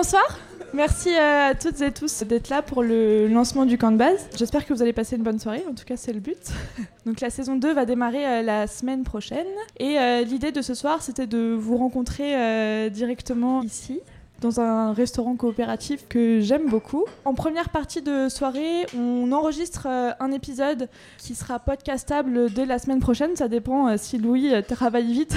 bonsoir. 0.00 0.38
Merci 0.72 1.14
à 1.14 1.54
toutes 1.54 1.82
et 1.82 1.92
tous 1.92 2.22
d'être 2.22 2.48
là 2.48 2.62
pour 2.62 2.82
le 2.82 3.28
lancement 3.28 3.66
du 3.66 3.76
camp 3.76 3.92
de 3.92 3.98
base. 3.98 4.30
J'espère 4.34 4.64
que 4.64 4.72
vous 4.72 4.80
allez 4.80 4.94
passer 4.94 5.16
une 5.16 5.22
bonne 5.22 5.38
soirée, 5.38 5.62
en 5.68 5.74
tout 5.74 5.84
cas 5.84 5.98
c'est 5.98 6.14
le 6.14 6.20
but. 6.20 6.38
Donc 7.06 7.20
la 7.20 7.28
saison 7.28 7.56
2 7.56 7.74
va 7.74 7.84
démarrer 7.84 8.26
euh, 8.26 8.40
la 8.40 8.66
semaine 8.66 9.04
prochaine. 9.04 9.46
Et 9.78 9.98
euh, 9.98 10.22
l'idée 10.22 10.52
de 10.52 10.62
ce 10.62 10.72
soir, 10.72 11.02
c'était 11.02 11.26
de 11.26 11.52
vous 11.52 11.76
rencontrer 11.76 12.34
euh, 12.34 12.88
directement 12.88 13.62
ici, 13.62 14.00
dans 14.40 14.58
un 14.58 14.94
restaurant 14.94 15.36
coopératif 15.36 16.08
que 16.08 16.40
j'aime 16.40 16.70
beaucoup. 16.70 17.04
En 17.26 17.34
première 17.34 17.68
partie 17.68 18.00
de 18.00 18.30
soirée, 18.30 18.86
on 18.96 19.30
enregistre 19.32 19.86
un 19.86 20.32
épisode 20.32 20.88
qui 21.18 21.34
sera 21.34 21.58
podcastable 21.58 22.50
dès 22.50 22.64
la 22.64 22.78
semaine 22.78 23.00
prochaine. 23.00 23.36
Ça 23.36 23.48
dépend 23.48 23.98
si 23.98 24.16
Louis 24.16 24.50
travaille 24.66 25.12
vite 25.12 25.36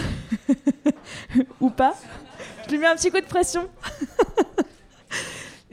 ou 1.60 1.70
pas. 1.70 1.96
Je 2.66 2.72
lui 2.72 2.78
mets 2.80 2.88
un 2.88 2.96
petit 2.96 3.12
coup 3.12 3.20
de 3.20 3.26
pression. 3.26 3.68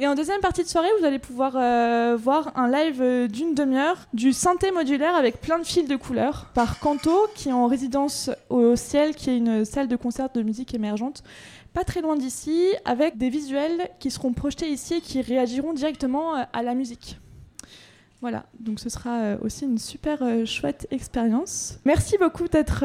Et 0.02 0.06
en 0.06 0.14
deuxième 0.14 0.40
partie 0.40 0.62
de 0.62 0.68
soirée, 0.68 0.88
vous 0.98 1.04
allez 1.04 1.18
pouvoir 1.18 1.52
euh, 1.56 2.16
voir 2.18 2.52
un 2.56 2.70
live 2.70 3.02
euh, 3.02 3.28
d'une 3.28 3.54
demi-heure 3.54 3.98
du 4.14 4.32
synthé 4.32 4.70
modulaire 4.70 5.14
avec 5.14 5.42
plein 5.42 5.58
de 5.58 5.64
fils 5.64 5.86
de 5.86 5.94
couleurs 5.94 6.46
par 6.54 6.78
Canto, 6.78 7.26
qui 7.34 7.50
est 7.50 7.52
en 7.52 7.66
résidence 7.66 8.30
au 8.48 8.76
Ciel, 8.76 9.14
qui 9.14 9.28
est 9.28 9.36
une 9.36 9.66
salle 9.66 9.88
de 9.88 9.96
concert 9.96 10.30
de 10.32 10.42
musique 10.42 10.72
émergente 10.74 11.22
pas 11.74 11.84
très 11.84 12.00
loin 12.00 12.16
d'ici, 12.16 12.72
avec 12.86 13.18
des 13.18 13.28
visuels 13.28 13.90
qui 14.00 14.10
seront 14.10 14.32
projetés 14.32 14.70
ici 14.70 14.94
et 14.94 15.00
qui 15.02 15.20
réagiront 15.20 15.74
directement 15.74 16.34
euh, 16.34 16.44
à 16.54 16.62
la 16.62 16.74
musique. 16.74 17.18
Voilà, 18.22 18.46
donc 18.58 18.80
ce 18.80 18.88
sera 18.88 19.36
aussi 19.42 19.66
une 19.66 19.78
super 19.78 20.18
chouette 20.46 20.86
expérience. 20.90 21.78
Merci 21.84 22.18
beaucoup 22.18 22.48
d'être 22.48 22.84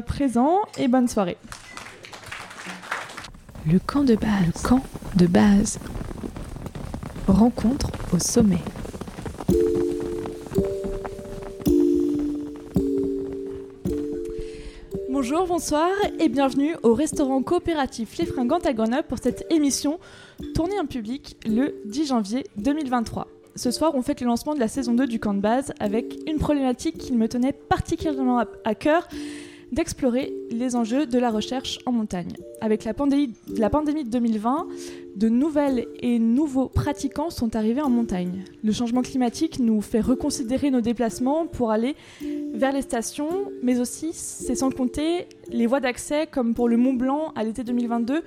présent 0.00 0.58
et 0.78 0.88
bonne 0.88 1.06
soirée. 1.06 1.36
Le 3.66 3.78
camp 3.78 4.04
de 4.04 4.14
base. 4.14 4.46
Le 4.46 4.68
camp 4.68 4.82
de 5.16 5.26
base. 5.26 5.78
Rencontre 7.26 7.90
au 8.12 8.18
sommet. 8.18 8.58
Bonjour, 15.10 15.46
bonsoir 15.46 15.88
et 16.20 16.28
bienvenue 16.28 16.76
au 16.82 16.92
restaurant 16.92 17.42
coopératif 17.42 18.18
Les 18.18 18.26
Fringantes 18.26 18.66
à 18.66 18.74
Grenoble 18.74 19.04
pour 19.08 19.16
cette 19.16 19.46
émission 19.50 19.98
tournée 20.54 20.78
en 20.78 20.84
public 20.84 21.38
le 21.46 21.74
10 21.86 22.06
janvier 22.08 22.44
2023. 22.58 23.28
Ce 23.56 23.70
soir, 23.70 23.94
on 23.94 24.02
fête 24.02 24.20
le 24.20 24.26
lancement 24.26 24.54
de 24.54 24.60
la 24.60 24.68
saison 24.68 24.92
2 24.92 25.06
du 25.06 25.18
camp 25.18 25.32
de 25.32 25.40
base 25.40 25.72
avec 25.80 26.18
une 26.26 26.36
problématique 26.36 26.98
qui 26.98 27.14
me 27.14 27.28
tenait 27.28 27.54
particulièrement 27.54 28.44
à 28.64 28.74
cœur, 28.74 29.08
d'explorer 29.74 30.32
les 30.50 30.76
enjeux 30.76 31.06
de 31.06 31.18
la 31.18 31.30
recherche 31.30 31.78
en 31.84 31.92
montagne. 31.92 32.32
Avec 32.60 32.84
la 32.84 32.94
pandémie, 32.94 33.34
la 33.56 33.68
pandémie 33.68 34.04
de 34.04 34.08
2020, 34.08 34.68
de 35.16 35.28
nouvelles 35.28 35.86
et 36.00 36.18
nouveaux 36.18 36.68
pratiquants 36.68 37.30
sont 37.30 37.56
arrivés 37.56 37.82
en 37.82 37.90
montagne. 37.90 38.44
Le 38.62 38.72
changement 38.72 39.02
climatique 39.02 39.58
nous 39.58 39.80
fait 39.80 40.00
reconsidérer 40.00 40.70
nos 40.70 40.80
déplacements 40.80 41.46
pour 41.46 41.72
aller 41.72 41.96
vers 42.54 42.72
les 42.72 42.82
stations, 42.82 43.50
mais 43.62 43.80
aussi, 43.80 44.10
c'est 44.12 44.54
sans 44.54 44.70
compter 44.70 45.26
les 45.50 45.66
voies 45.66 45.80
d'accès 45.80 46.26
comme 46.26 46.54
pour 46.54 46.68
le 46.68 46.76
Mont 46.76 46.94
Blanc 46.94 47.32
à 47.34 47.44
l'été 47.44 47.64
2022 47.64 48.22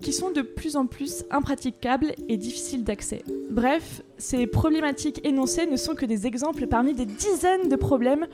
qui 0.00 0.12
sont 0.12 0.30
de 0.30 0.42
plus 0.42 0.76
en 0.76 0.86
plus 0.86 1.24
impraticables 1.30 2.12
et 2.28 2.36
difficiles 2.36 2.84
d'accès. 2.84 3.22
Bref, 3.50 4.02
ces 4.16 4.46
problématiques 4.46 5.20
énoncées 5.24 5.66
ne 5.66 5.76
sont 5.76 5.94
que 5.94 6.06
des 6.06 6.26
exemples 6.26 6.66
parmi 6.66 6.94
des 6.94 7.06
dizaines 7.06 7.68
de 7.68 7.76
problèmes 7.76 8.26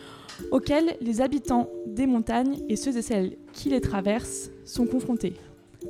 auxquels 0.50 0.96
les 1.00 1.20
habitants 1.20 1.70
des 1.86 2.06
montagnes 2.06 2.58
et 2.68 2.76
ceux 2.76 2.96
et 2.96 3.02
celles 3.02 3.36
qui 3.52 3.70
les 3.70 3.80
traversent 3.80 4.50
sont 4.64 4.86
confrontés. 4.86 5.34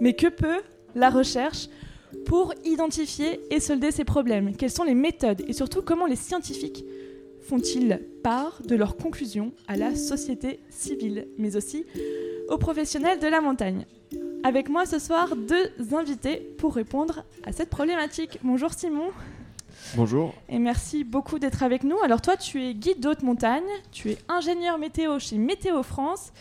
Mais 0.00 0.14
que 0.14 0.28
peut 0.28 0.62
la 0.94 1.10
recherche 1.10 1.68
pour 2.26 2.54
identifier 2.64 3.40
et 3.50 3.60
solder 3.60 3.90
ces 3.90 4.04
problèmes? 4.04 4.56
Quelles 4.56 4.70
sont 4.70 4.84
les 4.84 4.94
méthodes 4.94 5.42
et 5.48 5.52
surtout 5.52 5.82
comment 5.82 6.06
les 6.06 6.16
scientifiques 6.16 6.84
font-ils 7.40 8.00
part 8.22 8.62
de 8.64 8.76
leurs 8.76 8.96
conclusions 8.96 9.52
à 9.68 9.76
la 9.76 9.94
société 9.94 10.60
civile, 10.70 11.28
mais 11.36 11.56
aussi 11.56 11.84
aux 12.48 12.58
professionnels 12.58 13.18
de 13.18 13.26
la 13.26 13.40
montagne? 13.40 13.84
Avec 14.44 14.68
moi 14.68 14.84
ce 14.84 14.98
soir 14.98 15.34
deux 15.34 15.72
invités 15.96 16.36
pour 16.58 16.74
répondre 16.74 17.24
à 17.44 17.52
cette 17.52 17.70
problématique. 17.70 18.38
Bonjour 18.42 18.72
Simon. 18.74 19.10
Bonjour. 19.96 20.34
Et 20.50 20.58
merci 20.58 21.02
beaucoup 21.02 21.38
d'être 21.38 21.62
avec 21.62 21.82
nous. 21.82 21.96
Alors 22.04 22.20
toi, 22.20 22.36
tu 22.36 22.62
es 22.62 22.74
guide 22.74 23.00
d'haute 23.00 23.22
montagne, 23.22 23.64
tu 23.90 24.10
es 24.10 24.18
ingénieur 24.28 24.78
météo 24.78 25.18
chez 25.18 25.38
Météo 25.38 25.82
France. 25.82 26.32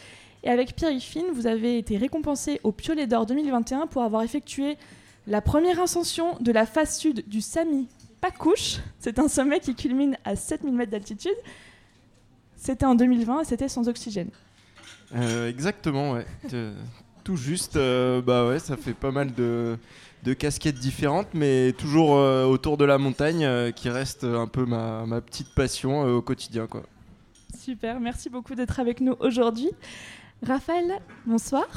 Et 0.43 0.49
avec 0.49 0.75
Pierre 0.75 0.91
Yffine, 0.91 1.27
vous 1.33 1.47
avez 1.47 1.77
été 1.77 1.97
récompensé 1.97 2.59
au 2.63 2.73
Piolet 2.73 3.07
d'Or 3.07 3.25
2021 3.25 3.87
pour 3.87 4.03
avoir 4.03 4.23
effectué 4.23 4.77
la 5.25 5.39
première 5.39 5.79
ascension 5.79 6.35
de 6.41 6.51
la 6.51 6.65
face 6.65 6.99
sud 6.99 7.23
du 7.27 7.39
Sami 7.39 7.87
Pakouche. 8.19 8.79
C'est 8.99 9.17
un 9.17 9.29
sommet 9.29 9.61
qui 9.61 9.75
culmine 9.75 10.17
à 10.25 10.35
7000 10.35 10.73
mètres 10.75 10.91
d'altitude. 10.91 11.31
C'était 12.57 12.85
en 12.85 12.95
2020 12.95 13.41
et 13.41 13.45
c'était 13.45 13.69
sans 13.69 13.87
oxygène. 13.87 14.29
Euh, 15.15 15.47
exactement, 15.47 16.11
ouais 16.11 16.25
tout 17.23 17.35
juste. 17.35 17.75
Euh, 17.75 18.21
bah 18.21 18.47
ouais, 18.47 18.59
ça 18.59 18.77
fait 18.77 18.93
pas 18.93 19.11
mal 19.11 19.33
de, 19.33 19.77
casquettes 20.37 20.75
différentes, 20.75 21.27
mais 21.33 21.73
toujours 21.73 22.17
euh, 22.17 22.45
autour 22.45 22.77
de 22.77 22.85
la 22.85 22.97
montagne, 22.97 23.45
euh, 23.45 23.71
qui 23.71 23.89
reste 23.89 24.23
un 24.23 24.47
peu 24.47 24.65
ma, 24.65 25.21
petite 25.21 25.53
passion 25.53 26.03
au 26.03 26.21
quotidien. 26.21 26.67
Quoi. 26.67 26.83
Super, 27.57 27.99
merci 27.99 28.29
beaucoup 28.29 28.55
d'être 28.55 28.79
avec 28.79 29.01
nous 29.01 29.15
aujourd'hui. 29.19 29.71
Raphaël, 30.45 30.99
bonsoir. 31.25 31.67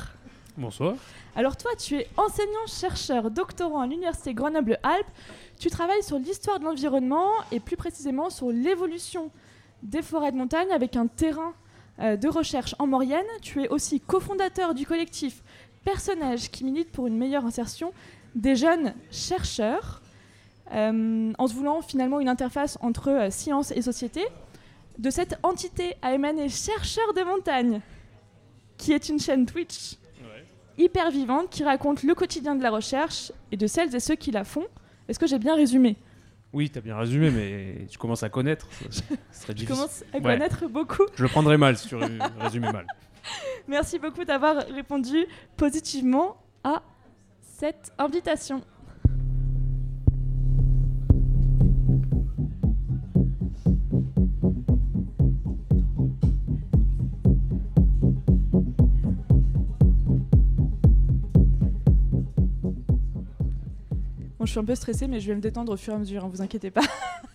Bonsoir. 0.57 0.95
Alors 1.37 1.57
toi, 1.57 1.71
tu 1.78 1.97
es 1.97 2.09
enseignant-chercheur, 2.17 3.31
doctorant 3.31 3.83
à 3.83 3.87
l'Université 3.87 4.33
Grenoble-Alpes. 4.33 5.07
Tu 5.59 5.69
travailles 5.69 6.03
sur 6.03 6.19
l'histoire 6.19 6.59
de 6.59 6.65
l'environnement 6.65 7.28
et 7.53 7.61
plus 7.61 7.77
précisément 7.77 8.31
sur 8.31 8.51
l'évolution 8.51 9.31
des 9.83 10.03
forêts 10.03 10.33
de 10.33 10.39
montagne 10.39 10.71
avec 10.73 10.97
un 10.97 11.07
terrain 11.07 11.53
de 11.99 12.29
recherche 12.29 12.75
en 12.79 12.87
Maurienne. 12.87 13.25
Tu 13.43 13.62
es 13.62 13.69
aussi 13.69 14.01
cofondateur 14.01 14.75
du 14.75 14.87
collectif 14.87 15.43
Personnages 15.84 16.51
qui 16.51 16.65
milite 16.65 16.91
pour 16.91 17.07
une 17.07 17.17
meilleure 17.17 17.47
insertion 17.47 17.93
des 18.34 18.55
jeunes 18.57 18.93
chercheurs, 19.11 20.03
euh, 20.73 21.33
en 21.39 21.47
se 21.47 21.55
voulant 21.55 21.81
finalement 21.81 22.21
une 22.21 22.29
interface 22.29 22.77
entre 22.81 23.09
euh, 23.11 23.31
science 23.31 23.71
et 23.71 23.83
société. 23.83 24.25
De 24.99 25.11
cette 25.11 25.39
entité 25.43 25.95
a 26.03 26.12
émané 26.12 26.49
Chercheurs 26.49 27.15
de 27.15 27.23
montagne, 27.23 27.81
qui 28.77 28.93
est 28.93 29.09
une 29.09 29.19
chaîne 29.19 29.47
Twitch 29.47 29.97
hyper 30.78 31.11
vivante 31.11 31.49
qui 31.49 31.65
raconte 31.65 32.03
le 32.03 32.15
quotidien 32.15 32.55
de 32.55 32.63
la 32.63 32.71
recherche 32.71 33.33
et 33.51 33.57
de 33.57 33.67
celles 33.67 33.95
et 33.95 34.01
ceux 34.01 34.15
qui 34.15 34.31
la 34.31 34.45
font. 34.45 34.67
Est-ce 35.09 35.19
que 35.19 35.27
j'ai 35.27 35.39
bien 35.39 35.55
résumé? 35.55 35.97
Oui, 36.56 36.71
tu 36.71 36.78
as 36.78 36.81
bien 36.81 36.97
résumé, 36.97 37.31
mais 37.31 37.87
tu 37.87 37.99
commences 37.99 38.22
à 38.22 38.31
connaître. 38.31 38.67
Ça 38.91 39.03
serait 39.31 39.67
commence 39.67 40.03
à 40.15 40.21
connaître 40.21 40.67
beaucoup. 40.67 41.03
Je 41.15 41.22
le 41.22 41.28
prendrai 41.28 41.59
mal 41.59 41.77
si 41.77 41.89
tu 41.89 41.97
résumais 42.41 42.72
mal. 42.72 42.87
Merci 43.69 43.99
beaucoup 43.99 44.25
d'avoir 44.25 44.65
répondu 44.69 45.27
positivement 45.59 46.43
à 46.65 46.83
cette 47.43 47.93
invitation. 47.99 48.62
Je 64.47 64.53
suis 64.53 64.61
un 64.61 64.65
peu 64.65 64.75
stressée, 64.75 65.09
mais 65.09 65.21
je 65.21 65.29
vais 65.29 65.34
me 65.34 65.41
détendre 65.41 65.73
au 65.73 65.77
fur 65.77 65.93
et 65.93 65.97
à 65.97 65.99
mesure, 65.99 66.23
ne 66.23 66.27
hein, 66.27 66.31
vous 66.33 66.43
inquiétez 66.43 66.71
pas. 66.71 66.83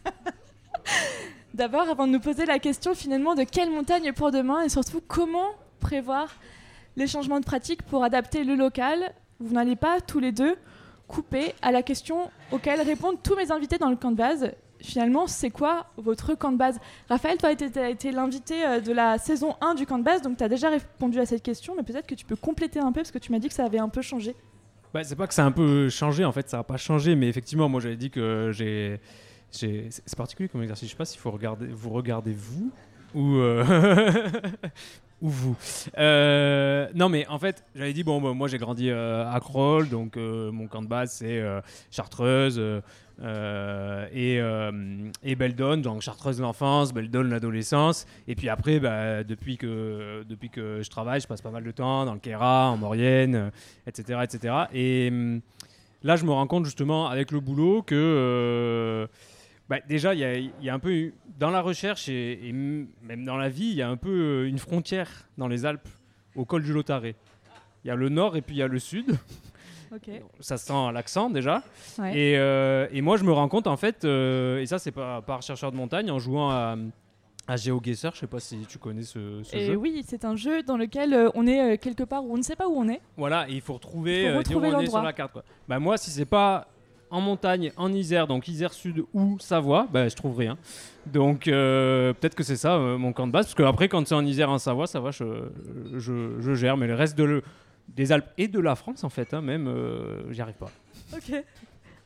D'abord, 1.53 1.87
avant 1.89 2.07
de 2.07 2.13
nous 2.13 2.19
poser 2.19 2.45
la 2.45 2.59
question 2.59 2.95
finalement 2.95 3.35
de 3.35 3.43
quelle 3.43 3.69
montagne 3.69 4.13
pour 4.13 4.31
demain 4.31 4.61
et 4.61 4.69
surtout 4.69 5.01
comment 5.05 5.49
prévoir 5.79 6.33
les 6.95 7.07
changements 7.07 7.39
de 7.39 7.45
pratique 7.45 7.83
pour 7.83 8.03
adapter 8.03 8.43
le 8.43 8.55
local, 8.55 9.13
vous 9.39 9.53
n'allez 9.53 9.75
pas 9.75 9.99
tous 9.99 10.19
les 10.19 10.31
deux 10.31 10.55
couper 11.07 11.53
à 11.61 11.71
la 11.71 11.83
question 11.83 12.31
auquel 12.51 12.81
répondent 12.81 13.17
tous 13.21 13.35
mes 13.35 13.51
invités 13.51 13.77
dans 13.77 13.89
le 13.89 13.97
camp 13.97 14.11
de 14.11 14.15
base. 14.15 14.51
Finalement, 14.79 15.27
c'est 15.27 15.49
quoi 15.49 15.87
votre 15.97 16.33
camp 16.35 16.51
de 16.51 16.57
base? 16.57 16.79
Raphaël, 17.09 17.37
toi, 17.37 17.53
tu 17.53 17.65
as 17.77 17.89
été 17.89 18.11
l'invité 18.11 18.65
euh, 18.65 18.79
de 18.79 18.91
la 18.93 19.17
saison 19.17 19.55
1 19.61 19.75
du 19.75 19.85
camp 19.85 19.99
de 19.99 20.03
base, 20.03 20.21
donc 20.21 20.37
tu 20.37 20.43
as 20.43 20.49
déjà 20.49 20.69
répondu 20.69 21.19
à 21.19 21.25
cette 21.25 21.43
question, 21.43 21.75
mais 21.75 21.83
peut-être 21.83 22.07
que 22.07 22.15
tu 22.15 22.25
peux 22.25 22.35
compléter 22.35 22.79
un 22.79 22.91
peu 22.91 23.01
parce 23.01 23.11
que 23.11 23.19
tu 23.19 23.31
m'as 23.31 23.39
dit 23.39 23.49
que 23.49 23.53
ça 23.53 23.65
avait 23.65 23.77
un 23.77 23.89
peu 23.89 24.01
changé. 24.01 24.35
Bah, 24.93 25.03
c'est 25.03 25.15
pas 25.15 25.27
que 25.27 25.33
ça 25.33 25.43
a 25.43 25.45
un 25.45 25.51
peu 25.51 25.89
changé, 25.89 26.25
en 26.25 26.31
fait, 26.31 26.49
ça 26.49 26.57
n'a 26.57 26.63
pas 26.63 26.77
changé, 26.77 27.15
mais 27.15 27.27
effectivement, 27.27 27.69
moi 27.69 27.79
j'avais 27.79 27.95
dit 27.95 28.09
que 28.09 28.51
j'ai. 28.53 28.99
C'est 29.49 30.15
particulier 30.15 30.47
comme 30.47 30.61
exercice, 30.61 30.87
je 30.87 30.91
sais 30.91 30.97
pas 30.97 31.05
s'il 31.05 31.19
faut 31.19 31.31
regarder, 31.31 31.67
vous 31.67 31.89
regardez 31.89 32.33
vous 32.33 32.71
ou, 33.13 33.35
euh, 33.35 33.65
ou 35.21 35.29
vous. 35.29 35.57
Euh, 35.97 36.87
non, 36.95 37.09
mais 37.09 37.27
en 37.27 37.37
fait, 37.37 37.63
j'avais 37.75 37.91
dit, 37.91 38.03
bon, 38.03 38.21
bah, 38.21 38.33
moi 38.33 38.47
j'ai 38.47 38.57
grandi 38.57 38.89
euh, 38.89 39.29
à 39.29 39.39
Kroll, 39.41 39.89
donc 39.89 40.15
mon 40.15 40.67
camp 40.67 40.81
de 40.81 40.87
base 40.87 41.11
c'est 41.11 41.41
Chartreuse, 41.91 42.61
euh, 43.21 44.07
et, 44.11 44.39
euh, 44.39 44.71
et 45.23 45.35
Beldon, 45.35 45.77
donc 45.77 46.01
Chartreuse 46.01 46.41
l'enfance, 46.41 46.93
Beldon 46.93 47.23
l'adolescence. 47.23 48.07
Et 48.27 48.35
puis 48.35 48.49
après, 48.49 48.79
bah, 48.79 49.23
depuis, 49.23 49.57
que, 49.57 50.23
depuis 50.27 50.49
que 50.49 50.81
je 50.81 50.89
travaille, 50.89 51.21
je 51.21 51.27
passe 51.27 51.41
pas 51.41 51.51
mal 51.51 51.63
de 51.63 51.71
temps 51.71 52.05
dans 52.05 52.13
le 52.13 52.19
Kera, 52.19 52.69
en 52.69 52.77
Maurienne, 52.77 53.51
etc. 53.85 54.19
etc. 54.23 54.55
Et 54.73 55.11
là, 56.03 56.15
je 56.15 56.25
me 56.25 56.31
rends 56.31 56.47
compte 56.47 56.65
justement 56.65 57.07
avec 57.07 57.31
le 57.31 57.39
boulot 57.39 57.83
que 57.83 57.95
euh, 57.95 59.07
bah, 59.69 59.77
déjà, 59.87 60.13
il 60.13 60.51
y 60.61 60.69
a, 60.69 60.73
un 60.73 60.79
peu 60.79 60.91
eu- 60.91 61.13
dans 61.39 61.51
la 61.51 61.61
recherche 61.61 62.09
et, 62.09 62.47
et 62.47 62.51
même 62.51 63.23
dans 63.23 63.37
la 63.37 63.49
vie, 63.49 63.69
il 63.69 63.75
y 63.75 63.81
a 63.81 63.89
un 63.89 63.97
peu 63.97 64.09
euh, 64.43 64.47
une 64.49 64.59
frontière 64.59 65.09
dans 65.37 65.47
les 65.47 65.65
Alpes 65.65 65.87
au 66.35 66.45
col 66.45 66.63
du 66.63 66.73
Lotaré. 66.73 67.15
Il 67.83 67.87
y 67.87 67.91
a 67.91 67.95
le 67.95 68.09
nord 68.09 68.35
et 68.35 68.41
puis 68.41 68.55
il 68.55 68.59
y 68.59 68.63
a 68.63 68.67
le 68.67 68.79
sud. 68.79 69.15
Ok. 69.93 70.09
Ça 70.39 70.57
se 70.57 70.65
sent 70.67 70.91
l'accent 70.93 71.29
déjà. 71.29 71.63
Ouais. 71.99 72.17
Et, 72.17 72.37
euh, 72.37 72.87
et 72.91 73.01
moi, 73.01 73.17
je 73.17 73.23
me 73.23 73.31
rends 73.31 73.47
compte, 73.49 73.67
en 73.67 73.77
fait, 73.77 74.05
euh, 74.05 74.59
et 74.61 74.65
ça, 74.65 74.79
c'est 74.79 74.91
pas 74.91 75.21
par 75.21 75.41
chercheur 75.41 75.71
de 75.71 75.77
montagne, 75.77 76.09
en 76.11 76.19
jouant 76.19 76.49
à, 76.49 76.75
à 77.47 77.55
GeoGuessr, 77.57 78.11
je 78.13 78.19
sais 78.19 78.27
pas 78.27 78.39
si 78.39 78.59
tu 78.69 78.77
connais 78.77 79.03
ce, 79.03 79.41
ce 79.43 79.55
Et 79.55 79.65
jeu. 79.67 79.75
oui, 79.75 80.03
c'est 80.07 80.23
un 80.25 80.35
jeu 80.35 80.63
dans 80.63 80.77
lequel 80.77 81.13
euh, 81.13 81.29
on 81.35 81.45
est 81.47 81.77
quelque 81.77 82.03
part 82.03 82.23
où 82.23 82.33
on 82.33 82.37
ne 82.37 82.43
sait 82.43 82.55
pas 82.55 82.67
où 82.69 82.73
on 82.77 82.87
est. 82.87 83.01
Voilà, 83.17 83.49
et 83.49 83.53
il 83.53 83.61
faut 83.61 83.73
retrouver, 83.73 84.23
Il 84.25 84.31
faut 84.31 84.37
retrouver 84.37 84.69
où 84.71 84.75
on 84.75 84.79
est 84.79 84.87
sur 84.87 85.01
la 85.01 85.13
carte. 85.13 85.33
Quoi. 85.33 85.43
Bah, 85.67 85.79
moi, 85.79 85.97
si 85.97 86.09
c'est 86.11 86.25
pas 86.25 86.67
en 87.09 87.19
montagne, 87.19 87.73
en 87.75 87.91
Isère, 87.91 88.25
donc 88.25 88.47
Isère 88.47 88.71
Sud 88.71 89.03
ou 89.13 89.37
Savoie, 89.39 89.85
bah, 89.91 90.07
je 90.07 90.15
trouve 90.15 90.37
rien. 90.37 90.57
Donc 91.05 91.49
euh, 91.49 92.13
peut-être 92.13 92.35
que 92.35 92.43
c'est 92.43 92.55
ça 92.55 92.75
euh, 92.75 92.97
mon 92.97 93.11
camp 93.11 93.27
de 93.27 93.33
base, 93.33 93.47
parce 93.47 93.55
que 93.55 93.63
après, 93.63 93.89
quand 93.89 94.07
c'est 94.07 94.15
en 94.15 94.25
Isère, 94.25 94.49
en 94.49 94.59
Savoie, 94.59 94.87
ça 94.87 95.01
va, 95.01 95.11
je, 95.11 95.25
je, 95.97 96.39
je 96.39 96.53
gère, 96.55 96.77
mais 96.77 96.87
le 96.87 96.95
reste 96.95 97.17
de 97.17 97.25
le- 97.25 97.43
des 97.95 98.11
Alpes 98.11 98.29
et 98.37 98.47
de 98.47 98.59
la 98.59 98.75
France, 98.75 99.03
en 99.03 99.09
fait, 99.09 99.33
hein, 99.33 99.41
même, 99.41 99.67
euh, 99.67 100.31
j'y 100.31 100.41
arrive 100.41 100.55
pas. 100.55 100.71
Ok. 101.13 101.43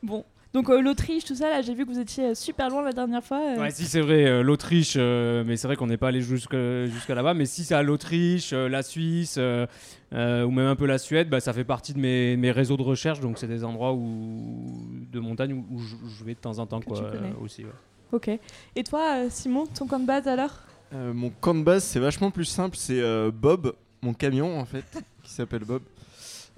Bon. 0.02 0.24
Donc 0.52 0.70
euh, 0.70 0.80
l'Autriche, 0.80 1.24
tout 1.24 1.34
ça, 1.34 1.50
là, 1.50 1.60
j'ai 1.60 1.74
vu 1.74 1.84
que 1.84 1.90
vous 1.90 1.98
étiez 1.98 2.28
euh, 2.28 2.34
super 2.34 2.70
loin 2.70 2.80
la 2.82 2.92
dernière 2.92 3.22
fois. 3.22 3.40
euh. 3.56 3.60
Ouais, 3.60 3.70
si 3.70 3.84
c'est 3.84 4.00
vrai, 4.00 4.24
euh, 4.24 4.42
l'Autriche, 4.42 4.94
euh, 4.96 5.44
mais 5.46 5.56
c'est 5.58 5.66
vrai 5.66 5.76
qu'on 5.76 5.88
n'est 5.88 5.98
pas 5.98 6.08
allé 6.08 6.22
jusque- 6.22 6.56
jusqu'à 6.86 7.14
là-bas. 7.14 7.34
Mais 7.34 7.44
si 7.44 7.62
c'est 7.62 7.74
à 7.74 7.82
l'Autriche, 7.82 8.54
euh, 8.54 8.66
la 8.68 8.82
Suisse, 8.82 9.34
euh, 9.38 9.66
euh, 10.14 10.44
ou 10.44 10.50
même 10.50 10.66
un 10.66 10.76
peu 10.76 10.86
la 10.86 10.96
Suède, 10.96 11.28
bah, 11.28 11.40
ça 11.40 11.52
fait 11.52 11.64
partie 11.64 11.92
de 11.92 11.98
mes, 11.98 12.38
mes 12.38 12.52
réseaux 12.52 12.78
de 12.78 12.82
recherche. 12.82 13.20
Donc 13.20 13.36
c'est 13.38 13.48
des 13.48 13.64
endroits 13.64 13.92
où, 13.92 14.86
de 15.12 15.20
montagne 15.20 15.52
où, 15.52 15.66
où 15.74 15.78
je, 15.80 15.96
je 16.18 16.24
vais 16.24 16.34
de 16.34 16.38
temps 16.40 16.58
en 16.58 16.66
temps 16.66 16.80
Que 16.80 16.86
quoi, 16.86 17.02
euh, 17.04 17.32
aussi. 17.42 17.64
ouais. 17.64 17.70
Ok. 18.12 18.30
Et 18.76 18.84
toi, 18.84 19.28
Simon, 19.28 19.66
ton 19.66 19.86
camp 19.86 19.98
de 19.98 20.06
base 20.06 20.26
alors? 20.26 20.54
Euh, 20.94 21.12
mon 21.12 21.28
camp 21.30 21.54
de 21.54 21.64
base, 21.64 21.84
c'est 21.84 22.00
vachement 22.00 22.30
plus 22.30 22.44
simple. 22.46 22.76
C'est 22.78 23.00
euh, 23.00 23.30
Bob, 23.34 23.74
mon 24.00 24.14
camion 24.14 24.58
en 24.58 24.64
fait, 24.64 24.84
qui 25.26 25.32
s'appelle 25.32 25.64
Bob, 25.64 25.82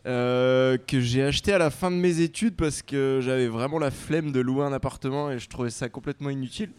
euh, 0.07 0.77
que 0.77 1.01
j'ai 1.01 1.23
acheté 1.25 1.53
à 1.53 1.59
la 1.59 1.71
fin 1.71 1.91
de 1.91 1.97
mes 1.97 2.21
études 2.21 2.55
parce 2.55 2.83
que 2.83 3.21
j'avais 3.23 3.49
vraiment 3.49 3.79
la 3.79 3.91
flemme 3.91 4.31
de 4.31 4.41
louer 4.41 4.65
un 4.65 4.73
appartement 4.73 5.31
et 5.31 5.39
je 5.39 5.49
trouvais 5.49 5.71
ça 5.71 5.89
complètement 5.89 6.31
inutile. 6.31 6.71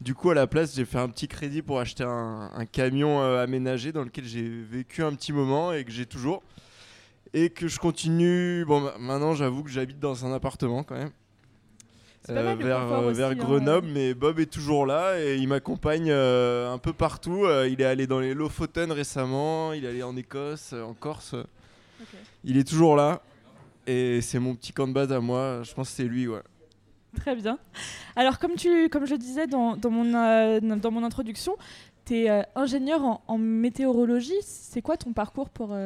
Du 0.00 0.14
coup, 0.14 0.30
à 0.30 0.34
la 0.34 0.46
place, 0.46 0.74
j'ai 0.74 0.84
fait 0.84 0.98
un 0.98 1.08
petit 1.08 1.28
crédit 1.28 1.62
pour 1.62 1.80
acheter 1.80 2.04
un, 2.04 2.66
camion 2.70 3.20
euh, 3.20 3.42
aménagé 3.42 3.92
dans 3.92 4.02
lequel 4.04 4.24
j'ai 4.24 4.48
vécu 4.48 5.02
un 5.02 5.12
petit 5.14 5.32
moment 5.32 5.72
et 5.72 5.84
que 5.84 5.90
j'ai 5.90 6.06
toujours. 6.06 6.42
Et 7.32 7.50
que 7.50 7.66
je 7.66 7.78
continue. 7.78 8.64
Bon, 8.64 8.80
ma- 8.80 8.98
maintenant, 8.98 9.34
j'avoue 9.34 9.64
que 9.64 9.70
j'habite 9.70 9.98
dans 9.98 10.24
un 10.24 10.32
appartement 10.32 10.84
quand 10.84 10.96
même. 10.96 11.10
Le 12.26 12.54
vers, 12.54 12.90
euh, 12.90 13.10
aussi, 13.10 13.18
vers 13.18 13.28
hein. 13.30 13.34
Grenoble, 13.34 13.86
mais 13.86 14.14
Bob 14.14 14.40
est 14.40 14.50
toujours 14.50 14.86
là 14.86 15.20
et 15.20 15.36
il 15.36 15.46
m'accompagne 15.46 16.10
euh, 16.10 16.72
un 16.72 16.78
peu 16.78 16.94
partout. 16.94 17.44
Euh, 17.44 17.68
il 17.68 17.82
est 17.82 17.84
allé 17.84 18.06
dans 18.06 18.18
les 18.18 18.32
Lofoten 18.32 18.90
récemment, 18.92 19.74
il 19.74 19.84
est 19.84 19.88
allé 19.88 20.02
en 20.02 20.16
Écosse, 20.16 20.70
euh, 20.72 20.82
en 20.84 20.94
Corse. 20.94 21.34
Il 22.42 22.56
est 22.56 22.66
toujours 22.66 22.96
là 22.96 23.20
et 23.86 24.22
c'est 24.22 24.38
mon 24.38 24.54
petit 24.54 24.72
camp 24.72 24.88
de 24.88 24.94
base 24.94 25.12
à 25.12 25.20
moi. 25.20 25.60
Je 25.64 25.74
pense 25.74 25.90
que 25.90 25.96
c'est 25.96 26.04
lui, 26.04 26.26
ouais. 26.26 26.42
Très 27.14 27.36
bien. 27.36 27.58
Alors, 28.16 28.38
comme, 28.38 28.54
tu, 28.54 28.88
comme 28.88 29.06
je 29.06 29.14
disais 29.14 29.46
dans, 29.46 29.76
dans 29.76 29.90
mon, 29.90 30.14
euh, 30.14 30.60
dans 30.60 30.90
mon 30.90 31.04
introduction, 31.04 31.56
tu 32.06 32.24
es 32.24 32.44
ingénieur 32.56 33.04
en, 33.04 33.22
en 33.28 33.38
météorologie. 33.38 34.40
C'est 34.42 34.80
quoi 34.82 34.96
ton 34.96 35.12
parcours 35.12 35.50
pour. 35.50 35.76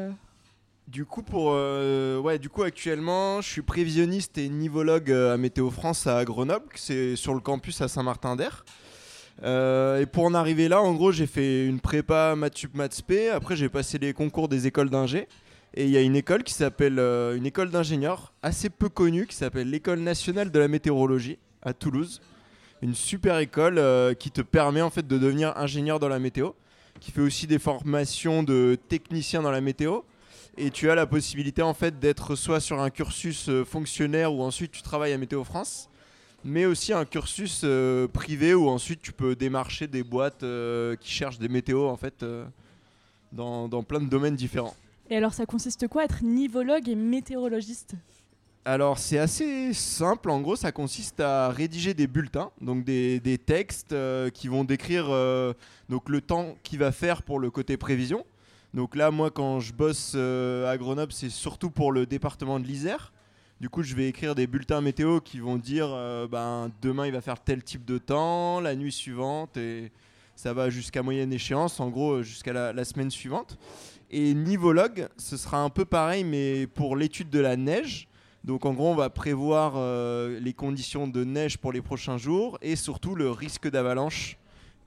Du 0.88 1.04
coup, 1.04 1.22
pour, 1.22 1.50
euh, 1.52 2.38
actuellement, 2.64 3.42
je 3.42 3.48
suis 3.48 3.60
prévisionniste 3.60 4.38
et 4.38 4.48
nivologue 4.48 5.10
euh, 5.10 5.34
à 5.34 5.36
Météo 5.36 5.68
France 5.68 6.06
à 6.06 6.24
Grenoble. 6.24 6.64
C'est 6.76 7.14
sur 7.14 7.34
le 7.34 7.40
campus 7.40 7.82
à 7.82 7.88
Saint-Martin-d'Air. 7.88 8.64
Euh, 9.42 10.00
et 10.00 10.06
pour 10.06 10.24
en 10.24 10.32
arriver 10.32 10.66
là, 10.66 10.80
en 10.80 10.94
gros, 10.94 11.12
j'ai 11.12 11.26
fait 11.26 11.66
une 11.66 11.78
prépa 11.78 12.34
maths 12.36 12.56
sup 12.56 12.74
maths 12.74 12.94
spé. 12.94 13.28
Après, 13.28 13.54
j'ai 13.54 13.68
passé 13.68 13.98
les 13.98 14.14
concours 14.14 14.48
des 14.48 14.66
écoles 14.66 14.88
d'ingé. 14.88 15.28
Et 15.74 15.84
il 15.84 15.90
y 15.90 15.98
a 15.98 16.00
une 16.00 16.16
école 16.16 16.42
qui 16.42 16.54
s'appelle 16.54 16.98
une 16.98 17.44
école 17.44 17.68
d'ingénieurs 17.68 18.32
assez 18.42 18.70
peu 18.70 18.88
connue 18.88 19.26
qui 19.26 19.36
s'appelle 19.36 19.68
l'école 19.68 20.00
nationale 20.00 20.50
de 20.50 20.58
la 20.58 20.68
météorologie 20.68 21.38
à 21.60 21.74
Toulouse. 21.74 22.22
Une 22.80 22.94
super 22.94 23.36
école 23.40 23.78
qui 24.18 24.30
te 24.30 24.40
permet 24.40 24.80
en 24.80 24.88
fait 24.88 25.06
de 25.06 25.18
devenir 25.18 25.54
ingénieur 25.58 25.98
dans 25.98 26.08
la 26.08 26.18
météo, 26.18 26.52
qui 26.98 27.10
fait 27.10 27.20
aussi 27.20 27.46
des 27.46 27.58
formations 27.58 28.42
de 28.42 28.78
technicien 28.88 29.42
dans 29.42 29.50
la 29.50 29.60
météo. 29.60 30.00
Et 30.60 30.72
tu 30.72 30.90
as 30.90 30.96
la 30.96 31.06
possibilité 31.06 31.62
en 31.62 31.72
fait 31.72 32.00
d'être 32.00 32.34
soit 32.34 32.58
sur 32.58 32.80
un 32.80 32.90
cursus 32.90 33.48
euh, 33.48 33.64
fonctionnaire 33.64 34.34
où 34.34 34.42
ensuite 34.42 34.72
tu 34.72 34.82
travailles 34.82 35.12
à 35.12 35.18
Météo 35.18 35.44
France, 35.44 35.88
mais 36.44 36.66
aussi 36.66 36.92
un 36.92 37.04
cursus 37.04 37.60
euh, 37.62 38.08
privé 38.08 38.54
où 38.54 38.68
ensuite 38.68 39.00
tu 39.00 39.12
peux 39.12 39.36
démarcher 39.36 39.86
des 39.86 40.02
boîtes 40.02 40.42
euh, 40.42 40.96
qui 40.96 41.12
cherchent 41.12 41.38
des 41.38 41.48
météos 41.48 41.86
en 41.86 41.96
fait 41.96 42.24
dans, 43.30 43.68
dans 43.68 43.84
plein 43.84 44.00
de 44.00 44.08
domaines 44.08 44.34
différents. 44.34 44.74
Et 45.10 45.16
alors, 45.16 45.32
ça 45.32 45.46
consiste 45.46 45.86
quoi 45.86 46.04
être 46.04 46.24
nivologue 46.24 46.88
et 46.88 46.96
météorologiste? 46.96 47.94
Alors 48.64 48.98
c'est 48.98 49.18
assez 49.18 49.72
simple, 49.72 50.28
en 50.28 50.40
gros 50.40 50.56
ça 50.56 50.72
consiste 50.72 51.20
à 51.20 51.48
rédiger 51.48 51.94
des 51.94 52.06
bulletins, 52.06 52.50
donc 52.60 52.84
des, 52.84 53.18
des 53.20 53.38
textes 53.38 53.92
euh, 53.92 54.28
qui 54.28 54.48
vont 54.48 54.64
décrire 54.64 55.06
euh, 55.08 55.54
donc 55.88 56.10
le 56.10 56.20
temps 56.20 56.54
qu'il 56.64 56.78
va 56.78 56.92
faire 56.92 57.22
pour 57.22 57.38
le 57.38 57.50
côté 57.50 57.78
prévision. 57.78 58.26
Donc 58.74 58.96
là 58.96 59.10
moi 59.10 59.30
quand 59.30 59.60
je 59.60 59.72
bosse 59.72 60.12
euh, 60.14 60.70
à 60.70 60.76
Grenoble 60.76 61.12
c'est 61.12 61.30
surtout 61.30 61.70
pour 61.70 61.90
le 61.90 62.04
département 62.04 62.60
de 62.60 62.66
l'Isère. 62.66 63.12
Du 63.60 63.70
coup 63.70 63.82
je 63.82 63.94
vais 63.94 64.08
écrire 64.08 64.34
des 64.34 64.46
bulletins 64.46 64.82
météo 64.82 65.20
qui 65.20 65.38
vont 65.40 65.56
dire 65.56 65.88
euh, 65.90 66.28
ben, 66.28 66.70
demain 66.82 67.06
il 67.06 67.12
va 67.12 67.22
faire 67.22 67.40
tel 67.40 67.62
type 67.62 67.84
de 67.86 67.96
temps, 67.96 68.60
la 68.60 68.76
nuit 68.76 68.92
suivante 68.92 69.56
et 69.56 69.90
ça 70.36 70.52
va 70.52 70.68
jusqu'à 70.68 71.02
moyenne 71.02 71.32
échéance, 71.32 71.80
en 71.80 71.88
gros 71.88 72.22
jusqu'à 72.22 72.52
la, 72.72 72.84
semaine 72.84 73.10
suivante. 73.10 73.58
Et 74.10 74.34
nivologue, 74.34 75.08
ce 75.16 75.36
sera 75.36 75.62
un 75.62 75.70
peu 75.70 75.86
pareil 75.86 76.22
mais 76.24 76.66
pour 76.66 76.94
l'étude 76.94 77.30
de 77.30 77.40
la 77.40 77.56
neige. 77.56 78.06
Donc 78.44 78.66
en 78.66 78.72
gros, 78.72 78.88
on 78.88 78.94
va 78.94 79.10
prévoir 79.10 79.74
euh, 79.76 80.38
les 80.40 80.52
conditions 80.52 81.08
de 81.08 81.24
neige 81.24 81.58
pour 81.58 81.72
les 81.72 81.82
prochains 81.82 82.18
jours 82.18 82.58
et 82.62 82.76
surtout 82.76 83.14
le 83.14 83.30
risque 83.30 83.68
d'avalanche 83.68 84.38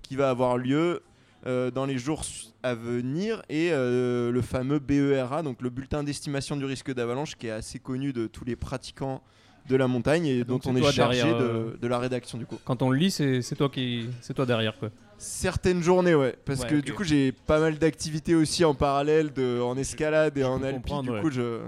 qui 0.03 0.15
va 0.15 0.29
avoir 0.29 0.57
lieu 0.57 1.01
euh, 1.47 1.71
dans 1.71 1.85
les 1.85 1.97
jours 1.97 2.23
à 2.63 2.75
venir 2.75 3.41
et 3.49 3.69
euh, 3.71 4.31
le 4.31 4.41
fameux 4.41 4.79
BERA, 4.79 5.41
donc 5.41 5.61
le 5.61 5.69
bulletin 5.69 6.03
d'estimation 6.03 6.55
du 6.55 6.65
risque 6.65 6.93
d'avalanche 6.93 7.35
qui 7.35 7.47
est 7.47 7.51
assez 7.51 7.79
connu 7.79 8.13
de 8.13 8.27
tous 8.27 8.45
les 8.45 8.55
pratiquants 8.55 9.23
de 9.67 9.75
la 9.75 9.87
montagne 9.87 10.25
et 10.25 10.43
dont 10.43 10.55
donc 10.55 10.67
on 10.67 10.75
est 10.75 10.91
chargé 10.91 11.21
derrière, 11.21 11.37
de, 11.37 11.43
euh, 11.43 11.77
de 11.79 11.87
la 11.87 11.99
rédaction 11.99 12.37
du 12.37 12.45
coup. 12.45 12.57
Quand 12.63 12.81
on 12.81 12.89
le 12.89 12.97
lit, 12.97 13.11
c'est 13.11 13.55
toi 13.55 13.69
qui, 13.69 14.07
c'est 14.21 14.33
toi 14.33 14.45
derrière 14.45 14.77
quoi. 14.77 14.89
Certaines 15.17 15.83
journées, 15.83 16.15
ouais, 16.15 16.35
parce 16.45 16.61
Ouais, 16.61 16.67
que 16.67 16.75
du 16.75 16.93
coup 16.93 17.03
j'ai 17.03 17.31
pas 17.31 17.59
mal 17.59 17.77
d'activités 17.77 18.35
aussi 18.35 18.65
en 18.65 18.73
parallèle, 18.73 19.31
de, 19.33 19.59
en 19.61 19.77
escalade 19.77 20.37
et 20.37 20.41
je 20.41 20.45
en 20.45 20.61
alpi, 20.63 20.75
comprendre, 20.75 21.03
du 21.03 21.09
ouais. 21.11 21.21
coup 21.21 21.31
je... 21.31 21.59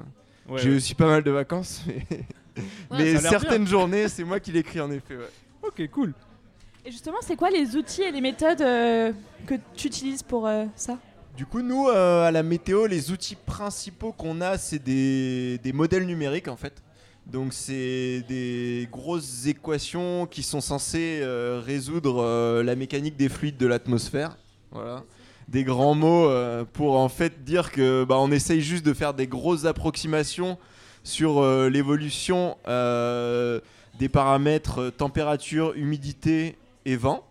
Ouais, 0.49 0.59
J'ai 0.61 0.71
ouais. 0.71 0.75
aussi 0.75 0.93
pas 0.93 1.07
mal 1.07 1.23
de 1.23 1.31
vacances, 1.31 1.83
mais, 2.91 3.15
certaines 3.17 3.65
journées, 3.65 4.09
c'est 4.09 4.23
moi 4.25 4.39
qui 4.39 4.51
l'écris 4.51 4.81
en 4.81 4.91
effet. 4.91 5.15
Ouais. 5.15 5.29
Ok, 5.63 5.89
cool. 5.89 6.13
Et 6.85 6.91
justement, 6.91 7.17
c'est 7.21 7.37
quoi 7.37 7.49
les 7.49 7.77
outils 7.77 8.01
et 8.01 8.11
les 8.11 8.19
méthodes 8.19 8.61
euh, 8.61 9.13
que 9.47 9.55
tu 9.73 9.87
utilises 9.87 10.21
pour 10.21 10.47
euh, 10.47 10.65
ça? 10.75 10.97
Du 11.37 11.45
coup, 11.45 11.61
nous, 11.61 11.87
euh, 11.87 12.27
à 12.27 12.31
la 12.31 12.43
météo, 12.43 12.87
les 12.87 13.09
outils 13.09 13.37
principaux 13.37 14.11
qu'on 14.11 14.41
a, 14.41 14.57
c'est 14.57 14.79
des, 14.79 15.71
modèles 15.73 16.05
numériques 16.05 16.49
en 16.49 16.57
fait. 16.57 16.83
Donc, 17.25 17.53
c'est 17.53 18.21
des 18.27 18.89
grosses 18.91 19.47
équations 19.47 20.25
qui 20.25 20.43
sont 20.43 20.59
censées 20.59 21.21
résoudre 21.65 22.61
la 22.61 22.75
mécanique 22.75 23.15
des 23.15 23.29
fluides 23.29 23.55
de 23.55 23.65
l'atmosphère. 23.65 24.37
Voilà. 24.71 25.03
Des 25.47 25.63
grands 25.63 25.95
mots 25.95 26.29
pour 26.73 26.99
en 26.99 27.07
fait 27.07 27.45
dire 27.45 27.71
que 27.71 28.03
bah, 28.03 28.17
on 28.19 28.29
essaye 28.29 28.59
juste 28.59 28.85
de 28.85 28.93
faire 28.93 29.13
des 29.13 29.25
grosses 29.25 29.63
approximations 29.63 30.57
sur 31.05 31.41
l'évolution 31.69 32.57
des 32.67 34.09
paramètres 34.09 34.89
température, 34.89 35.73
humidité 35.75 36.57
et 36.85 36.95
vent. 36.95 37.25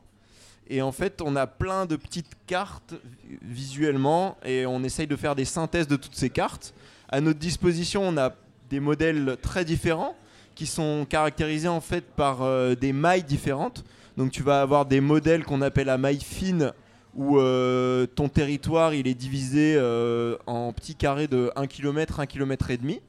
Et 0.69 0.81
en 0.81 0.93
fait, 0.93 1.21
on 1.23 1.37
a 1.37 1.47
plein 1.47 1.87
de 1.87 1.97
petites 1.97 2.31
cartes 2.47 2.95
vi- 3.29 3.39
visuellement 3.43 4.37
et 4.45 4.65
on 4.67 4.83
essaye 4.85 5.07
de 5.07 5.17
faire 5.17 5.35
des 5.35 5.45
synthèses 5.45 5.89
de 5.89 5.97
toutes 5.97 6.15
ces 6.15 6.31
cartes. 6.31 6.73
À 7.09 7.21
notre 7.21 7.39
disposition, 7.39 8.03
on 8.03 8.17
a 8.17 8.33
des 8.71 8.81
modèles 8.81 9.37
très 9.43 9.65
différents 9.65 10.15
qui 10.55 10.67
sont 10.67 11.07
caractérisés 11.09 11.69
en 11.69 11.81
fait 11.81 12.05
par 12.05 12.43
euh, 12.43 12.75
des 12.75 12.93
mailles 12.93 13.25
différentes. 13.25 13.85
Donc 14.17 14.31
tu 14.31 14.43
vas 14.43 14.63
avoir 14.63 14.87
des 14.87 15.01
modèles 15.01 15.45
qu'on 15.45 15.63
appelle 15.63 15.89
à 15.89 15.99
maille 15.99 16.21
fine 16.21 16.73
où 17.15 17.39
euh, 17.39 18.07
ton 18.07 18.29
territoire 18.31 18.95
il 18.95 19.07
est 19.07 19.15
divisé 19.15 19.75
euh, 19.77 20.37
en 20.47 20.73
petits 20.73 20.95
carrés 20.95 21.27
de 21.29 21.51
1 21.57 21.67
km, 21.67 22.21
1 22.21 22.27
km 22.27 22.71
et 22.71 22.79
demi. 22.79 23.01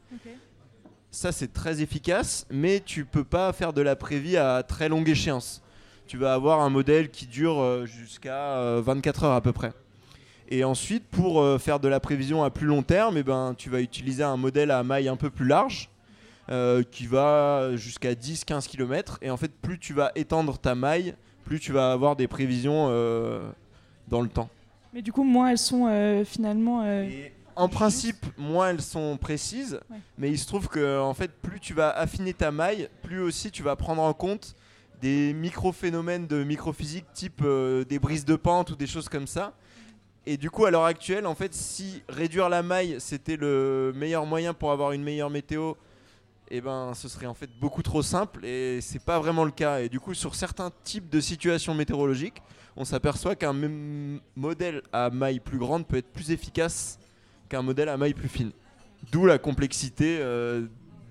Ça 1.12 1.32
c'est 1.32 1.54
très 1.54 1.82
efficace, 1.82 2.46
mais 2.50 2.82
tu 2.86 3.06
peux 3.06 3.24
pas 3.24 3.54
faire 3.54 3.72
de 3.72 3.82
la 3.82 3.96
prévie 3.96 4.36
à 4.36 4.64
très 4.64 4.90
longue 4.90 5.08
échéance. 5.08 5.62
Tu 6.08 6.18
vas 6.18 6.34
avoir 6.34 6.62
un 6.62 6.70
modèle 6.70 7.10
qui 7.10 7.26
dure 7.26 7.60
euh, 7.62 7.86
jusqu'à 7.86 8.36
euh, 8.58 8.82
24 8.84 9.24
heures 9.24 9.34
à 9.34 9.42
peu 9.42 9.54
près. 9.54 9.72
Et 10.50 10.64
ensuite, 10.64 11.06
pour 11.08 11.42
euh, 11.42 11.58
faire 11.58 11.80
de 11.80 11.88
la 11.88 12.00
prévision 12.00 12.44
à 12.44 12.50
plus 12.50 12.68
long 12.68 12.84
terme, 12.84 13.18
eh 13.18 13.24
ben, 13.24 13.56
tu 13.58 13.70
vas 13.70 13.80
utiliser 13.82 14.24
un 14.24 14.38
modèle 14.38 14.72
à 14.72 14.84
maille 14.84 15.08
un 15.08 15.16
peu 15.16 15.30
plus 15.30 15.48
large, 15.48 15.90
euh, 16.50 16.84
qui 16.84 17.08
va 17.08 17.76
jusqu'à 17.76 18.14
10-15 18.14 18.68
km. 18.68 19.18
Et 19.22 19.32
en 19.32 19.38
fait, 19.38 19.52
plus 19.62 19.80
tu 19.80 19.94
vas 19.94 20.12
étendre 20.16 20.58
ta 20.60 20.76
maille, 20.76 21.16
plus 21.46 21.60
tu 21.60 21.72
vas 21.72 21.92
avoir 21.92 22.16
des 22.16 22.28
prévisions 22.28 22.88
euh, 22.90 23.42
dans 24.10 24.22
le 24.22 24.28
temps. 24.30 24.50
Mais 24.94 25.02
du 25.02 25.12
coup, 25.12 25.24
moins 25.24 25.50
elles 25.50 25.58
sont 25.58 25.88
euh, 25.88 26.24
finalement. 26.26 26.84
euh, 26.86 27.08
en 27.56 27.70
principe, 27.70 28.26
moins 28.38 28.70
elles 28.72 28.82
sont 28.82 29.16
précises, 29.18 29.80
Ouais. 29.90 29.98
mais 30.18 30.30
il 30.30 30.38
se 30.38 30.46
trouve 30.48 30.68
que 30.68 31.00
en 31.00 31.14
fait, 31.14 31.32
plus 31.42 31.60
tu 31.60 31.74
vas 31.74 31.90
affiner 31.92 32.34
ta 32.34 32.52
maille, 32.52 32.90
plus 33.04 33.22
aussi 33.22 33.50
tu 33.52 33.64
vas 33.64 33.76
prendre 33.76 34.02
en 34.02 34.14
compte 34.14 34.56
des 35.04 35.34
micro-phénomènes 35.34 36.28
de 36.28 36.46
microphysique 36.46 37.04
type 37.14 37.42
euh, 37.44 37.84
des 37.84 38.00
brises 38.00 38.24
de 38.24 38.38
pente 38.38 38.72
ou 38.72 38.76
des 38.78 38.88
choses 38.88 39.10
comme 39.10 39.28
ça. 39.28 39.54
Et 40.26 40.38
du 40.38 40.50
coup, 40.50 40.64
à 40.64 40.72
l'heure 40.72 40.86
actuelle, 40.86 41.26
en 41.26 41.36
fait, 41.36 41.54
si 41.54 42.02
réduire 42.08 42.48
la 42.48 42.64
maille 42.64 42.96
c'était 43.00 43.36
le 43.36 43.92
meilleur 43.94 44.26
moyen 44.26 44.54
pour 44.54 44.72
avoir 44.72 44.94
une 44.94 45.04
meilleure 45.04 45.30
météo, 45.30 45.74
eh 46.50 46.62
ben, 46.62 46.94
ce 46.94 47.10
serait 47.10 47.26
en 47.26 47.34
fait 47.34 47.50
beaucoup 47.60 47.84
trop 47.84 48.02
simple 48.02 48.46
et 48.46 48.80
c'est 48.80 49.04
pas 49.04 49.20
vraiment 49.20 49.44
le 49.44 49.52
cas. 49.52 49.82
Et 49.82 49.90
du 49.90 50.00
coup, 50.00 50.14
sur 50.14 50.36
certains 50.36 50.72
types 50.86 51.10
de 51.10 51.20
situations 51.20 51.74
météorologiques, 51.76 52.42
on 52.78 52.86
s'aperçoit 52.86 53.36
qu'un 53.36 53.56
modèle 54.38 54.84
à 54.94 55.10
maille 55.10 55.42
plus 55.42 55.58
grande 55.58 55.86
peut 55.86 55.98
être 55.98 56.14
plus 56.14 56.32
efficace 56.32 56.98
qu'un 57.50 57.62
modèle 57.62 57.90
à 57.90 57.98
maille 57.98 58.14
plus 58.14 58.30
fine. 58.30 58.54
D'où 59.12 59.26
la 59.26 59.38
complexité 59.38 60.20
euh, 60.22 60.68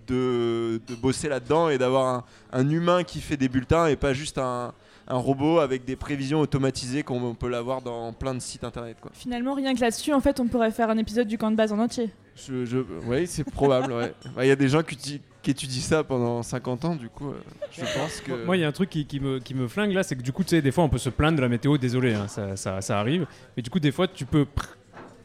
de, 0.07 0.81
de 0.87 0.95
bosser 0.95 1.29
là-dedans 1.29 1.69
et 1.69 1.79
d'avoir 1.79 2.07
un, 2.07 2.25
un 2.53 2.69
humain 2.71 3.05
qui 3.05 3.21
fait 3.21 3.37
des 3.37 3.49
bulletins 3.49 3.87
et 3.87 3.97
pas 3.97 4.13
juste 4.13 4.39
un, 4.39 4.73
un 5.09 5.17
robot 5.17 5.59
avec 5.59 5.85
des 5.85 5.97
prévisions 5.97 6.41
automatisées 6.41 7.03
comme 7.03 7.25
on 7.25 7.35
peut 7.35 7.49
l'avoir 7.49 7.83
dans 7.83 8.13
plein 8.13 8.35
de 8.35 8.41
sites 8.41 8.65
internet. 8.65 8.97
Quoi. 9.01 9.11
Finalement, 9.15 9.55
rien 9.55 9.75
que 9.75 9.81
là-dessus, 9.81 10.13
en 10.13 10.21
fait, 10.21 10.41
on 10.41 10.47
pourrait 10.49 10.71
faire 10.71 10.91
un 10.91 10.99
épisode 10.99 11.27
du 11.29 11.39
camp 11.39 11.51
de 11.51 11.57
base 11.57 11.73
en 11.73 11.79
entier. 11.79 12.11
Je, 12.37 12.65
je- 12.65 12.79
oui, 13.07 13.27
c'est 13.27 13.45
probable. 13.45 13.93
ouais. 13.93 14.15
Bah, 14.35 14.45
Il 14.45 14.49
y 14.49 14.53
a 14.53 14.57
des 14.57 14.69
gens 14.69 14.83
qui, 14.83 15.21
étudient 15.47 15.83
ça 15.83 16.05
pendant 16.05 16.43
50 16.43 16.85
ans, 16.87 16.95
du 16.97 17.09
coup, 17.09 17.29
euh, 17.29 17.35
je 17.73 17.81
pense 17.83 18.21
que. 18.21 18.45
Moi, 18.47 18.57
il 18.57 18.61
y 18.61 18.65
a 18.65 18.69
un 18.69 18.73
truc 18.73 18.89
qui, 18.91 19.05
qui 19.07 19.19
me, 19.21 19.39
qui 19.41 19.55
me 19.55 19.67
flingue 19.69 19.93
là, 19.93 20.03
c'est 20.03 20.17
que 20.17 20.23
du 20.23 20.33
coup, 20.33 20.45
tu 20.45 20.51
sais, 20.51 20.63
des 20.63 20.71
fois, 20.73 20.85
on 20.85 20.89
peut 20.89 20.99
se 20.99 21.11
plaindre 21.11 21.37
de 21.37 21.43
la 21.43 21.49
météo, 21.49 21.77
désolé, 21.77 22.15
hein, 22.15 22.29
ça, 22.29 22.57
ça, 22.57 22.81
ça 22.81 22.99
arrive. 23.01 23.27
Mais 23.57 23.63
du 23.63 23.69
coup, 23.69 23.81
des 23.81 23.91
fois, 23.93 24.07
tu 24.09 24.25
peux 24.25 24.47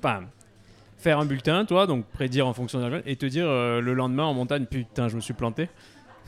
bam, 0.01 0.27
faire 0.97 1.19
un 1.19 1.25
bulletin, 1.25 1.65
toi, 1.65 1.87
donc 1.87 2.05
prédire 2.07 2.47
en 2.47 2.53
fonction 2.53 2.79
de 2.81 2.85
la 2.87 3.01
et 3.05 3.15
te 3.15 3.25
dire 3.25 3.45
euh, 3.47 3.81
le 3.81 3.93
lendemain 3.93 4.23
en 4.25 4.33
montagne, 4.33 4.65
putain, 4.65 5.07
je 5.09 5.15
me 5.15 5.21
suis 5.21 5.33
planté. 5.33 5.69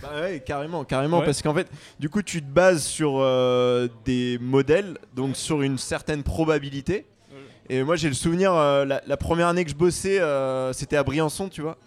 Bah 0.01 0.09
ouais, 0.21 0.41
carrément, 0.45 0.85
carrément, 0.85 1.19
Ouais. 1.19 1.25
parce 1.25 1.41
qu'en 1.41 1.53
fait, 1.53 1.67
du 1.99 2.07
coup, 2.09 2.21
tu 2.21 2.41
te 2.41 2.47
bases 2.49 2.83
sur 2.85 3.17
euh, 3.19 3.87
des 4.05 4.37
modèles, 4.39 4.97
donc 5.15 5.35
sur 5.35 5.61
une 5.61 5.77
certaine 5.77 6.23
probabilité. 6.23 7.05
Et 7.71 7.83
moi, 7.83 7.95
j'ai 7.97 8.07
le 8.07 8.15
souvenir, 8.15 8.51
euh, 8.53 8.83
la, 8.85 9.01
la 9.05 9.17
première 9.17 9.47
année 9.47 9.63
que 9.63 9.69
je 9.69 9.75
bossais, 9.75 10.19
euh, 10.19 10.73
c'était 10.73 10.95
à 10.97 11.03
Briançon, 11.03 11.49
tu 11.49 11.61
vois. 11.61 11.77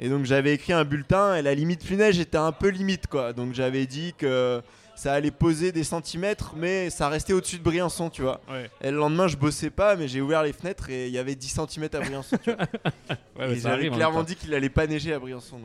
Et 0.00 0.08
donc, 0.08 0.24
j'avais 0.24 0.52
écrit 0.54 0.72
un 0.72 0.84
bulletin, 0.84 1.36
et 1.36 1.42
la 1.42 1.54
limite 1.54 1.84
funège 1.84 2.18
était 2.18 2.38
un 2.38 2.50
peu 2.50 2.68
limite, 2.70 3.06
quoi. 3.06 3.32
Donc, 3.32 3.54
j'avais 3.54 3.86
dit 3.86 4.14
que 4.18 4.60
ça 4.98 5.12
allait 5.12 5.30
poser 5.30 5.70
des 5.70 5.84
centimètres, 5.84 6.54
mais 6.56 6.90
ça 6.90 7.08
restait 7.08 7.32
au-dessus 7.32 7.58
de 7.58 7.62
Briançon, 7.62 8.10
tu 8.10 8.22
vois. 8.22 8.40
Ouais. 8.50 8.68
Et 8.80 8.90
le 8.90 8.96
lendemain, 8.96 9.28
je 9.28 9.36
bossais 9.36 9.70
pas, 9.70 9.94
mais 9.94 10.08
j'ai 10.08 10.20
ouvert 10.20 10.42
les 10.42 10.52
fenêtres 10.52 10.90
et 10.90 11.06
il 11.06 11.12
y 11.12 11.18
avait 11.18 11.36
10 11.36 11.60
cm 11.70 11.88
à 11.92 12.00
Briançon. 12.00 12.36
tu 12.42 12.50
vois. 12.52 12.66
Ouais, 13.38 13.52
et 13.52 13.60
j'avais 13.60 13.88
clairement 13.88 14.24
dit 14.24 14.34
qu'il 14.34 14.52
allait 14.52 14.68
pas 14.68 14.88
neiger 14.88 15.12
à 15.12 15.20
Briançon. 15.20 15.60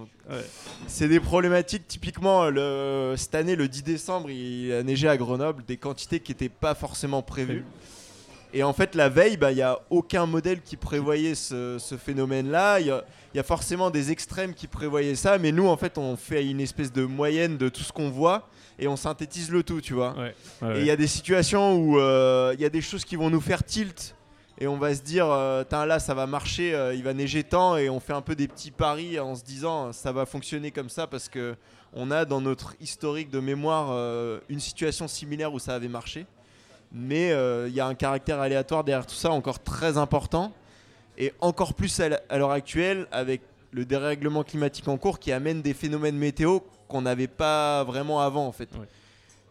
C'est 0.85 1.07
des 1.07 1.19
problématiques. 1.19 1.87
Typiquement, 1.87 2.47
le, 2.51 3.15
cette 3.17 3.33
année, 3.33 3.55
le 3.55 3.67
10 3.67 3.81
décembre, 3.81 4.29
il 4.29 4.71
a 4.71 4.83
neigé 4.83 5.09
à 5.09 5.17
Grenoble 5.17 5.63
des 5.65 5.77
quantités 5.77 6.19
qui 6.19 6.33
n'étaient 6.33 6.49
pas 6.49 6.75
forcément 6.75 7.23
prévues. 7.23 7.65
Et 8.53 8.61
en 8.61 8.73
fait, 8.73 8.93
la 8.93 9.09
veille, 9.09 9.37
bah, 9.37 9.51
il 9.51 9.55
n'y 9.55 9.63
a 9.63 9.79
aucun 9.89 10.27
modèle 10.27 10.61
qui 10.61 10.77
prévoyait 10.77 11.33
ce, 11.33 11.77
ce 11.79 11.97
phénomène-là. 11.97 12.79
Il 12.79 12.85
y 12.85 12.91
a, 12.91 13.03
il 13.33 13.37
y 13.37 13.39
a 13.39 13.43
forcément 13.43 13.89
des 13.89 14.11
extrêmes 14.11 14.53
qui 14.53 14.67
prévoyaient 14.67 15.15
ça, 15.15 15.39
mais 15.39 15.51
nous, 15.51 15.65
en 15.65 15.75
fait, 15.75 15.97
on 15.97 16.15
fait 16.15 16.45
une 16.45 16.61
espèce 16.61 16.93
de 16.93 17.05
moyenne 17.05 17.57
de 17.57 17.69
tout 17.69 17.81
ce 17.81 17.91
qu'on 17.91 18.11
voit 18.11 18.47
et 18.79 18.87
on 18.87 18.95
synthétise 18.95 19.51
le 19.51 19.63
tout, 19.63 19.81
tu 19.81 19.93
vois. 19.93 20.15
Ouais, 20.17 20.35
ouais, 20.61 20.77
Et 20.77 20.81
il 20.81 20.85
y 20.85 20.91
a 20.91 20.95
des 20.95 21.07
situations 21.07 21.75
où 21.75 21.99
euh, 21.99 22.53
il 22.55 22.61
y 22.61 22.65
a 22.65 22.69
des 22.69 22.81
choses 22.81 23.05
qui 23.05 23.15
vont 23.15 23.29
nous 23.29 23.41
faire 23.41 23.63
tilt 23.63 24.15
et 24.59 24.67
on 24.67 24.77
va 24.77 24.93
se 24.93 25.01
dire, 25.01 25.27
euh, 25.29 25.63
là 25.71 25.99
ça 25.99 26.13
va 26.13 26.27
marcher, 26.27 26.75
euh, 26.75 26.93
il 26.93 27.03
va 27.03 27.13
neiger 27.13 27.43
tant 27.43 27.75
et 27.75 27.89
on 27.89 27.99
fait 27.99 28.13
un 28.13 28.21
peu 28.21 28.35
des 28.35 28.47
petits 28.47 28.71
paris 28.71 29.19
en 29.19 29.35
se 29.35 29.43
disant 29.43 29.91
ça 29.91 30.11
va 30.11 30.25
fonctionner 30.25 30.71
comme 30.71 30.89
ça 30.89 31.07
parce 31.07 31.27
que 31.27 31.55
on 31.93 32.11
a 32.11 32.25
dans 32.25 32.41
notre 32.41 32.75
historique 32.79 33.29
de 33.29 33.39
mémoire 33.39 33.89
euh, 33.91 34.39
une 34.49 34.59
situation 34.59 35.07
similaire 35.07 35.53
où 35.53 35.59
ça 35.59 35.75
avait 35.75 35.87
marché. 35.87 36.25
Mais 36.95 37.29
il 37.67 37.73
y 37.73 37.79
a 37.79 37.87
un 37.87 37.95
caractère 37.95 38.39
aléatoire 38.39 38.83
derrière 38.83 39.07
tout 39.07 39.15
ça 39.15 39.31
encore 39.31 39.63
très 39.63 39.97
important 39.97 40.53
et 41.17 41.33
encore 41.41 41.73
plus 41.73 41.99
à 41.99 42.37
l'heure 42.37 42.51
actuelle 42.51 43.07
avec 43.11 43.41
le 43.73 43.85
dérèglement 43.85 44.43
climatique 44.43 44.87
en 44.87 44.97
cours 44.97 45.19
qui 45.19 45.31
amène 45.31 45.61
des 45.61 45.73
phénomènes 45.73 46.15
météo 46.17 46.59
qu'on 46.87 47.01
n'avait 47.01 47.27
pas 47.27 47.83
vraiment 47.83 48.21
avant 48.21 48.45
en 48.47 48.51
fait. 48.51 48.69
Ouais. 48.75 48.87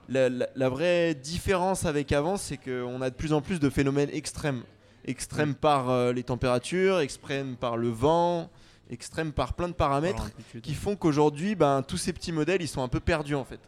La, 0.09 0.29
la- 0.29 0.49
la 0.55 0.69
vraie 0.69 1.15
différence 1.15 1.85
avec 1.85 2.13
avant, 2.13 2.37
c'est 2.37 2.57
qu'on 2.57 3.03
a 3.03 3.11
de 3.11 3.15
plus 3.15 3.33
en 3.33 3.41
plus 3.41 3.59
de 3.61 3.69
phénomènes 3.71 4.11
extrêmes. 4.13 4.63
Extrêmes 5.05 5.55
par 5.55 5.91
euh, 5.91 6.13
les 6.13 6.23
températures, 6.23 7.01
extrêmes 7.01 7.57
par 7.57 7.77
le 7.77 7.89
vent, 7.89 8.49
extrêmes 8.91 9.33
par 9.33 9.55
plein 9.55 9.69
de 9.69 9.73
paramètres 9.75 10.31
qui 10.63 10.75
font 10.75 10.95
qu'aujourd'hui, 10.97 11.55
ben, 11.57 11.83
tous 11.83 11.97
ces 11.97 12.13
petits 12.13 12.31
modèles, 12.33 12.63
ils 12.63 12.69
sont 12.69 12.83
un 12.83 12.89
peu 12.89 13.01
perdus 13.01 13.35
en 13.35 13.45
fait. 13.45 13.61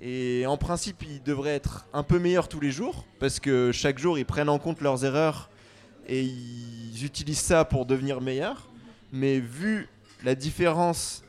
Et 0.00 0.44
en 0.46 0.56
principe, 0.56 1.02
ils 1.02 1.22
devraient 1.22 1.54
être 1.54 1.86
un 1.92 2.02
peu 2.02 2.18
meilleurs 2.18 2.48
tous 2.48 2.60
les 2.60 2.70
jours, 2.70 3.04
parce 3.20 3.38
que 3.40 3.70
chaque 3.72 3.98
jour, 3.98 4.18
ils 4.18 4.24
prennent 4.26 4.48
en 4.48 4.58
compte 4.58 4.80
leurs 4.80 5.04
erreurs 5.04 5.50
et 6.06 6.22
ils 6.22 7.04
utilisent 7.04 7.38
ça 7.40 7.64
pour 7.64 7.84
devenir 7.86 8.20
meilleurs. 8.20 8.68
Mais 9.14 9.38
vu 9.38 9.88
la 10.24 10.34
différence 10.34 11.22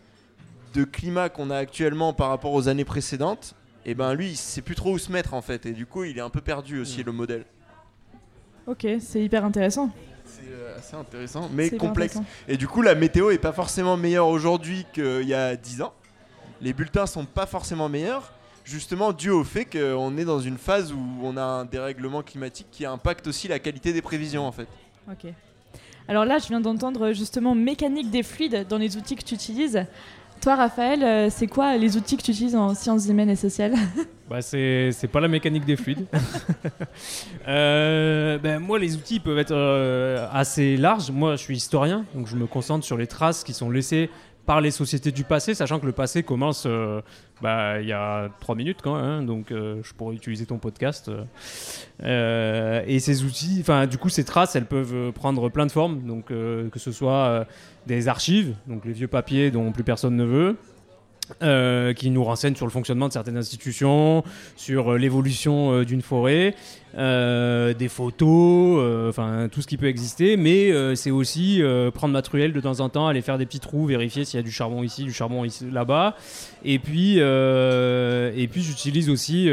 de 0.73 0.83
climat 0.83 1.29
qu'on 1.29 1.51
a 1.51 1.55
actuellement 1.57 2.13
par 2.13 2.29
rapport 2.29 2.51
aux 2.51 2.67
années 2.67 2.83
précédentes, 2.83 3.53
et 3.85 3.93
ben 3.93 4.15
lui, 4.15 4.29
il 4.29 4.35
sait 4.35 4.63
plus 4.63 4.73
trop 4.73 4.93
où 4.93 4.97
se 4.97 5.11
mettre 5.11 5.35
en 5.35 5.43
fait, 5.43 5.67
et 5.67 5.71
du 5.71 5.85
coup, 5.85 6.03
il 6.03 6.17
est 6.17 6.21
un 6.21 6.31
peu 6.31 6.41
perdu 6.41 6.79
aussi 6.79 7.03
le 7.03 7.11
modèle. 7.11 7.45
Ok, 8.65 8.87
c'est 8.99 9.23
hyper 9.23 9.45
intéressant. 9.45 9.91
C'est 10.25 10.49
euh, 10.49 10.79
assez 10.79 10.95
intéressant, 10.95 11.47
mais 11.53 11.69
complexe. 11.69 12.15
intéressant. 12.15 12.33
Et 12.47 12.57
du 12.57 12.67
coup, 12.67 12.81
la 12.81 12.95
météo 12.95 13.29
est 13.29 13.37
pas 13.37 13.53
forcément 13.53 13.97
meilleure 13.97 14.29
aujourd'hui 14.29 14.87
qu'il 14.91 15.27
y 15.27 15.35
a 15.35 15.55
10 15.55 15.83
ans. 15.83 15.93
Les 16.61 16.73
bulletins 16.73 17.05
sont 17.05 17.25
pas 17.25 17.45
forcément 17.45 17.87
meilleurs, 17.87 18.33
justement 18.63 19.13
dû 19.13 19.29
au 19.29 19.43
fait 19.43 19.65
qu'on 19.65 20.17
est 20.17 20.25
dans 20.25 20.39
une 20.39 20.57
phase 20.57 20.91
où 20.91 20.99
on 21.21 21.37
a 21.37 21.43
un 21.43 21.65
dérèglement 21.65 22.23
climatique 22.23 22.67
qui 22.71 22.83
impacte 22.83 23.27
aussi 23.27 23.47
la 23.47 23.59
qualité 23.59 23.93
des 23.93 24.01
prévisions 24.01 24.47
en 24.47 24.51
fait. 24.51 24.67
Ok. 25.07 25.31
Alors 26.07 26.25
là, 26.25 26.37
je 26.37 26.47
viens 26.47 26.61
d'entendre 26.61 27.13
justement 27.13 27.55
mécanique 27.55 28.11
des 28.11 28.23
fluides 28.23 28.65
dans 28.69 28.77
les 28.77 28.95
outils 28.97 29.15
que 29.15 29.23
tu 29.23 29.33
utilises. 29.33 29.85
Toi, 30.41 30.55
Raphaël, 30.55 31.03
euh, 31.03 31.29
c'est 31.31 31.47
quoi 31.47 31.77
les 31.77 31.97
outils 31.97 32.17
que 32.17 32.21
tu 32.21 32.31
utilises 32.31 32.55
en 32.55 32.75
sciences 32.75 33.07
humaines 33.07 33.29
et 33.29 33.35
sociales 33.35 33.73
Bah, 34.29 34.41
c'est 34.41 35.09
pas 35.11 35.19
la 35.19 35.27
mécanique 35.27 35.65
des 35.65 35.75
fluides. 35.75 36.05
Euh, 37.47 38.39
ben, 38.39 38.57
moi, 38.57 38.79
les 38.79 38.95
outils 38.95 39.19
peuvent 39.19 39.37
être 39.37 39.53
euh, 39.53 40.27
assez 40.33 40.77
larges. 40.77 41.11
Moi, 41.11 41.35
je 41.35 41.41
suis 41.41 41.55
historien, 41.55 42.05
donc 42.15 42.25
je 42.25 42.35
me 42.35 42.47
concentre 42.47 42.83
sur 42.83 42.97
les 42.97 43.05
traces 43.05 43.43
qui 43.43 43.53
sont 43.53 43.69
laissées 43.69 44.09
par 44.45 44.61
les 44.61 44.71
sociétés 44.71 45.11
du 45.11 45.23
passé, 45.23 45.53
sachant 45.53 45.79
que 45.79 45.85
le 45.85 45.91
passé 45.91 46.23
commence 46.23 46.65
euh, 46.67 47.01
bah, 47.41 47.81
il 47.81 47.87
y 47.87 47.93
a 47.93 48.29
trois 48.39 48.55
minutes 48.55 48.79
quand 48.83 48.95
hein, 48.95 49.23
donc 49.23 49.51
euh, 49.51 49.81
je 49.83 49.93
pourrais 49.93 50.15
utiliser 50.15 50.45
ton 50.45 50.57
podcast. 50.57 51.09
euh. 52.03 52.83
Et 52.85 52.99
ces 52.99 53.23
outils, 53.23 53.57
enfin 53.61 53.87
du 53.87 53.97
coup 53.97 54.09
ces 54.09 54.23
traces, 54.23 54.55
elles 54.55 54.65
peuvent 54.65 55.11
prendre 55.13 55.49
plein 55.49 55.65
de 55.65 55.71
formes, 55.71 56.01
donc 56.03 56.27
que 56.27 56.79
ce 56.79 56.91
soit 56.91 57.45
des 57.87 58.07
archives, 58.07 58.55
donc 58.67 58.85
les 58.85 58.93
vieux 58.93 59.07
papiers 59.07 59.51
dont 59.51 59.71
plus 59.71 59.83
personne 59.83 60.15
ne 60.15 60.23
veut, 60.23 60.57
euh, 61.41 61.93
qui 61.93 62.11
nous 62.11 62.23
renseignent 62.23 62.55
sur 62.55 62.67
le 62.67 62.71
fonctionnement 62.71 63.07
de 63.07 63.13
certaines 63.13 63.37
institutions, 63.37 64.23
sur 64.55 64.93
euh, 64.93 64.97
l'évolution 64.97 65.73
euh, 65.73 65.83
d'une 65.83 66.03
forêt, 66.03 66.55
des 66.93 67.89
photos, 67.89 69.09
enfin 69.09 69.49
tout 69.51 69.61
ce 69.61 69.67
qui 69.67 69.75
peut 69.75 69.87
exister. 69.87 70.37
Mais 70.37 70.95
c'est 70.95 71.11
aussi 71.11 71.61
prendre 71.93 72.13
ma 72.13 72.21
truelle 72.21 72.53
de 72.53 72.61
temps 72.61 72.79
en 72.79 72.87
temps, 72.87 73.07
aller 73.07 73.21
faire 73.21 73.37
des 73.37 73.45
petits 73.45 73.59
trous, 73.59 73.85
vérifier 73.85 74.23
s'il 74.23 74.37
y 74.37 74.39
a 74.39 74.43
du 74.43 74.51
charbon 74.51 74.81
ici, 74.81 75.03
du 75.03 75.11
charbon 75.11 75.45
là-bas. 75.73 76.15
Et 76.63 76.79
puis, 76.79 77.17
et 77.17 78.47
puis 78.49 78.63
j'utilise 78.63 79.09
aussi. 79.09 79.49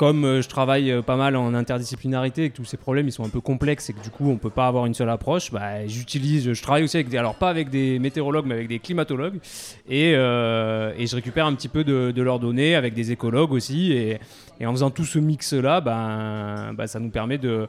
Comme 0.00 0.24
euh, 0.24 0.40
je 0.40 0.48
travaille 0.48 0.90
euh, 0.90 1.02
pas 1.02 1.16
mal 1.16 1.36
en 1.36 1.52
interdisciplinarité 1.52 2.44
et 2.44 2.50
que 2.50 2.56
tous 2.56 2.64
ces 2.64 2.78
problèmes 2.78 3.06
ils 3.06 3.12
sont 3.12 3.22
un 3.22 3.28
peu 3.28 3.42
complexes 3.42 3.90
et 3.90 3.92
que 3.92 4.02
du 4.02 4.08
coup 4.08 4.30
on 4.30 4.38
peut 4.38 4.48
pas 4.48 4.66
avoir 4.66 4.86
une 4.86 4.94
seule 4.94 5.10
approche, 5.10 5.52
bah, 5.52 5.86
j'utilise, 5.86 6.54
je 6.54 6.62
travaille 6.62 6.84
aussi 6.84 6.96
avec 6.96 7.10
des, 7.10 7.18
alors 7.18 7.34
pas 7.34 7.50
avec 7.50 7.68
des 7.68 7.98
météorologues 7.98 8.46
mais 8.46 8.54
avec 8.54 8.68
des 8.68 8.78
climatologues 8.78 9.40
et, 9.86 10.14
euh, 10.14 10.94
je 10.98 11.14
récupère 11.14 11.44
un 11.44 11.54
petit 11.54 11.68
peu 11.68 11.84
de, 11.84 12.22
leurs 12.22 12.38
données 12.38 12.76
avec 12.76 12.94
des 12.94 13.12
écologues 13.12 13.52
aussi 13.52 13.92
et, 13.92 14.18
en 14.64 14.72
faisant 14.72 14.88
tout 14.88 15.04
ce 15.04 15.18
mix 15.18 15.52
là, 15.52 15.82
ben, 15.82 16.72
bah, 16.72 16.86
ça 16.86 16.98
nous 16.98 17.10
permet 17.10 17.36
de, 17.36 17.68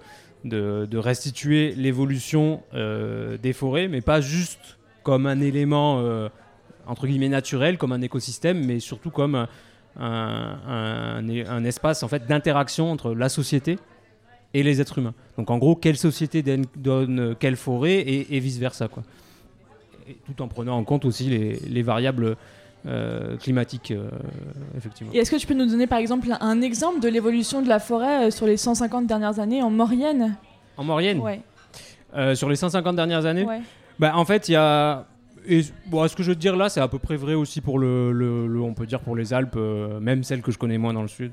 restituer 0.94 1.74
l'évolution 1.76 2.64
des 2.74 3.52
forêts 3.52 3.90
mais 3.90 4.00
pas 4.00 4.22
juste 4.22 4.78
comme 5.04 5.26
un 5.26 5.42
élément 5.42 6.02
entre 6.88 7.08
guillemets 7.08 7.30
naturel, 7.30 7.78
comme 7.78 7.92
un 7.92 8.02
écosystème, 8.02 8.66
mais 8.66 8.80
surtout 8.80 9.12
comme 9.12 9.48
un, 10.00 10.58
un- 10.68 11.46
un 11.50 11.64
espace 11.66 12.04
en 12.04 12.08
fait 12.08 12.26
d'interaction 12.28 12.92
entre 12.92 13.14
la 13.14 13.30
société 13.30 13.78
et 14.54 14.64
les 14.64 14.82
êtres 14.82 14.98
humains. 14.98 15.14
Donc 15.38 15.50
en 15.50 15.58
gros, 15.58 15.76
quelle 15.76 15.98
société 15.98 16.42
donne, 16.44 16.66
donne 16.76 17.36
quelle 17.40 17.56
forêt 17.56 18.00
et, 18.06 18.40
vice 18.40 18.58
versa 18.58 18.88
quoi. 18.88 19.04
et 20.10 20.16
tout 20.26 20.42
en 20.42 20.48
prenant 20.48 20.78
en 20.78 20.84
compte 20.84 21.06
aussi 21.06 21.26
les, 21.30 21.60
les 21.70 21.82
variables 21.84 22.36
euh, 22.88 23.38
climatiques, 23.38 23.92
euh, 23.92 24.10
effectivement. 24.76 25.14
Et 25.14 25.20
est-ce 25.20 25.30
que 25.32 25.36
tu 25.36 25.46
peux 25.48 25.54
nous 25.54 25.68
donner 25.68 25.88
par 25.88 26.00
exemple 26.00 26.28
un 26.40 26.62
exemple 26.62 27.00
de 27.00 27.08
l'évolution 27.08 27.62
de 27.62 27.70
la 27.70 27.80
forêt 27.80 28.28
euh, 28.28 28.32
sur 28.32 28.46
les 28.48 28.58
150 28.58 29.06
dernières 29.08 29.40
années 29.40 29.62
en 29.62 29.70
Maurienne? 29.70 30.36
En 30.78 30.84
Maurienne, 30.84 31.20
Ouais. 31.20 31.42
sur 32.36 32.50
les 32.50 32.56
150 32.56 32.96
dernières 32.96 33.26
années, 33.26 33.46
ouais. 33.46 33.62
bah, 34.00 34.14
en 34.16 34.26
fait, 34.26 34.50
il 34.50 34.54
y 34.54 34.56
a. 34.56 35.06
Et 35.48 35.62
bon, 35.88 36.08
ce 36.08 36.16
que 36.16 36.24
je 36.24 36.30
veux 36.30 36.36
dire 36.36 36.56
là, 36.56 36.70
c'est 36.70 36.82
à 36.82 36.88
peu 36.88 37.00
près 37.00 37.16
vrai 37.16 37.34
aussi 37.34 37.62
pour 37.62 37.80
le, 37.80 38.62
on 38.62 38.74
peut 38.74 38.86
dire 38.86 39.00
pour 39.00 39.16
les 39.16 39.34
Alpes, 39.34 39.56
euh, 39.56 40.00
même 40.00 40.24
celles 40.24 40.42
que 40.42 40.52
je 40.52 40.58
connais 40.58 40.78
moins 40.78 40.94
dans 40.94 41.02
le 41.02 41.08
sud. 41.08 41.32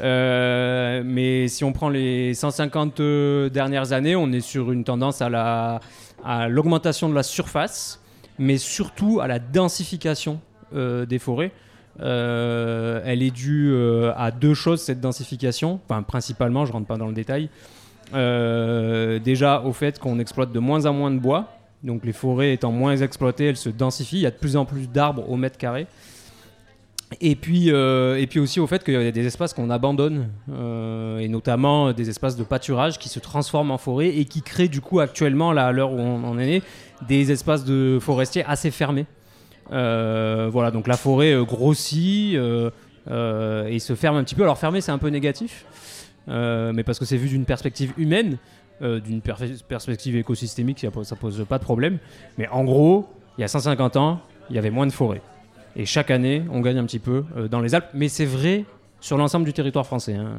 Euh, 0.00 1.02
mais 1.04 1.48
si 1.48 1.64
on 1.64 1.72
prend 1.72 1.88
les 1.88 2.34
150 2.34 3.00
euh, 3.00 3.48
dernières 3.48 3.92
années, 3.92 4.16
on 4.16 4.32
est 4.32 4.40
sur 4.40 4.72
une 4.72 4.84
tendance 4.84 5.20
à 5.22 5.28
la 5.28 5.80
à 6.24 6.48
l'augmentation 6.48 7.08
de 7.10 7.14
la 7.14 7.22
surface, 7.22 8.00
mais 8.38 8.56
surtout 8.56 9.20
à 9.20 9.26
la 9.26 9.38
densification 9.38 10.40
des 10.72 11.18
forêts. 11.18 11.52
Elle 12.00 13.22
est 13.22 13.30
due 13.30 13.76
à 14.16 14.30
deux 14.30 14.54
choses 14.54 14.80
cette 14.80 15.00
densification, 15.00 15.80
enfin 15.86 16.02
principalement, 16.02 16.64
je 16.64 16.72
rentre 16.72 16.86
pas 16.86 16.96
dans 16.96 17.06
le 17.06 17.12
détail. 17.12 17.50
Déjà 18.12 19.60
au 19.60 19.74
fait 19.74 19.98
qu'on 19.98 20.18
exploite 20.18 20.50
de 20.50 20.58
moins 20.58 20.86
en 20.86 20.94
moins 20.94 21.10
de 21.10 21.18
bois, 21.18 21.54
donc 21.84 22.04
les 22.04 22.12
forêts 22.12 22.54
étant 22.54 22.72
moins 22.72 22.96
exploitées, 22.96 23.44
elles 23.44 23.56
se 23.56 23.68
densifient. 23.68 24.16
Il 24.16 24.22
y 24.22 24.26
a 24.26 24.30
de 24.30 24.36
plus 24.36 24.56
en 24.56 24.64
plus 24.64 24.88
d'arbres 24.88 25.28
au 25.30 25.36
mètre 25.36 25.58
carré. 25.58 25.86
Et 27.20 27.36
puis, 27.36 27.70
euh, 27.70 28.24
aussi 28.36 28.58
au 28.58 28.66
fait 28.66 28.82
qu'il 28.82 28.94
y 28.94 28.96
a 28.96 29.12
des 29.12 29.26
espaces 29.26 29.52
qu'on 29.52 29.70
abandonne, 29.70 30.30
euh, 30.50 31.18
et 31.18 31.28
notamment 31.28 31.92
des 31.92 32.08
espaces 32.08 32.36
de 32.36 32.42
pâturage 32.42 32.98
qui 32.98 33.08
se 33.08 33.20
transforment 33.20 33.70
en 33.70 33.78
forêt 33.78 34.08
et 34.08 34.24
qui 34.24 34.42
créent 34.42 34.68
du 34.68 34.80
coup 34.80 35.00
actuellement, 35.00 35.52
là, 35.52 35.66
à 35.66 35.72
l'heure 35.72 35.92
où 35.92 35.98
on 35.98 36.24
en 36.24 36.38
est 36.38 36.62
des 37.06 37.30
espaces 37.30 37.64
de 37.64 37.98
forestiers 38.00 38.44
assez 38.46 38.70
fermés. 38.70 39.06
Euh, 39.72 40.48
voilà, 40.50 40.70
donc 40.70 40.86
la 40.86 40.96
forêt 40.96 41.36
grossit 41.44 42.34
et 42.34 43.78
se 43.78 43.94
ferme 43.94 44.16
un 44.16 44.24
petit 44.24 44.34
peu. 44.34 44.42
Alors 44.42 44.58
fermer, 44.58 44.80
c'est 44.80 44.92
un 44.92 44.98
peu 44.98 45.08
négatif, 45.08 45.66
mais 46.26 46.82
parce 46.82 46.98
que 46.98 47.04
c'est 47.04 47.18
vu 47.18 47.28
d'une 47.28 47.44
perspective 47.44 47.92
humaine, 47.96 48.38
euh, 48.82 49.00
d'une 49.00 49.20
perspective 49.20 50.16
écosystémique, 50.16 50.80
ça 50.80 50.90
pose, 50.90 51.06
ça 51.06 51.16
pose 51.16 51.44
pas 51.48 51.58
de 51.58 51.64
problème. 51.64 51.98
Mais 52.38 52.48
en 52.48 52.64
gros, 52.64 53.08
il 53.38 53.42
y 53.42 53.44
a 53.44 53.48
150 53.48 53.96
ans, 53.96 54.20
il 54.50 54.56
y 54.56 54.58
avait 54.58 54.70
moins 54.70 54.86
de 54.86 54.92
forêt. 54.92 55.22
Et 55.76 55.86
chaque 55.86 56.10
année, 56.10 56.42
on 56.50 56.60
gagne 56.60 56.78
un 56.78 56.84
petit 56.84 56.98
peu 57.00 57.24
euh, 57.36 57.48
dans 57.48 57.60
les 57.60 57.74
Alpes. 57.74 57.88
Mais 57.94 58.08
c'est 58.08 58.24
vrai 58.26 58.64
sur 59.00 59.16
l'ensemble 59.18 59.44
du 59.44 59.52
territoire 59.52 59.86
français. 59.86 60.14
hein. 60.14 60.36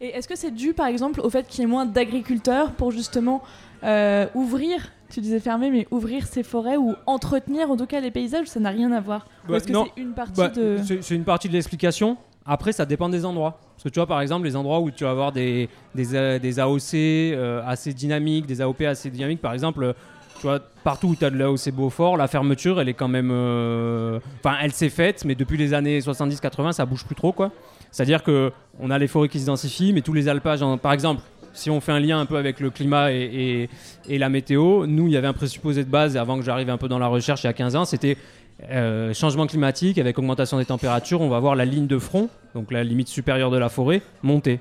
Et 0.00 0.08
est-ce 0.08 0.28
que 0.28 0.36
c'est 0.36 0.50
dû 0.52 0.74
par 0.74 0.86
exemple 0.86 1.20
au 1.20 1.30
fait 1.30 1.46
qu'il 1.46 1.60
y 1.60 1.64
ait 1.64 1.66
moins 1.66 1.86
d'agriculteurs 1.86 2.72
pour 2.72 2.90
justement 2.92 3.42
euh, 3.84 4.26
ouvrir, 4.34 4.90
tu 5.10 5.20
disais 5.20 5.40
fermer, 5.40 5.70
mais 5.70 5.86
ouvrir 5.90 6.26
ces 6.26 6.42
forêts 6.42 6.76
ou 6.76 6.94
entretenir 7.06 7.70
en 7.70 7.76
tout 7.76 7.86
cas 7.86 8.00
les 8.00 8.10
paysages? 8.10 8.46
Ça 8.46 8.60
n'a 8.60 8.70
rien 8.70 8.92
à 8.92 9.00
voir. 9.00 9.26
Bah, 9.48 9.56
est-ce 9.56 9.66
que 9.66 9.72
c'est 9.74 10.00
une 10.00 10.12
partie 10.12 10.40
Bah, 10.40 10.48
de. 10.48 10.76
c'est 11.00 11.14
une 11.14 11.24
partie 11.24 11.48
de 11.48 11.52
l'explication. 11.54 12.16
Après, 12.48 12.72
ça 12.72 12.86
dépend 12.86 13.08
des 13.08 13.24
endroits. 13.24 13.58
Parce 13.74 13.84
que 13.84 13.88
tu 13.90 13.96
vois, 14.00 14.06
par 14.06 14.20
exemple, 14.22 14.46
les 14.46 14.56
endroits 14.56 14.80
où 14.80 14.90
tu 14.90 15.04
vas 15.04 15.10
avoir 15.10 15.30
des, 15.32 15.68
des, 15.94 16.14
euh, 16.16 16.38
AOC 16.58 16.94
euh, 16.94 17.62
assez 17.66 17.92
dynamiques, 17.92 18.46
des 18.46 18.60
AOP 18.62 18.80
assez 18.82 19.10
dynamiques, 19.10 19.40
par 19.42 19.52
exemple, 19.52 19.94
tu 20.40 20.42
vois, 20.46 20.58
partout 20.82 21.08
où 21.08 21.14
tu 21.16 21.24
as 21.24 21.30
de 21.30 21.36
l'AOC 21.36 21.70
Beaufort, 21.72 22.16
la 22.16 22.26
fermeture, 22.26 22.80
elle 22.80 22.88
est 22.88 22.94
quand 22.94 23.08
même. 23.08 23.30
euh, 23.32 24.18
Enfin, 24.42 24.56
elle 24.62 24.72
s'est 24.72 24.88
faite, 24.88 25.24
mais 25.24 25.34
depuis 25.34 25.58
les 25.58 25.74
années 25.74 26.00
70-80, 26.00 26.72
ça 26.72 26.86
bouge 26.86 27.04
plus 27.04 27.14
trop, 27.14 27.32
quoi. 27.32 27.50
C'est-à-dire 27.90 28.22
que 28.22 28.50
on 28.80 28.90
a 28.90 28.98
les 28.98 29.08
forêts 29.08 29.28
qui 29.28 29.40
se 29.40 29.46
densifient, 29.46 29.92
mais 29.92 30.00
tous 30.02 30.12
les 30.12 30.28
alpages, 30.28 30.60
par 30.82 30.92
exemple, 30.92 31.20
si 31.54 31.70
on 31.70 31.80
fait 31.80 31.92
un 31.92 32.00
lien 32.00 32.20
un 32.20 32.26
peu 32.26 32.36
avec 32.36 32.60
le 32.60 32.70
climat 32.70 33.10
et- 33.12 33.68
et 34.08 34.18
la 34.18 34.28
météo, 34.28 34.86
nous, 34.86 35.06
il 35.08 35.12
y 35.12 35.16
avait 35.16 35.26
un 35.26 35.32
présupposé 35.32 35.82
de 35.84 35.90
base, 35.90 36.16
avant 36.16 36.38
que 36.38 36.44
j'arrive 36.44 36.70
un 36.70 36.76
peu 36.78 36.88
dans 36.88 36.98
la 37.00 37.08
recherche 37.08 37.42
il 37.42 37.46
y 37.46 37.50
a 37.50 37.52
15 37.52 37.74
ans, 37.74 37.84
c'était 37.84 38.16
euh, 38.64 39.14
changement 39.14 39.46
climatique 39.46 39.98
avec 39.98 40.18
augmentation 40.18 40.58
des 40.58 40.64
températures, 40.64 41.20
on 41.20 41.28
va 41.28 41.38
voir 41.38 41.54
la 41.54 41.64
ligne 41.64 41.86
de 41.86 41.98
front, 41.98 42.28
donc 42.54 42.72
la 42.72 42.82
limite 42.82 43.08
supérieure 43.08 43.50
de 43.50 43.58
la 43.58 43.68
forêt, 43.68 44.02
monter. 44.22 44.60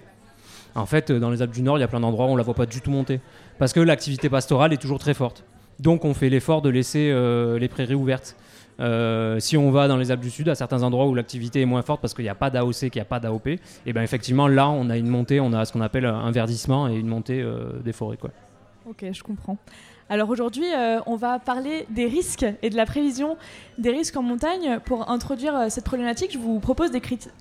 En 0.75 0.85
fait, 0.85 1.09
euh, 1.09 1.19
dans 1.19 1.31
les 1.31 1.41
Alpes 1.41 1.53
du 1.53 1.63
Nord, 1.63 1.77
il 1.77 1.81
y 1.81 1.83
a 1.83 1.87
plein 1.87 1.99
d'endroits 1.99 2.27
où 2.27 2.29
on 2.29 2.35
la 2.35 2.43
voit 2.43 2.53
pas 2.53 2.67
du 2.67 2.81
tout 2.81 2.91
monter. 2.91 3.19
Parce 3.57 3.73
que 3.73 3.79
l'activité 3.79 4.29
pastorale 4.29 4.71
est 4.71 4.77
toujours 4.77 4.99
très 4.99 5.15
forte. 5.15 5.43
Donc 5.79 6.05
on 6.05 6.13
fait 6.13 6.29
l'effort 6.29 6.61
de 6.61 6.69
laisser 6.69 7.09
euh, 7.11 7.57
les 7.57 7.67
prairies 7.67 7.95
ouvertes. 7.95 8.35
Si 9.39 9.57
on 9.57 9.71
va 9.71 9.87
dans 9.87 9.97
les 9.97 10.11
Alpes 10.11 10.21
du 10.21 10.29
Sud, 10.29 10.47
à 10.49 10.53
certains 10.53 10.83
endroits 10.83 11.07
où 11.07 11.15
l'activité 11.15 11.61
est 11.61 11.65
moins 11.65 11.81
forte 11.81 11.99
parce 11.99 12.13
qu'il 12.13 12.23
n'y 12.23 12.29
a 12.29 12.35
pas 12.35 12.51
d'AOC, 12.51 12.73
qu'il 12.73 12.91
n'y 12.93 13.01
a 13.01 13.05
pas 13.05 13.19
d'AOP, 13.19 13.47
et 13.47 13.59
ben 13.93 14.03
effectivement 14.03 14.47
là 14.47 14.69
on 14.69 14.91
a 14.91 14.97
une 14.97 15.07
montée, 15.07 15.39
on 15.39 15.51
a 15.51 15.65
ce 15.65 15.73
qu'on 15.73 15.81
appelle 15.81 16.05
un 16.05 16.29
verdissement 16.29 16.87
et 16.87 16.95
une 16.95 17.07
montée 17.07 17.43
des 17.83 17.91
forêts. 17.91 18.17
Quoi. 18.17 18.29
Ok, 18.87 19.03
je 19.11 19.23
comprends. 19.23 19.57
Alors 20.09 20.29
aujourd'hui, 20.29 20.63
euh, 20.73 21.01
on 21.05 21.17
va 21.17 21.37
parler 21.37 21.85
des 21.89 22.05
risques 22.05 22.45
et 22.61 22.69
de 22.69 22.77
la 22.77 22.85
prévision 22.85 23.37
des 23.77 23.91
risques 23.91 24.15
en 24.15 24.23
montagne. 24.23 24.79
Pour 24.85 25.09
introduire 25.09 25.55
euh, 25.55 25.65
cette 25.69 25.83
problématique, 25.83 26.31
je 26.31 26.37
vous 26.37 26.59
propose 26.59 26.91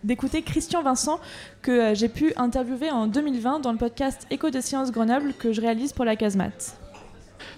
d'écouter 0.02 0.42
Christian 0.42 0.82
Vincent, 0.82 1.20
que 1.62 1.70
euh, 1.70 1.94
j'ai 1.94 2.08
pu 2.08 2.32
interviewer 2.36 2.90
en 2.90 3.06
2020 3.06 3.60
dans 3.60 3.70
le 3.70 3.78
podcast 3.78 4.26
Écho 4.30 4.50
de 4.50 4.60
Sciences 4.60 4.90
Grenoble 4.90 5.32
que 5.38 5.52
je 5.52 5.60
réalise 5.60 5.92
pour 5.92 6.04
la 6.04 6.16
casemate. 6.16 6.76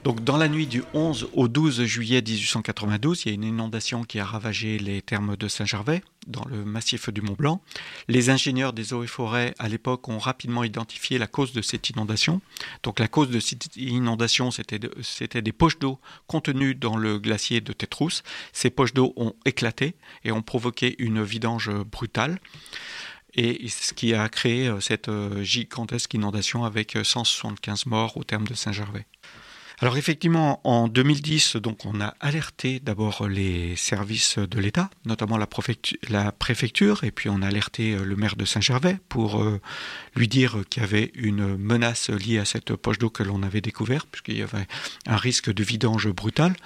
Donc, 0.05 0.23
dans 0.23 0.37
la 0.37 0.49
nuit 0.49 0.67
du 0.67 0.83
11 0.93 1.31
au 1.35 1.49
12 1.49 1.85
juillet 1.85 2.21
1892, 2.21 3.25
il 3.25 3.29
y 3.29 3.33
a 3.33 3.35
une 3.35 3.45
inondation 3.45 4.05
qui 4.05 4.21
a 4.21 4.25
ravagé 4.25 4.79
les 4.79 5.01
thermes 5.01 5.37
de 5.37 5.49
Saint-Gervais, 5.49 6.03
dans 6.29 6.45
le 6.45 6.65
massif 6.65 7.09
du 7.11 7.21
Mont 7.23 7.35
Blanc. 7.39 7.61
Les 8.07 8.31
ingénieurs 8.31 8.73
des 8.73 8.93
eaux 8.93 9.03
et 9.03 9.07
forêts, 9.09 9.55
à 9.59 9.69
l'époque, 9.69 10.09
ont 10.09 10.19
rapidement 10.19 10.63
identifié 10.65 11.19
la 11.19 11.27
cause 11.27 11.53
de 11.53 11.63
cette 11.63 11.91
inondation. 11.91 12.41
Donc, 12.83 13.01
la 13.01 13.09
cause 13.09 13.31
de 13.31 13.41
cette 13.41 13.77
inondation, 13.77 14.51
c'était 14.51 14.79
de- 14.79 14.95
c'était 15.03 15.43
des 15.43 15.53
poches 15.53 15.79
d'eau 15.79 15.99
contenues 16.27 16.75
dans 16.75 16.97
le 16.97 17.19
glacier 17.19 17.61
de 17.61 17.73
Tétrousse. 17.73 18.23
Ces 18.53 18.71
poches 18.71 18.95
d'eau 18.95 19.13
ont 19.17 19.35
éclaté 19.45 19.95
et 20.25 20.31
ont 20.33 20.43
provoqué 20.43 20.95
une 20.99 21.23
vidange 21.23 21.71
brutale. 21.71 22.39
Et 23.35 23.69
ce 23.69 23.93
qui 23.93 24.15
a 24.15 24.29
créé 24.29 24.69
euh, 24.69 24.81
cette 24.81 25.09
euh, 25.09 25.43
gigantesque 25.45 26.15
inondation 26.15 26.65
avec 26.65 26.97
euh, 26.97 27.05
175 27.05 27.87
morts 27.87 28.17
au 28.17 28.25
terme 28.25 28.47
de 28.49 28.55
Saint-Gervais. 28.55 29.07
Alors 29.81 29.97
effectivement, 29.97 30.61
en 30.65 30.89
2010, 30.89 31.55
donc 31.55 31.87
on 31.87 32.01
a 32.01 32.15
alerté 32.19 32.81
d'abord 32.81 33.29
les 33.29 33.77
services 33.77 34.37
de 34.37 34.59
l'État, 34.59 34.91
notamment 35.05 35.37
la, 35.37 35.47
préfectu- 35.47 35.99
la 36.09 36.33
préfecture, 36.33 37.05
et 37.05 37.13
puis 37.13 37.29
on 37.29 37.43
a 37.43 37.47
alerté 37.47 37.95
euh, 37.95 38.05
le 38.05 38.17
maire 38.17 38.35
de 38.35 38.45
Saint-Gervais 38.45 38.99
pour 39.09 39.41
euh, 39.41 39.61
lui 40.17 40.27
dire 40.27 40.57
qu'il 40.69 40.83
y 40.83 40.85
avait 40.85 41.13
une 41.15 41.57
menace 41.57 42.11
liée 42.11 42.39
à 42.39 42.45
cette 42.45 42.75
poche 42.75 42.99
d'eau 42.99 43.09
que 43.09 43.23
l'on 43.23 43.45
avait 43.45 43.61
découverte, 43.61 44.09
puisqu'il 44.11 44.39
y 44.39 44.43
avait 44.43 44.67
un 45.07 45.17
risque 45.17 45.53
de 45.53 45.63
vidange 45.63 46.09
brutal. 46.09 46.57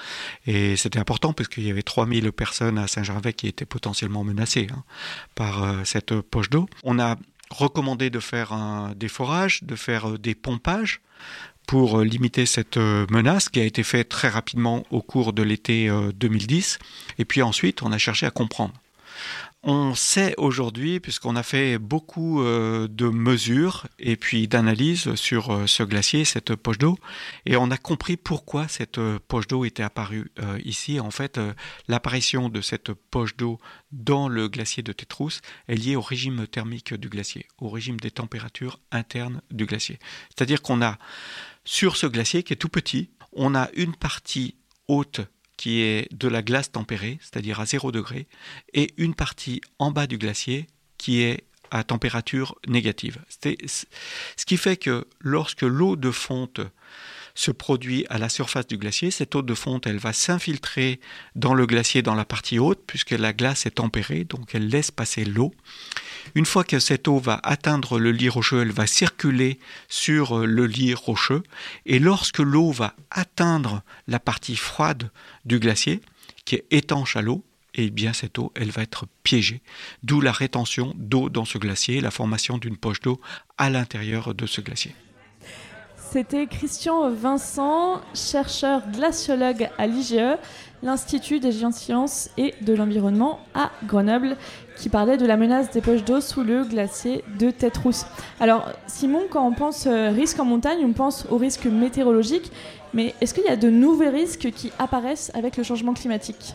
Et 0.47 0.77
c'était 0.77 0.99
important 0.99 1.35
parce 1.35 1.51
qu'il 1.51 1.65
y 1.65 1.71
avait 1.71 1.83
3000 1.83 2.33
personnes 2.33 2.79
à 2.79 2.87
Saint-Gervais 2.87 3.35
qui 3.35 3.47
étaient 3.47 3.67
potentiellement 3.67 4.25
menacées 4.25 4.69
hein, 4.73 4.85
par 5.35 5.63
euh, 5.63 5.85
cette 5.85 6.19
poche 6.23 6.49
d'eau. 6.49 6.67
On 6.83 6.99
a 6.99 7.17
recommandé 7.51 8.09
de 8.09 8.21
faire 8.21 8.55
des 8.97 9.09
forages, 9.09 9.63
de 9.65 9.77
faire 9.77 10.19
des 10.19 10.35
pompages 10.35 11.03
pour 11.73 12.01
euh, 12.01 12.05
limiter 12.05 12.45
cette 12.45 12.77
euh, 12.77 13.07
menace 13.09 13.49
qui 13.49 13.59
a 13.59 13.65
été 13.65 13.83
fait 13.83 14.05
très 14.05 14.29
rapidement 14.29 14.85
au 14.91 15.01
cours 15.01 15.33
de 15.33 15.43
l'été 15.43 15.89
euh, 15.89 16.13
2010. 16.13 16.79
Et 17.17 17.25
puis 17.25 17.41
ensuite, 17.41 17.83
on 17.83 17.93
a 17.93 17.97
cherché 17.97 18.27
à 18.27 18.31
comprendre. 18.31 18.75
On 19.65 19.95
sait 19.95 20.35
aujourd'hui, 20.39 20.99
puisqu'on 20.99 21.37
a 21.37 21.45
fait 21.45 21.79
beaucoup 21.79 22.43
euh, 22.43 22.89
de 22.89 23.07
mesures 23.09 23.87
et 24.01 24.17
puis 24.17 24.49
d'analyses 24.49 25.15
sur 25.15 25.51
euh, 25.51 25.67
ce 25.69 25.85
glacier, 25.85 26.25
cette 26.25 26.57
poche 26.57 26.79
d'eau, 26.79 26.99
et 27.47 27.57
on 27.57 27.71
a 27.71 27.77
compris 27.77 28.17
pourquoi 28.17 28.67
cette 28.67 28.99
euh, 28.99 29.21
poche 29.29 29.47
d'eau 29.47 29.65
était 29.65 29.85
apparue 29.85 30.33
euh, 30.41 30.59
ici. 30.65 30.99
En 30.99 31.13
fait, 31.13 31.39
euh, 31.39 31.53
l'apparition 31.87 32.49
de 32.49 32.61
cette 32.61 32.93
poche 32.93 33.37
d'eau 33.37 33.61
dans 33.93 34.29
le 34.29 34.49
glacier 34.49 34.83
de 34.83 34.93
Tétrousse 34.93 35.43
est 35.69 35.77
liée 35.77 35.95
au 35.95 36.01
régime 36.01 36.49
thermique 36.49 36.95
du 36.95 37.09
glacier, 37.09 37.47
au 37.59 37.69
régime 37.69 38.01
des 38.01 38.11
températures 38.11 38.81
internes 38.91 39.43
du 39.53 39.67
glacier. 39.67 40.01
C'est-à-dire 40.35 40.61
qu'on 40.61 40.83
a 40.83 40.99
sur 41.65 41.97
ce 41.97 42.07
glacier 42.07 42.43
qui 42.43 42.53
est 42.53 42.57
tout 42.57 42.69
petit, 42.69 43.11
on 43.33 43.55
a 43.55 43.71
une 43.75 43.95
partie 43.95 44.57
haute 44.89 45.21
qui 45.57 45.81
est 45.81 46.13
de 46.13 46.29
la 46.29 46.43
glace 46.43 46.73
tempérée, 46.73 47.19
c'est-à-dire 47.21 47.61
à 47.61 47.67
0 47.67 47.93
degré, 47.93 48.27
et 48.73 48.95
une 48.97 49.15
partie 49.15 49.61
en 49.79 49.91
bas 49.91 50.07
du 50.07 50.19
glacier 50.19 50.67
qui 50.99 51.21
est 51.21 51.45
à 51.71 51.85
température 51.85 52.57
négative. 52.67 53.25
Ce 53.29 54.45
qui 54.45 54.57
fait 54.57 54.77
que 54.77 55.07
lorsque 55.21 55.63
l'eau 55.63 55.97
de 55.97 56.11
fonte 56.11 56.61
se 57.35 57.51
produit 57.51 58.05
à 58.09 58.19
la 58.19 58.29
surface 58.29 58.67
du 58.67 58.77
glacier, 58.77 59.11
cette 59.11 59.35
eau 59.35 59.43
de 59.43 59.55
fonte, 59.55 59.87
elle 59.87 59.99
va 59.99 60.13
s'infiltrer 60.13 61.01
dans 61.35 61.55
le 61.55 61.67
glacier 61.67 62.03
dans 62.03 62.15
la 62.15 62.25
partie 62.25 62.59
haute, 62.59 62.83
puisque 62.87 63.13
la 63.13 63.33
glace 63.33 63.67
est 63.67 63.73
tempérée, 63.73 64.25
donc 64.25 64.55
elle 64.55 64.69
laisse 64.69 64.91
passer 64.91 65.25
l'eau. 65.25 65.53
Une 66.35 66.47
fois 66.47 66.65
que 66.65 66.79
cette 66.79 67.09
eau 67.09 67.19
va 67.19 67.41
atteindre 67.43 67.99
le 67.99 68.13
lit 68.13 68.29
rocheux, 68.29 68.63
elle 68.63 68.73
va 68.73 68.87
circuler 68.87 69.59
sur 69.89 70.39
euh, 70.39 70.47
le 70.47 70.67
lit 70.67 70.95
rocheux. 70.95 71.43
Et 71.87 71.99
lorsque 71.99 72.39
l'eau 72.39 72.71
va 72.71 72.95
atteindre 73.11 73.83
la 74.07 74.21
partie 74.21 74.57
froide 74.57 75.11
du 75.45 75.59
glacier, 75.59 76.01
qui 76.45 76.57
est 76.57 76.67
étanche 76.71 77.17
à 77.17 77.23
l'eau, 77.23 77.45
eh 77.75 77.91
bien 77.91 78.13
cette 78.13 78.39
eau, 78.39 78.53
elle 78.55 78.71
va 78.71 78.83
être 78.83 79.07
piégée. 79.23 79.63
D'où 80.03 80.21
la 80.21 80.33
rétention 80.33 80.95
d'eau 80.97 81.29
dans 81.29 81.45
ce 81.45 81.59
glacier, 81.59 82.01
la 82.01 82.11
formation 82.11 82.59
d'une 82.59 82.77
poche 82.77 83.01
d'eau 83.01 83.21
à 83.59 83.71
l'intérieur 83.71 84.35
de 84.35 84.47
ce 84.47 84.61
glacier. 84.61 84.95
C'était 86.13 86.47
Christian 86.47 87.09
Vincent, 87.09 88.03
chercheur 88.13 88.83
glaciologue 88.91 89.71
à 89.79 89.87
l'IGE, 89.87 90.37
l'Institut 90.83 91.41
des 91.41 91.53
géosciences 91.53 92.29
et 92.37 92.53
de 92.61 92.75
l'environnement 92.75 93.41
à 93.55 93.71
Grenoble, 93.87 94.37
qui 94.77 94.91
parlait 94.91 95.17
de 95.17 95.25
la 95.25 95.39
menace 95.39 95.71
des 95.71 95.81
poches 95.81 96.05
d'eau 96.05 96.21
sous 96.21 96.43
le 96.43 96.65
glacier 96.65 97.25
de 97.39 97.51
Tête-Rousse. 97.51 98.05
Alors, 98.41 98.71
Simon, 98.87 99.23
quand 99.31 99.49
on 99.49 99.55
pense 99.55 99.87
euh, 99.87 100.11
risque 100.11 100.39
en 100.39 100.45
montagne, 100.45 100.85
on 100.85 100.93
pense 100.93 101.25
aux 101.31 101.39
risques 101.39 101.65
météorologiques, 101.65 102.53
mais 102.93 103.15
est-ce 103.23 103.33
qu'il 103.33 103.45
y 103.45 103.49
a 103.49 103.57
de 103.57 103.71
nouveaux 103.71 104.11
risques 104.11 104.51
qui 104.51 104.71
apparaissent 104.79 105.33
avec 105.33 105.57
le 105.57 105.63
changement 105.63 105.95
climatique? 105.95 106.55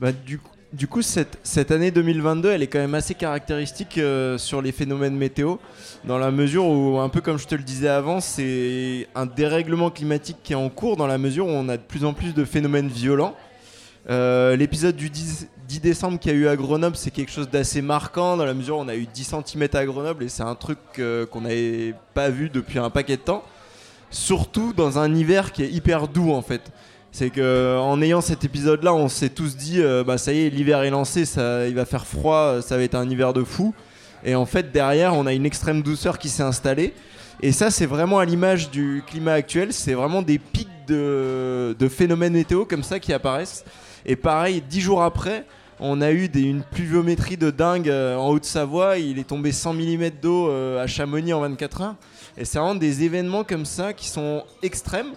Bah, 0.00 0.10
du 0.72 0.86
coup, 0.86 1.02
cette, 1.02 1.38
cette 1.42 1.70
année 1.70 1.90
2022, 1.90 2.50
elle 2.50 2.62
est 2.62 2.66
quand 2.66 2.78
même 2.78 2.94
assez 2.94 3.14
caractéristique 3.14 3.98
euh, 3.98 4.38
sur 4.38 4.62
les 4.62 4.72
phénomènes 4.72 5.14
météo, 5.14 5.56
dans 6.04 6.16
la 6.16 6.30
mesure 6.30 6.66
où, 6.66 6.98
un 6.98 7.10
peu 7.10 7.20
comme 7.20 7.38
je 7.38 7.46
te 7.46 7.54
le 7.54 7.62
disais 7.62 7.88
avant, 7.88 8.20
c'est 8.20 9.06
un 9.14 9.26
dérèglement 9.26 9.90
climatique 9.90 10.38
qui 10.42 10.54
est 10.54 10.56
en 10.56 10.70
cours, 10.70 10.96
dans 10.96 11.06
la 11.06 11.18
mesure 11.18 11.46
où 11.46 11.50
on 11.50 11.68
a 11.68 11.76
de 11.76 11.82
plus 11.82 12.04
en 12.06 12.14
plus 12.14 12.32
de 12.32 12.44
phénomènes 12.44 12.88
violents. 12.88 13.34
Euh, 14.08 14.56
L'épisode 14.56 14.96
du 14.96 15.10
10, 15.10 15.48
10 15.68 15.80
décembre 15.80 16.18
qu'il 16.18 16.32
y 16.32 16.34
a 16.34 16.38
eu 16.38 16.48
à 16.48 16.56
Grenoble, 16.56 16.96
c'est 16.96 17.10
quelque 17.10 17.32
chose 17.32 17.50
d'assez 17.50 17.82
marquant, 17.82 18.38
dans 18.38 18.46
la 18.46 18.54
mesure 18.54 18.78
où 18.78 18.80
on 18.80 18.88
a 18.88 18.96
eu 18.96 19.06
10 19.06 19.34
cm 19.46 19.68
à 19.74 19.84
Grenoble, 19.84 20.24
et 20.24 20.30
c'est 20.30 20.42
un 20.42 20.54
truc 20.54 20.78
euh, 20.98 21.26
qu'on 21.26 21.42
n'avait 21.42 21.94
pas 22.14 22.30
vu 22.30 22.48
depuis 22.48 22.78
un 22.78 22.88
paquet 22.88 23.18
de 23.18 23.22
temps. 23.22 23.44
Surtout 24.10 24.72
dans 24.72 24.98
un 24.98 25.14
hiver 25.14 25.52
qui 25.52 25.64
est 25.64 25.70
hyper 25.70 26.08
doux 26.08 26.32
en 26.32 26.42
fait. 26.42 26.70
C'est 27.12 27.28
que 27.28 27.78
en 27.78 28.00
ayant 28.00 28.22
cet 28.22 28.42
épisode-là, 28.44 28.94
on 28.94 29.08
s'est 29.08 29.28
tous 29.28 29.54
dit, 29.54 29.82
euh, 29.82 30.02
bah 30.02 30.16
ça 30.16 30.32
y 30.32 30.46
est, 30.46 30.50
l'hiver 30.50 30.82
est 30.82 30.88
lancé, 30.90 31.26
ça, 31.26 31.68
il 31.68 31.74
va 31.74 31.84
faire 31.84 32.06
froid, 32.06 32.62
ça 32.62 32.78
va 32.78 32.82
être 32.82 32.94
un 32.94 33.08
hiver 33.08 33.34
de 33.34 33.44
fou. 33.44 33.74
Et 34.24 34.34
en 34.34 34.46
fait, 34.46 34.72
derrière, 34.72 35.14
on 35.14 35.26
a 35.26 35.34
une 35.34 35.44
extrême 35.44 35.82
douceur 35.82 36.18
qui 36.18 36.30
s'est 36.30 36.42
installée. 36.42 36.94
Et 37.42 37.52
ça, 37.52 37.70
c'est 37.70 37.86
vraiment 37.86 38.18
à 38.18 38.24
l'image 38.24 38.70
du 38.70 39.02
climat 39.06 39.32
actuel. 39.32 39.74
C'est 39.74 39.92
vraiment 39.92 40.22
des 40.22 40.38
pics 40.38 40.68
de, 40.86 41.88
phénomènes 41.90 42.32
météo 42.32 42.64
comme 42.64 42.82
ça 42.82 42.98
qui 42.98 43.12
apparaissent. 43.12 43.64
Et 44.06 44.16
pareil, 44.16 44.62
dix 44.66 44.80
jours 44.80 45.02
après, 45.02 45.44
on 45.80 46.00
a 46.00 46.12
eu 46.12 46.26
une 46.26 46.62
pluviométrie 46.62 47.36
de 47.36 47.50
dingue 47.50 47.90
euh, 47.90 48.16
en 48.16 48.30
Haute-Savoie. 48.30 48.98
Il 48.98 49.18
est 49.18 49.28
tombé 49.28 49.52
100 49.52 49.74
mm 49.74 50.10
d'eau 50.22 50.48
euh, 50.48 50.82
à 50.82 50.86
Chamonix 50.86 51.32
en 51.32 51.40
24 51.40 51.80
heures. 51.82 51.94
Et 52.38 52.44
c'est 52.44 52.58
vraiment 52.58 52.74
des 52.74 53.02
événements 53.02 53.44
comme 53.44 53.66
ça 53.66 53.92
qui 53.92 54.08
sont 54.08 54.44
extrêmes 54.62 55.12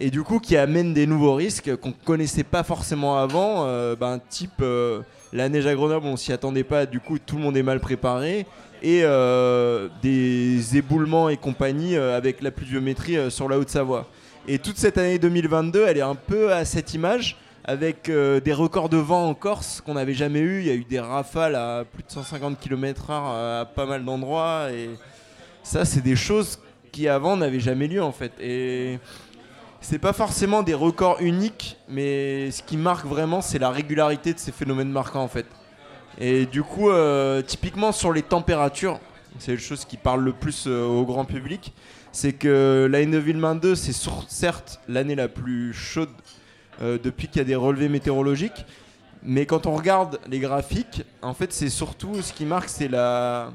et 0.00 0.10
du 0.10 0.22
coup 0.22 0.40
qui 0.40 0.56
amènent 0.56 0.94
des 0.94 1.06
nouveaux 1.06 1.34
risques 1.34 1.76
qu'on 1.76 1.92
connaissait 1.92 2.44
pas 2.44 2.62
forcément 2.62 3.18
avant. 3.18 3.66
Euh, 3.66 3.94
ben, 3.96 4.20
type 4.28 4.60
euh, 4.60 5.00
la 5.32 5.48
neige 5.48 5.66
à 5.66 5.74
Grenoble, 5.74 6.06
on 6.06 6.16
s'y 6.16 6.32
attendait 6.32 6.64
pas, 6.64 6.86
du 6.86 7.00
coup 7.00 7.18
tout 7.18 7.36
le 7.36 7.42
monde 7.42 7.56
est 7.56 7.62
mal 7.62 7.80
préparé. 7.80 8.46
Et 8.82 9.02
euh, 9.04 9.88
des 10.02 10.76
éboulements 10.76 11.28
et 11.28 11.36
compagnie 11.36 11.96
avec 11.96 12.42
la 12.42 12.50
pluviométrie 12.50 13.30
sur 13.30 13.48
la 13.48 13.56
Haute-Savoie. 13.58 14.08
Et 14.48 14.58
toute 14.58 14.76
cette 14.76 14.98
année 14.98 15.20
2022, 15.20 15.84
elle 15.86 15.98
est 15.98 16.00
un 16.00 16.16
peu 16.16 16.52
à 16.52 16.64
cette 16.64 16.92
image, 16.92 17.36
avec 17.64 18.10
des 18.10 18.52
records 18.52 18.88
de 18.88 18.96
vent 18.96 19.28
en 19.28 19.34
Corse 19.34 19.80
qu'on 19.80 19.94
n'avait 19.94 20.14
jamais 20.14 20.40
eu. 20.40 20.62
Il 20.62 20.66
y 20.66 20.70
a 20.70 20.74
eu 20.74 20.82
des 20.82 20.98
rafales 20.98 21.54
à 21.54 21.84
plus 21.84 22.02
de 22.02 22.10
150 22.10 22.58
km/h 22.58 23.12
à 23.12 23.66
pas 23.66 23.86
mal 23.86 24.04
d'endroits. 24.04 24.66
Et 24.72 24.90
ça, 25.62 25.84
c'est 25.84 26.00
des 26.00 26.16
choses 26.16 26.58
qui 26.90 27.06
avant 27.06 27.36
n'avaient 27.36 27.60
jamais 27.60 27.86
lieu 27.86 28.02
en 28.02 28.12
fait. 28.12 28.32
C'est 29.82 29.98
pas 29.98 30.12
forcément 30.12 30.62
des 30.62 30.74
records 30.74 31.18
uniques, 31.20 31.76
mais 31.88 32.50
ce 32.52 32.62
qui 32.62 32.76
marque 32.76 33.04
vraiment, 33.04 33.42
c'est 33.42 33.58
la 33.58 33.70
régularité 33.70 34.32
de 34.32 34.38
ces 34.38 34.52
phénomènes 34.52 34.90
marquants 34.90 35.22
en 35.22 35.28
fait. 35.28 35.46
Et 36.18 36.46
du 36.46 36.62
coup, 36.62 36.88
euh, 36.88 37.42
typiquement 37.42 37.90
sur 37.90 38.12
les 38.12 38.22
températures, 38.22 39.00
c'est 39.38 39.52
la 39.52 39.58
chose 39.58 39.84
qui 39.84 39.96
parle 39.96 40.22
le 40.22 40.32
plus 40.32 40.66
euh, 40.66 40.84
au 40.84 41.04
grand 41.04 41.24
public, 41.24 41.74
c'est 42.12 42.32
que 42.32 42.88
l'année 42.90 43.10
2022, 43.10 43.74
c'est 43.74 43.94
certes 44.28 44.80
l'année 44.88 45.16
la 45.16 45.28
plus 45.28 45.72
chaude 45.72 46.10
euh, 46.80 46.98
depuis 47.02 47.26
qu'il 47.26 47.38
y 47.38 47.40
a 47.40 47.44
des 47.44 47.56
relevés 47.56 47.88
météorologiques, 47.88 48.64
mais 49.24 49.46
quand 49.46 49.66
on 49.66 49.74
regarde 49.74 50.20
les 50.28 50.38
graphiques, 50.38 51.02
en 51.22 51.34
fait, 51.34 51.52
c'est 51.52 51.70
surtout 51.70 52.22
ce 52.22 52.32
qui 52.32 52.44
marque, 52.44 52.68
c'est 52.68 52.88
la 52.88 53.52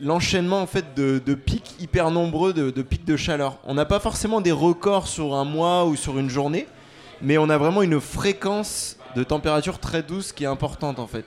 l'enchaînement 0.00 0.60
en 0.60 0.66
fait 0.66 0.94
de, 0.96 1.34
pics 1.34 1.74
hyper 1.80 2.10
nombreux 2.10 2.52
de, 2.52 2.70
de 2.70 2.82
pics 2.82 3.04
de 3.04 3.16
chaleur. 3.16 3.58
On 3.64 3.74
n'a 3.74 3.84
pas 3.84 4.00
forcément 4.00 4.40
des 4.40 4.52
records 4.52 5.08
sur 5.08 5.34
un 5.34 5.44
mois 5.44 5.84
ou 5.84 5.96
sur 5.96 6.18
une 6.18 6.30
journée, 6.30 6.66
mais 7.22 7.38
on 7.38 7.48
a 7.48 7.58
vraiment 7.58 7.82
une 7.82 8.00
fréquence 8.00 8.96
de 9.16 9.22
température 9.22 9.78
très 9.78 10.02
douce 10.02 10.32
qui 10.32 10.44
est 10.44 10.48
importante 10.48 10.98
en 10.98 11.06
fait. 11.06 11.24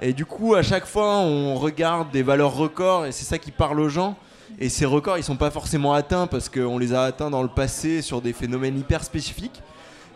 Et 0.00 0.12
du 0.12 0.26
coup, 0.26 0.54
à 0.54 0.62
chaque 0.62 0.86
fois, 0.86 1.18
on 1.18 1.54
regarde 1.54 2.10
des 2.10 2.22
valeurs 2.22 2.54
records 2.54 3.06
et 3.06 3.12
c'est 3.12 3.24
ça 3.24 3.38
qui 3.38 3.52
parle 3.52 3.78
aux 3.78 3.88
gens. 3.88 4.16
Et 4.58 4.68
ces 4.68 4.84
records, 4.84 5.18
ils 5.18 5.24
sont 5.24 5.36
pas 5.36 5.50
forcément 5.50 5.94
atteints 5.94 6.26
parce 6.26 6.48
qu'on 6.48 6.78
les 6.78 6.92
a 6.92 7.04
atteints 7.04 7.30
dans 7.30 7.42
le 7.42 7.48
passé 7.48 8.02
sur 8.02 8.20
des 8.20 8.32
phénomènes 8.32 8.78
hyper 8.78 9.04
spécifiques. 9.04 9.62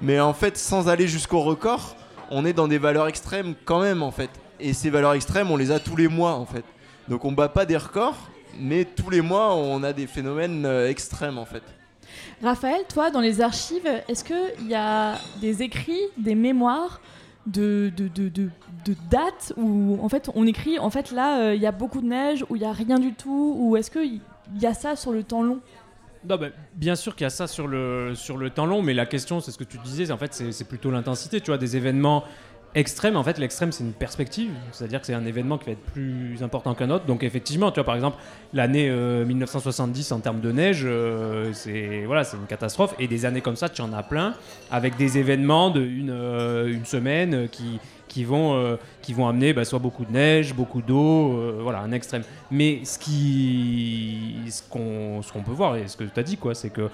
Mais 0.03 0.21
en 0.21 0.35
fait, 0.35 0.59
sans 0.59 0.89
aller 0.89 1.07
jusqu'au 1.07 1.41
record, 1.41 1.97
on 2.31 2.45
est 2.45 2.53
dans 2.53 2.69
des 2.69 2.79
valeurs 2.79 3.07
extrêmes 3.07 3.55
quand 3.65 3.81
même 3.81 4.03
en 4.03 4.11
fait. 4.11 4.31
Et 4.59 4.73
ces 4.73 4.91
valeurs 4.91 5.15
extrêmes, 5.15 5.51
on 5.51 5.57
les 5.57 5.71
a 5.71 5.79
tous 5.79 5.97
les 5.97 6.09
mois 6.09 6.33
en 6.33 6.47
fait. 6.47 6.65
Donc 7.09 7.25
on 7.25 7.33
bat 7.33 7.49
pas 7.49 7.65
des 7.67 7.77
records, 7.77 8.17
mais 8.59 8.85
tous 8.85 9.11
les 9.11 9.21
mois, 9.21 9.55
on 9.55 9.83
a 9.83 9.93
des 9.93 10.07
phénomènes 10.07 10.65
euh, 10.67 10.89
extrêmes 10.89 11.39
en 11.39 11.45
fait. 11.45 11.63
Raphaël, 12.43 12.83
toi, 12.89 13.11
dans 13.11 13.21
les 13.21 13.41
archives, 13.41 13.89
est-ce 14.09 14.25
qu'il 14.25 14.69
y 14.69 14.75
a 14.75 15.15
des 15.41 15.63
écrits, 15.63 16.03
des 16.19 16.35
mémoires 16.35 17.01
de, 17.47 17.93
de, 17.97 18.09
de, 18.09 18.29
de, 18.29 18.51
de 18.85 18.97
dates 19.09 19.53
où 19.57 19.99
en 20.03 20.09
fait 20.09 20.31
on 20.35 20.47
écrit 20.49 20.81
en 20.81 20.91
fait 20.91 21.13
là 21.13 21.41
euh, 21.41 21.55
il 21.55 21.63
y 21.63 21.67
a 21.67 21.71
beaucoup 21.71 22.01
de 22.01 22.07
neige 22.07 22.45
ou 22.49 22.57
il 22.57 22.63
y 22.63 22.65
a 22.65 22.73
rien 22.73 22.99
du 22.99 23.13
tout 23.13 23.55
ou 23.57 23.77
est-ce 23.77 23.89
qu'il 23.89 24.21
y 24.61 24.67
a 24.67 24.75
ça 24.75 24.97
sur 24.97 25.13
le 25.13 25.23
temps 25.23 25.43
long? 25.43 25.61
Non, 26.29 26.37
bah, 26.39 26.49
bien 26.75 26.97
sûr 26.97 27.15
qu'il 27.15 27.25
y 27.25 27.27
a 27.27 27.31
ça 27.31 27.47
sur 27.47 27.69
le, 27.69 28.15
sur 28.17 28.37
le 28.37 28.51
temps 28.51 28.67
long, 28.67 28.83
mais 28.83 28.95
la 28.95 29.07
question, 29.07 29.39
c'est 29.41 29.53
ce 29.53 29.59
que 29.59 29.65
tu 29.65 29.79
disais, 29.79 30.11
en 30.11 30.19
fait, 30.19 30.35
c'est 30.35 30.51
c'est 30.51 30.65
plutôt 30.65 30.91
l'intensité. 30.91 31.41
Tu 31.41 31.53
vois, 31.53 31.59
des 31.59 31.77
événements 31.77 32.25
extrêmes, 32.77 33.17
en 33.17 33.25
fait, 33.25 33.39
l'extrême, 33.39 33.73
c'est 33.73 33.83
une 33.83 33.93
perspective, 33.93 34.51
c'est-à-dire 34.71 35.01
que 35.01 35.07
c'est 35.07 35.15
un 35.15 35.25
événement 35.25 35.57
qui 35.59 35.67
va 35.67 35.73
être 35.73 35.85
plus 35.93 36.43
important 36.43 36.75
qu'un 36.75 36.91
autre. 36.91 37.07
Donc, 37.07 37.25
effectivement, 37.25 37.73
tu 37.73 37.77
vois, 37.77 37.85
par 37.85 37.97
exemple, 37.97 38.19
l'année 38.53 38.89
euh, 38.91 39.25
1970 39.25 40.13
en 40.13 40.21
termes 40.21 40.41
de 40.41 40.53
neige, 40.53 40.83
euh, 40.85 41.53
c'est 41.55 42.05
voilà, 42.07 42.23
c'est 42.23 42.37
une 42.37 42.47
catastrophe. 42.47 42.95
Et 42.99 43.09
des 43.09 43.25
années 43.25 43.41
comme 43.41 43.57
ça, 43.57 43.71
tu 43.71 43.81
en 43.81 43.93
as 43.93 44.03
plein, 44.03 44.35
avec 44.71 44.97
des 44.97 45.19
événements 45.19 45.71
de 45.71 45.81
une, 45.81 46.11
euh, 46.11 46.85
semaine 46.85 47.35
euh, 47.35 47.47
qui 47.49 47.81
qui 48.09 48.25
vont, 48.25 48.55
euh, 48.55 48.77
qui 49.03 49.13
vont 49.13 49.29
amener 49.29 49.53
bah, 49.53 49.65
soit 49.65 49.79
beaucoup 49.79 50.05
de 50.05 50.13
neige, 50.13 50.55
beaucoup 50.55 50.83
d'eau, 50.83 51.35
euh, 51.35 51.59
voilà, 51.63 51.81
un 51.81 51.93
extrême. 51.93 52.23
Mais 52.51 52.85
ce 52.85 52.99
qui, 52.99 54.37
ce 54.49 54.63
qu'on, 54.69 55.23
ce 55.23 55.33
qu'on 55.33 55.43
peut 55.43 55.53
voir 55.53 55.77
et 55.77 55.89
ce 55.89 55.97
que 55.97 56.05
tu 56.05 56.19
as 56.19 56.23
dit, 56.23 56.37
quoi, 56.37 56.55
c'est 56.55 56.71
que 56.71 56.89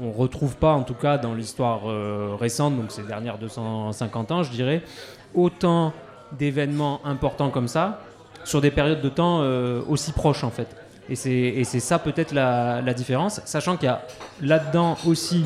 on 0.00 0.10
retrouve 0.12 0.56
pas, 0.56 0.72
en 0.72 0.82
tout 0.82 0.94
cas 0.94 1.18
dans 1.18 1.34
l'histoire 1.34 1.82
euh, 1.86 2.34
récente, 2.38 2.76
donc 2.76 2.90
ces 2.90 3.02
dernières 3.02 3.38
250 3.38 4.32
ans, 4.32 4.42
je 4.42 4.50
dirais, 4.50 4.82
autant 5.34 5.92
d'événements 6.32 7.00
importants 7.04 7.50
comme 7.50 7.68
ça 7.68 8.00
sur 8.44 8.60
des 8.60 8.70
périodes 8.70 9.00
de 9.00 9.08
temps 9.08 9.40
euh, 9.40 9.80
aussi 9.88 10.12
proches, 10.12 10.44
en 10.44 10.50
fait. 10.50 10.68
Et 11.08 11.16
c'est, 11.16 11.80
ça 11.80 11.98
peut-être 11.98 12.32
la, 12.32 12.94
différence, 12.94 13.40
sachant 13.44 13.76
qu'il 13.76 13.86
y 13.86 13.92
a 13.92 14.02
là-dedans 14.40 14.96
aussi 15.06 15.44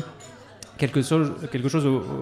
quelque 0.77 1.01
chose, 1.01 1.33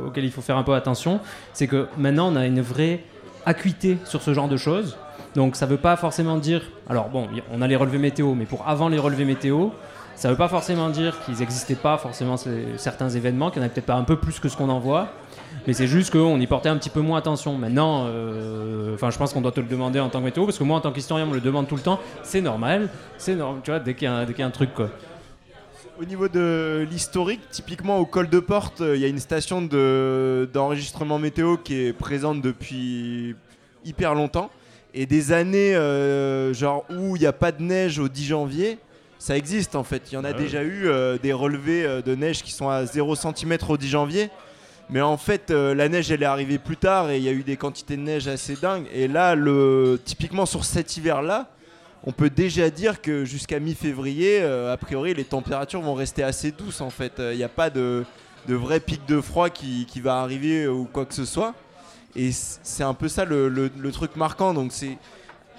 auquel 0.07 0.25
il 0.25 0.31
faut 0.31 0.41
faire 0.41 0.57
un 0.57 0.63
peu 0.63 0.73
attention, 0.73 1.19
c'est 1.53 1.67
que 1.67 1.87
maintenant 1.97 2.31
on 2.33 2.35
a 2.35 2.47
une 2.47 2.61
vraie 2.61 3.03
acuité 3.45 3.99
sur 4.05 4.23
ce 4.23 4.33
genre 4.33 4.47
de 4.47 4.57
choses. 4.57 4.97
Donc 5.35 5.55
ça 5.55 5.67
veut 5.67 5.77
pas 5.77 5.95
forcément 5.97 6.37
dire. 6.37 6.63
Alors 6.89 7.09
bon, 7.09 7.27
on 7.51 7.61
a 7.61 7.67
les 7.67 7.75
relevés 7.75 7.99
météo, 7.99 8.33
mais 8.33 8.45
pour 8.45 8.67
avant 8.67 8.89
les 8.89 8.97
relevés 8.97 9.25
météo, 9.25 9.69
ça 10.15 10.31
veut 10.31 10.35
pas 10.35 10.47
forcément 10.47 10.89
dire 10.89 11.15
qu'ils 11.23 11.35
n'existaient 11.35 11.75
pas 11.75 11.99
forcément 11.99 12.37
certains 12.77 13.09
événements, 13.09 13.51
qu'il 13.51 13.61
y 13.61 13.65
en 13.65 13.67
a 13.67 13.69
peut-être 13.69 13.85
pas 13.85 13.93
un 13.93 14.03
peu 14.03 14.15
plus 14.15 14.39
que 14.39 14.49
ce 14.49 14.57
qu'on 14.57 14.69
en 14.69 14.79
voit. 14.79 15.09
Mais 15.65 15.73
c'est 15.73 15.87
juste 15.87 16.11
qu'on 16.11 16.39
y 16.39 16.47
portait 16.47 16.69
un 16.69 16.77
petit 16.77 16.89
peu 16.89 17.01
moins 17.01 17.17
attention. 17.19 17.57
Maintenant, 17.57 18.05
euh, 18.07 18.93
enfin, 18.95 19.09
je 19.11 19.17
pense 19.17 19.33
qu'on 19.33 19.41
doit 19.41 19.51
te 19.51 19.59
le 19.59 19.67
demander 19.67 19.99
en 19.99 20.09
tant 20.09 20.19
que 20.19 20.25
météo, 20.25 20.45
parce 20.45 20.57
que 20.57 20.63
moi, 20.63 20.77
en 20.77 20.81
tant 20.81 20.91
qu'historien, 20.91 21.25
on 21.25 21.29
me 21.29 21.35
le 21.35 21.41
demande 21.41 21.67
tout 21.67 21.75
le 21.75 21.81
temps. 21.81 21.99
C'est 22.23 22.41
normal, 22.41 22.89
c'est 23.17 23.35
normal. 23.35 23.61
Tu 23.63 23.71
vois, 23.71 23.79
dès 23.79 23.93
qu'il 23.93 24.05
y, 24.05 24.07
a 24.07 24.13
un- 24.13 24.25
dès 24.25 24.33
qu'il 24.33 24.39
y 24.41 24.43
a 24.43 24.47
un 24.47 24.51
truc, 24.51 24.73
quoi. 24.73 24.89
Au 25.99 26.05
niveau 26.05 26.27
de 26.27 26.85
l'historique, 26.89 27.41
typiquement 27.51 27.97
au 27.97 28.05
col 28.05 28.29
de 28.29 28.39
Porte, 28.39 28.81
euh, 28.81 28.95
il 28.95 29.01
y 29.01 29.05
a 29.05 29.07
une 29.07 29.19
station 29.19 29.61
de- 29.63 30.47
d'enregistrement 30.53 31.17
météo 31.17 31.57
qui 31.57 31.73
est 31.87 31.93
présente 31.93 32.41
depuis 32.41 33.35
hyper 33.83 34.13
longtemps. 34.13 34.49
Et 34.93 35.05
des 35.05 35.31
années 35.31 35.75
euh, 35.75 36.53
genre 36.53 36.85
où 36.89 37.15
il 37.15 37.19
n'y 37.19 37.25
a 37.25 37.33
pas 37.33 37.51
de 37.51 37.61
neige 37.63 37.97
au 37.99 38.07
10 38.09 38.25
janvier, 38.27 38.77
ça 39.19 39.35
existe 39.35 39.75
en 39.75 39.83
fait. 39.83 40.03
Il 40.11 40.15
y 40.15 40.17
en 40.17 40.23
a 40.23 40.29
Ah 40.29 40.31
ouais. 40.33 40.37
déjà 40.37 40.61
eu 40.63 40.87
euh, 40.87 41.17
des 41.21 41.33
relevés 41.33 41.85
de 42.05 42.15
neige 42.15 42.43
qui 42.43 42.51
sont 42.51 42.69
à 42.69 42.85
0 42.85 43.15
cm 43.15 43.57
au 43.67 43.77
10 43.77 43.89
janvier. 43.89 44.29
Mais 44.89 45.01
en 45.01 45.17
fait, 45.17 45.51
euh, 45.51 45.75
la 45.75 45.89
neige, 45.89 46.11
elle 46.11 46.23
est 46.23 46.27
arrivée 46.27 46.59
plus 46.59 46.77
tard 46.77 47.09
et 47.09 47.17
il 47.17 47.23
y 47.23 47.27
a 47.27 47.33
eu 47.33 47.43
des 47.43 47.57
quantités 47.57 47.97
de 47.97 48.01
neige 48.01 48.27
assez 48.27 48.55
dingues. 48.55 48.87
Et 48.93 49.07
là, 49.07 49.35
le, 49.35 49.99
typiquement 50.03 50.45
sur 50.45 50.63
cet 50.63 50.95
hiver-là, 50.95 51.49
on 52.05 52.13
peut 52.13 52.29
déjà 52.29 52.69
dire 52.69 53.01
que 53.01 53.25
jusqu'à 53.25 53.59
mi-février, 53.59 54.39
euh, 54.41 54.71
a 54.71 54.77
priori, 54.77 55.13
les 55.13 55.25
températures 55.25 55.81
vont 55.81 55.93
rester 55.93 56.23
assez 56.23 56.51
douces 56.51 56.79
en 56.79 56.89
fait. 56.89 57.13
Il 57.19 57.35
n'y 57.35 57.43
a 57.43 57.49
pas 57.49 57.69
de, 57.69 58.05
vrai 58.47 58.79
pic 58.79 59.05
de 59.05 59.19
froid 59.19 59.49
qui, 59.49 59.85
va 60.01 60.21
arriver 60.21 60.67
ou 60.67 60.85
quoi 60.85 61.05
que 61.05 61.13
ce 61.13 61.25
soit. 61.25 61.53
Et 62.15 62.31
c'est 62.31 62.83
un 62.83 62.93
peu 62.93 63.09
ça 63.09 63.25
le, 63.25 63.49
le- 63.49 63.91
truc 63.91 64.15
marquant. 64.15 64.53
Donc 64.53 64.71
c'est 64.71 64.97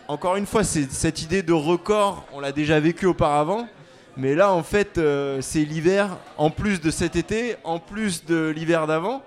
encore 0.08 0.36
une 0.36 0.46
fois, 0.46 0.64
cette 0.64 1.20
idée 1.20 1.42
de 1.42 1.52
record, 1.52 2.24
on 2.32 2.40
l'a 2.40 2.52
déjà 2.52 2.80
vécu 2.80 3.04
auparavant. 3.04 3.68
Mais 4.18 4.34
là, 4.34 4.52
en 4.52 4.64
fait, 4.64 4.98
euh, 4.98 5.38
c'est 5.40 5.64
l'hiver, 5.64 6.18
en 6.36 6.50
plus 6.50 6.80
de 6.80 6.90
cet 6.90 7.14
été, 7.16 7.56
en 7.64 7.78
plus 7.78 8.24
de 8.24 8.48
l'hiver 8.48 8.86
d'avant. 8.86 9.22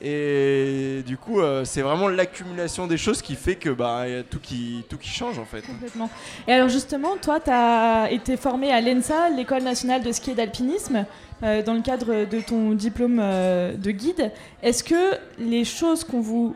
Et 0.00 1.02
du 1.06 1.16
coup, 1.16 1.40
euh, 1.40 1.64
c'est 1.64 1.80
vraiment 1.80 2.08
l'accumulation 2.08 2.86
des 2.86 2.98
choses 2.98 3.22
qui 3.22 3.34
fait 3.34 3.56
que 3.56 3.70
bah, 3.70 4.08
y 4.08 4.14
a 4.14 4.22
tout 4.22 4.40
qui, 4.40 4.84
tout 4.88 4.98
qui 4.98 5.08
change 5.08 5.38
en 5.38 5.44
fait. 5.44 5.62
Complètement. 5.62 6.10
Et 6.46 6.52
alors 6.52 6.68
justement, 6.68 7.16
toi, 7.16 7.40
tu 7.40 7.50
as 7.50 8.10
été 8.10 8.36
formé 8.36 8.70
à 8.72 8.80
l'ENSA, 8.80 9.30
l'École 9.30 9.62
nationale 9.62 10.02
de 10.02 10.12
ski 10.12 10.32
et 10.32 10.34
d'alpinisme, 10.34 11.06
euh, 11.42 11.62
dans 11.62 11.74
le 11.74 11.80
cadre 11.80 12.26
de 12.26 12.40
ton 12.40 12.72
diplôme 12.72 13.18
euh, 13.22 13.74
de 13.74 13.90
guide. 13.90 14.32
Est-ce 14.62 14.84
que 14.84 15.16
les 15.38 15.64
choses 15.64 16.04
qu'on 16.04 16.20
vous 16.20 16.54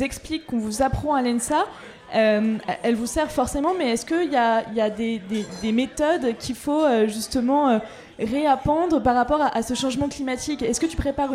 explique, 0.00 0.46
qu'on 0.46 0.58
vous 0.58 0.82
apprend 0.82 1.14
à 1.14 1.22
l'ENSA, 1.22 1.66
euh, 2.14 2.58
elles 2.82 2.94
vous 2.94 3.06
servent 3.06 3.30
forcément, 3.30 3.72
mais 3.78 3.90
est-ce 3.90 4.04
qu'il 4.06 4.30
y 4.32 4.36
a, 4.36 4.68
y 4.72 4.80
a 4.80 4.90
des, 4.90 5.18
des- 5.18 5.46
des 5.62 5.72
méthodes 5.72 6.36
qu'il 6.38 6.54
faut 6.56 6.84
euh, 6.84 7.06
justement 7.06 7.68
euh, 7.68 7.78
réapprendre 8.18 9.00
par 9.02 9.14
rapport 9.14 9.40
à, 9.42 9.62
ce 9.62 9.74
changement 9.74 10.08
climatique? 10.08 10.62
Est-ce 10.62 10.80
que 10.80 10.86
tu 10.86 10.96
prépares 10.96 11.30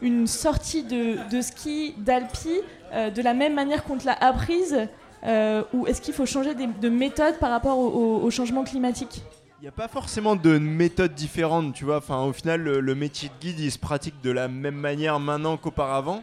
une, 0.00 0.26
sortie 0.26 0.84
de, 0.84 1.40
ski, 1.40 1.94
d'alpi, 1.98 2.60
euh, 2.92 3.10
de 3.10 3.22
la 3.22 3.34
même 3.34 3.54
manière 3.54 3.84
qu'on 3.84 3.98
te 3.98 4.06
l'a 4.06 4.16
apprise 4.20 4.76
Ou 5.24 5.86
est-ce 5.86 6.00
qu'il 6.00 6.14
faut 6.14 6.26
changer 6.26 6.54
de 6.54 6.88
méthode 6.88 7.38
par 7.38 7.50
rapport 7.50 7.78
au, 7.78 8.30
changement 8.30 8.64
climatique? 8.64 9.22
Il 9.60 9.62
n'y 9.62 9.68
a 9.68 9.72
pas 9.72 9.88
forcément 9.88 10.36
de 10.36 10.58
méthodes 10.58 11.14
différentes, 11.14 11.72
tu 11.72 11.86
vois. 11.86 11.96
Enfin, 11.96 12.22
au 12.24 12.32
final, 12.32 12.60
le, 12.60 12.80
le 12.80 12.94
métier 12.94 13.30
de 13.30 13.34
guide, 13.40 13.58
il 13.58 13.72
se 13.72 13.78
pratique 13.78 14.20
de 14.22 14.30
la 14.30 14.48
même 14.48 14.74
manière 14.76 15.18
maintenant 15.18 15.56
qu'auparavant. 15.56 16.22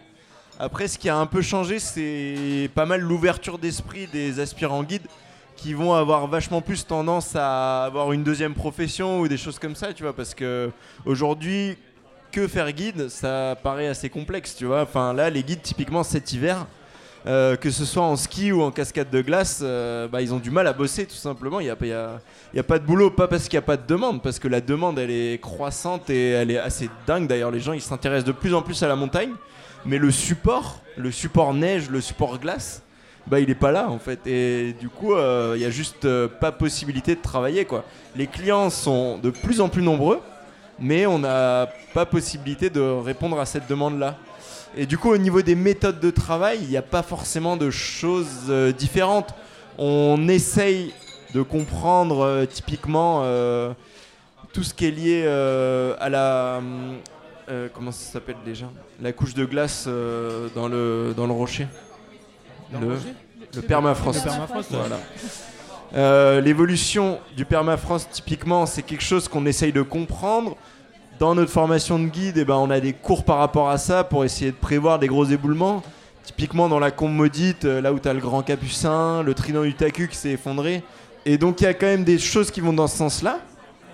Après, 0.59 0.87
ce 0.87 0.97
qui 0.97 1.09
a 1.09 1.17
un 1.17 1.25
peu 1.25 1.41
changé, 1.41 1.79
c'est 1.79 2.69
pas 2.75 2.85
mal 2.85 3.01
l'ouverture 3.01 3.57
d'esprit 3.57 4.07
des 4.07 4.39
aspirants 4.39 4.83
guides 4.83 5.07
qui 5.55 5.73
vont 5.73 5.93
avoir 5.93 6.27
vachement 6.27 6.61
plus 6.61 6.85
tendance 6.85 7.35
à 7.35 7.85
avoir 7.85 8.11
une 8.11 8.23
deuxième 8.23 8.53
profession 8.53 9.19
ou 9.19 9.27
des 9.27 9.37
choses 9.37 9.59
comme 9.59 9.75
ça, 9.75 9.93
tu 9.93 10.03
vois. 10.03 10.13
Parce 10.13 10.33
que 10.33 10.69
aujourd'hui, 11.05 11.77
que 12.31 12.47
faire 12.47 12.71
guide, 12.71 13.09
ça 13.09 13.57
paraît 13.61 13.87
assez 13.87 14.09
complexe, 14.09 14.55
tu 14.55 14.65
vois. 14.65 14.81
Enfin, 14.83 15.13
là, 15.13 15.29
les 15.29 15.43
guides, 15.43 15.61
typiquement 15.61 16.03
cet 16.03 16.33
hiver, 16.33 16.65
euh, 17.25 17.55
que 17.55 17.71
ce 17.71 17.85
soit 17.85 18.03
en 18.03 18.15
ski 18.15 18.51
ou 18.51 18.61
en 18.61 18.71
cascade 18.71 19.09
de 19.09 19.21
glace, 19.21 19.61
euh, 19.63 20.07
bah, 20.07 20.21
ils 20.21 20.33
ont 20.33 20.39
du 20.39 20.51
mal 20.51 20.67
à 20.67 20.73
bosser 20.73 21.05
tout 21.05 21.15
simplement. 21.15 21.59
Il 21.61 21.65
n'y 21.65 21.69
a, 21.71 21.77
y 21.85 21.91
a- 21.91 22.19
a 22.59 22.63
pas 22.63 22.79
de 22.79 22.85
boulot, 22.85 23.09
pas 23.11 23.27
parce 23.27 23.43
qu'il 23.47 23.57
n'y 23.57 23.63
a 23.63 23.65
pas 23.65 23.77
de 23.77 23.85
demande, 23.87 24.21
parce 24.21 24.39
que 24.39 24.47
la 24.47 24.61
demande 24.61 24.99
elle 24.99 25.11
est 25.11 25.39
croissante 25.41 26.09
et 26.09 26.31
elle 26.31 26.51
est 26.51 26.57
assez 26.57 26.89
dingue. 27.07 27.27
D'ailleurs, 27.27 27.51
les 27.51 27.59
gens 27.61 27.73
ils 27.73 27.81
s'intéressent 27.81 28.25
de 28.27 28.31
plus 28.33 28.53
en 28.53 28.61
plus 28.61 28.81
à 28.83 28.87
la 28.87 28.95
montagne, 28.95 29.31
mais 29.85 29.97
le 29.97 30.11
support, 30.11 30.79
le 30.97 31.11
support 31.11 31.53
neige, 31.53 31.89
le 31.89 32.01
support 32.01 32.39
glace, 32.39 32.81
bah 33.27 33.39
il 33.39 33.49
est 33.49 33.55
pas 33.55 33.71
là 33.71 33.89
en 33.89 33.99
fait. 33.99 34.25
Et 34.27 34.73
du 34.79 34.89
coup, 34.89 35.13
euh, 35.13 35.53
il 35.55 35.61
y 35.61 35.65
a 35.65 35.69
juste 35.69 36.05
euh, 36.05 36.27
pas 36.27 36.51
possibilité 36.51 37.15
de 37.15 37.21
travailler 37.21 37.65
quoi. 37.65 37.83
Les 38.15 38.27
clients 38.27 38.69
sont 38.69 39.17
de 39.17 39.29
plus 39.29 39.61
en 39.61 39.69
plus 39.69 39.81
nombreux, 39.81 40.19
mais 40.79 41.05
on 41.05 41.19
n'a 41.19 41.69
pas 41.93 42.05
possibilité 42.05 42.69
de 42.69 42.81
répondre 42.81 43.39
à 43.39 43.45
cette 43.45 43.67
demande 43.67 43.99
là. 43.99 44.17
Et 44.75 44.85
du 44.85 44.97
coup, 44.97 45.11
au 45.11 45.17
niveau 45.17 45.41
des 45.41 45.55
méthodes 45.55 45.99
de 45.99 46.09
travail, 46.09 46.59
il 46.61 46.69
n'y 46.69 46.77
a 46.77 46.81
pas 46.81 47.03
forcément 47.03 47.57
de 47.57 47.69
choses 47.69 48.45
euh, 48.49 48.71
différentes. 48.71 49.33
On 49.77 50.27
essaye 50.27 50.93
de 51.33 51.41
comprendre 51.41 52.45
typiquement 52.45 53.23
tout 54.53 54.61
ce 54.61 54.71
qui 54.75 54.85
est 54.85 54.91
lié 54.91 55.25
à 55.99 56.07
la. 56.07 56.61
Euh, 57.49 57.67
comment 57.73 57.91
ça 57.91 58.13
s'appelle 58.13 58.37
déjà? 58.45 58.65
La 59.01 59.11
couche 59.11 59.33
de 59.33 59.45
glace 59.45 59.85
euh, 59.87 60.47
dans, 60.55 60.67
le, 60.67 61.13
dans 61.15 61.27
le 61.27 61.33
rocher. 61.33 61.67
Le, 62.71 62.97
le 63.55 63.61
permafrost. 63.61 64.25
Le 64.25 64.29
permafrost. 64.31 64.71
Voilà. 64.71 64.99
Euh, 65.95 66.41
L'évolution 66.41 67.19
du 67.35 67.45
permafrost, 67.45 68.09
typiquement, 68.11 68.65
c'est 68.65 68.81
quelque 68.81 69.03
chose 69.03 69.27
qu'on 69.27 69.45
essaye 69.45 69.71
de 69.71 69.81
comprendre. 69.81 70.57
Dans 71.19 71.35
notre 71.35 71.51
formation 71.51 71.99
de 71.99 72.07
guide, 72.07 72.37
eh 72.37 72.45
ben, 72.45 72.55
on 72.55 72.71
a 72.71 72.79
des 72.79 72.93
cours 72.93 73.23
par 73.23 73.37
rapport 73.37 73.69
à 73.69 73.77
ça 73.77 74.03
pour 74.03 74.25
essayer 74.25 74.51
de 74.51 74.57
prévoir 74.57 74.97
des 74.97 75.07
gros 75.07 75.25
éboulements. 75.25 75.83
Typiquement 76.23 76.69
dans 76.69 76.79
la 76.79 76.89
combe 76.89 77.13
maudite, 77.13 77.65
là 77.65 77.93
où 77.93 77.99
tu 77.99 78.07
as 78.07 78.13
le 78.13 78.21
grand 78.21 78.41
capucin, 78.41 79.21
le 79.23 79.33
trident 79.33 79.63
du 79.63 79.75
Taku 79.75 80.07
qui 80.07 80.15
s'est 80.15 80.31
effondré. 80.31 80.81
Et 81.25 81.37
donc 81.37 81.61
il 81.61 81.65
y 81.65 81.67
a 81.67 81.73
quand 81.73 81.85
même 81.85 82.05
des 82.05 82.17
choses 82.17 82.49
qui 82.49 82.61
vont 82.61 82.73
dans 82.73 82.87
ce 82.87 82.97
sens-là, 82.97 83.39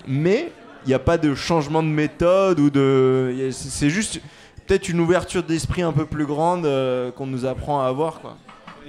mais 0.07 0.51
n'y 0.87 0.93
a 0.93 0.99
pas 0.99 1.17
de 1.17 1.35
changement 1.35 1.83
de 1.83 1.87
méthode 1.87 2.59
ou 2.59 2.69
de. 2.69 3.49
c'est- 3.51 3.89
juste 3.89 4.21
peut-être 4.65 4.89
une 4.89 4.99
ouverture 4.99 5.43
d'esprit 5.43 5.81
un 5.81 5.91
peu 5.91 6.05
plus 6.05 6.25
grande 6.25 6.65
euh, 6.65 7.11
qu'on 7.11 7.25
nous 7.25 7.45
apprend 7.45 7.81
à 7.81 7.87
avoir. 7.87 8.21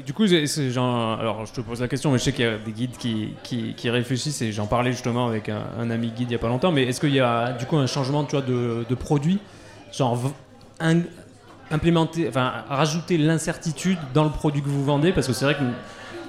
Du 0.05 0.13
coup, 0.13 0.25
alors 0.25 1.47
je 1.47 1.53
te 1.53 1.61
pose 1.61 1.81
la 1.81 1.89
question, 1.89 2.11
mais 2.13 2.19
je 2.19 2.25
sais 2.25 2.33
qu'il 2.33 2.45
y 2.45 2.49
a 2.49 2.57
des 2.57 2.73
guides 2.73 2.97
qui, 2.97 3.35
qui, 3.43 3.91
réfléchissent 3.91 4.41
et 4.41 4.53
j'en 4.53 4.67
parlais 4.67 4.93
justement 4.93 5.27
avec 5.27 5.51
un, 5.51 5.91
ami 5.91 6.11
guide 6.11 6.31
il 6.31 6.33
y 6.33 6.35
a 6.35 6.39
pas 6.39 6.49
longtemps. 6.49 6.73
Mais 6.73 6.85
est-ce 6.85 7.01
qu'il 7.01 7.15
y 7.15 7.21
a 7.21 7.53
du 7.53 7.67
coup 7.67 7.77
un 7.77 7.87
changement, 7.87 8.25
tu 8.25 8.37
vois, 8.37 8.45
de, 8.45 8.95
produit, 8.95 9.41
genre 9.93 10.19
implémenter, 11.71 12.29
enfin 12.29 12.53
rajouter 12.69 13.19
l'incertitude 13.19 13.99
dans 14.15 14.25
le 14.25 14.31
produit 14.31 14.63
que 14.63 14.69
vous 14.69 14.85
vendez, 14.85 15.13
parce 15.13 15.27
que 15.27 15.33
c'est 15.33 15.45
vrai 15.45 15.55
que, 15.55 15.65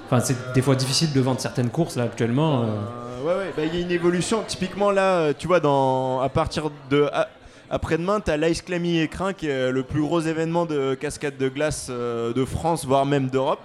enfin, 0.06 0.20
c'est 0.20 0.52
des 0.52 0.62
fois 0.62 0.76
difficile 0.76 1.12
de 1.12 1.20
vendre 1.20 1.40
certaines 1.40 1.70
courses 1.70 1.96
là 1.96 2.04
actuellement. 2.04 2.62
euh. 2.62 3.11
Ouais, 3.22 3.34
ouais, 3.34 3.52
bah, 3.56 3.62
il 3.64 3.74
y 3.74 3.78
a 3.78 3.80
une 3.84 3.90
évolution. 3.90 4.42
Typiquement, 4.46 4.90
là, 4.90 5.18
euh, 5.18 5.32
tu 5.38 5.46
vois, 5.46 5.60
dans, 5.60 6.20
à 6.20 6.28
partir 6.28 6.70
de. 6.90 7.08
à- 7.12 7.28
après-demain, 7.70 8.20
tu 8.20 8.30
as 8.30 8.36
l'Ice 8.36 8.60
Clammy 8.60 9.00
Écrin 9.00 9.32
qui 9.32 9.48
est 9.48 9.70
le 9.72 9.82
plus 9.82 10.02
gros 10.02 10.20
événement 10.20 10.66
de 10.66 10.92
cascade 10.94 11.38
de 11.38 11.48
glace 11.48 11.86
euh, 11.88 12.34
de 12.34 12.44
France, 12.44 12.84
voire 12.84 13.06
même 13.06 13.28
d'Europe. 13.30 13.62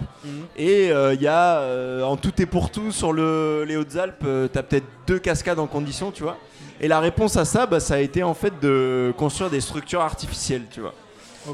Et 0.56 0.90
euh, 0.90 1.12
il 1.12 1.20
y 1.20 1.26
a 1.26 1.58
euh, 1.58 2.02
en 2.04 2.16
tout 2.16 2.32
et 2.40 2.46
pour 2.46 2.70
tout 2.70 2.90
sur 2.90 3.12
le, 3.12 3.64
les 3.68 3.76
Hautes-Alpes, 3.76 4.24
tu 4.50 4.58
as 4.58 4.62
peut-être 4.62 4.86
deux 5.06 5.18
cascades 5.18 5.58
en 5.58 5.66
condition, 5.66 6.10
tu 6.10 6.22
vois. 6.22 6.38
Et 6.80 6.88
la 6.88 7.00
réponse 7.00 7.36
à 7.36 7.44
ça, 7.44 7.66
bah, 7.66 7.80
ça 7.80 7.96
a 7.96 7.98
été 7.98 8.22
en 8.22 8.32
fait 8.32 8.54
de 8.62 9.12
construire 9.18 9.50
des 9.50 9.60
structures 9.60 10.00
artificielles, 10.00 10.62
tu 10.70 10.80
vois. 10.80 10.94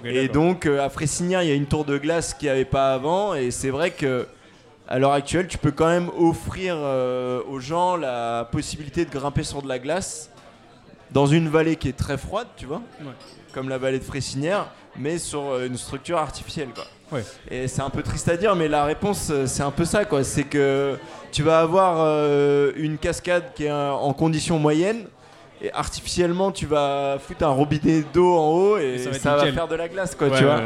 Et 0.04 0.28
donc 0.28 0.66
à 0.66 0.88
Fressignac, 0.90 1.42
il 1.44 1.48
y 1.48 1.52
a 1.52 1.56
une 1.56 1.66
tour 1.66 1.84
de 1.84 1.98
glace 1.98 2.34
qu'il 2.34 2.46
n'y 2.46 2.52
avait 2.52 2.64
pas 2.64 2.94
avant, 2.94 3.34
et 3.34 3.50
c'est 3.50 3.70
vrai 3.70 3.90
que 3.90 4.28
à 4.88 4.98
l'heure 4.98 5.12
actuelle, 5.12 5.46
tu 5.48 5.58
peux 5.58 5.70
quand 5.70 5.88
même 5.88 6.10
offrir 6.18 6.74
euh, 6.78 7.40
aux 7.48 7.58
gens 7.60 7.96
la 7.96 8.46
possibilité 8.50 9.04
de 9.04 9.10
grimper 9.10 9.42
sur 9.42 9.62
de 9.62 9.68
la 9.68 9.78
glace 9.78 10.30
dans 11.10 11.26
une 11.26 11.48
vallée 11.48 11.76
qui 11.76 11.88
est 11.88 11.96
très 11.96 12.18
froide, 12.18 12.48
tu 12.56 12.66
vois, 12.66 12.82
Ouais. 13.00 13.12
comme 13.52 13.68
la 13.68 13.78
vallée 13.78 13.98
de 13.98 14.04
Fressignac, 14.04 14.66
mais 14.96 15.18
sur 15.18 15.40
euh, 15.52 15.66
une 15.66 15.76
structure 15.76 16.18
artificielle, 16.18 16.68
quoi. 16.74 16.84
Ouais. 17.12 17.24
Et 17.50 17.68
c'est 17.68 17.82
un 17.82 17.90
peu 17.90 18.02
triste 18.02 18.28
à 18.28 18.36
dire, 18.36 18.56
mais 18.56 18.66
la 18.68 18.84
réponse, 18.84 19.28
euh, 19.30 19.46
c'est 19.46 19.62
un 19.62 19.70
peu 19.70 19.84
ça, 19.84 20.04
quoi. 20.04 20.24
C'est 20.24 20.44
que 20.44 20.96
tu 21.32 21.42
vas 21.42 21.60
avoir 21.60 21.96
euh, 22.00 22.72
une 22.76 22.98
cascade 22.98 23.44
qui 23.54 23.64
est 23.64 23.70
en 23.72 24.12
conditions 24.12 24.58
moyennes. 24.58 25.06
Et 25.62 25.72
artificiellement, 25.72 26.50
tu 26.50 26.66
vas 26.66 27.16
foutre 27.20 27.44
un 27.44 27.48
robinet 27.50 28.04
d'eau 28.12 28.34
en 28.36 28.48
haut 28.50 28.78
et, 28.78 28.94
Et 28.94 28.98
ça 28.98 29.12
ça 29.14 29.36
va 29.36 29.52
faire 29.52 29.68
de 29.68 29.76
la 29.76 29.88
glace, 29.88 30.14
quoi, 30.14 30.28
Ouais, 30.28 30.36
tu 30.38 30.44
vois. 30.44 30.60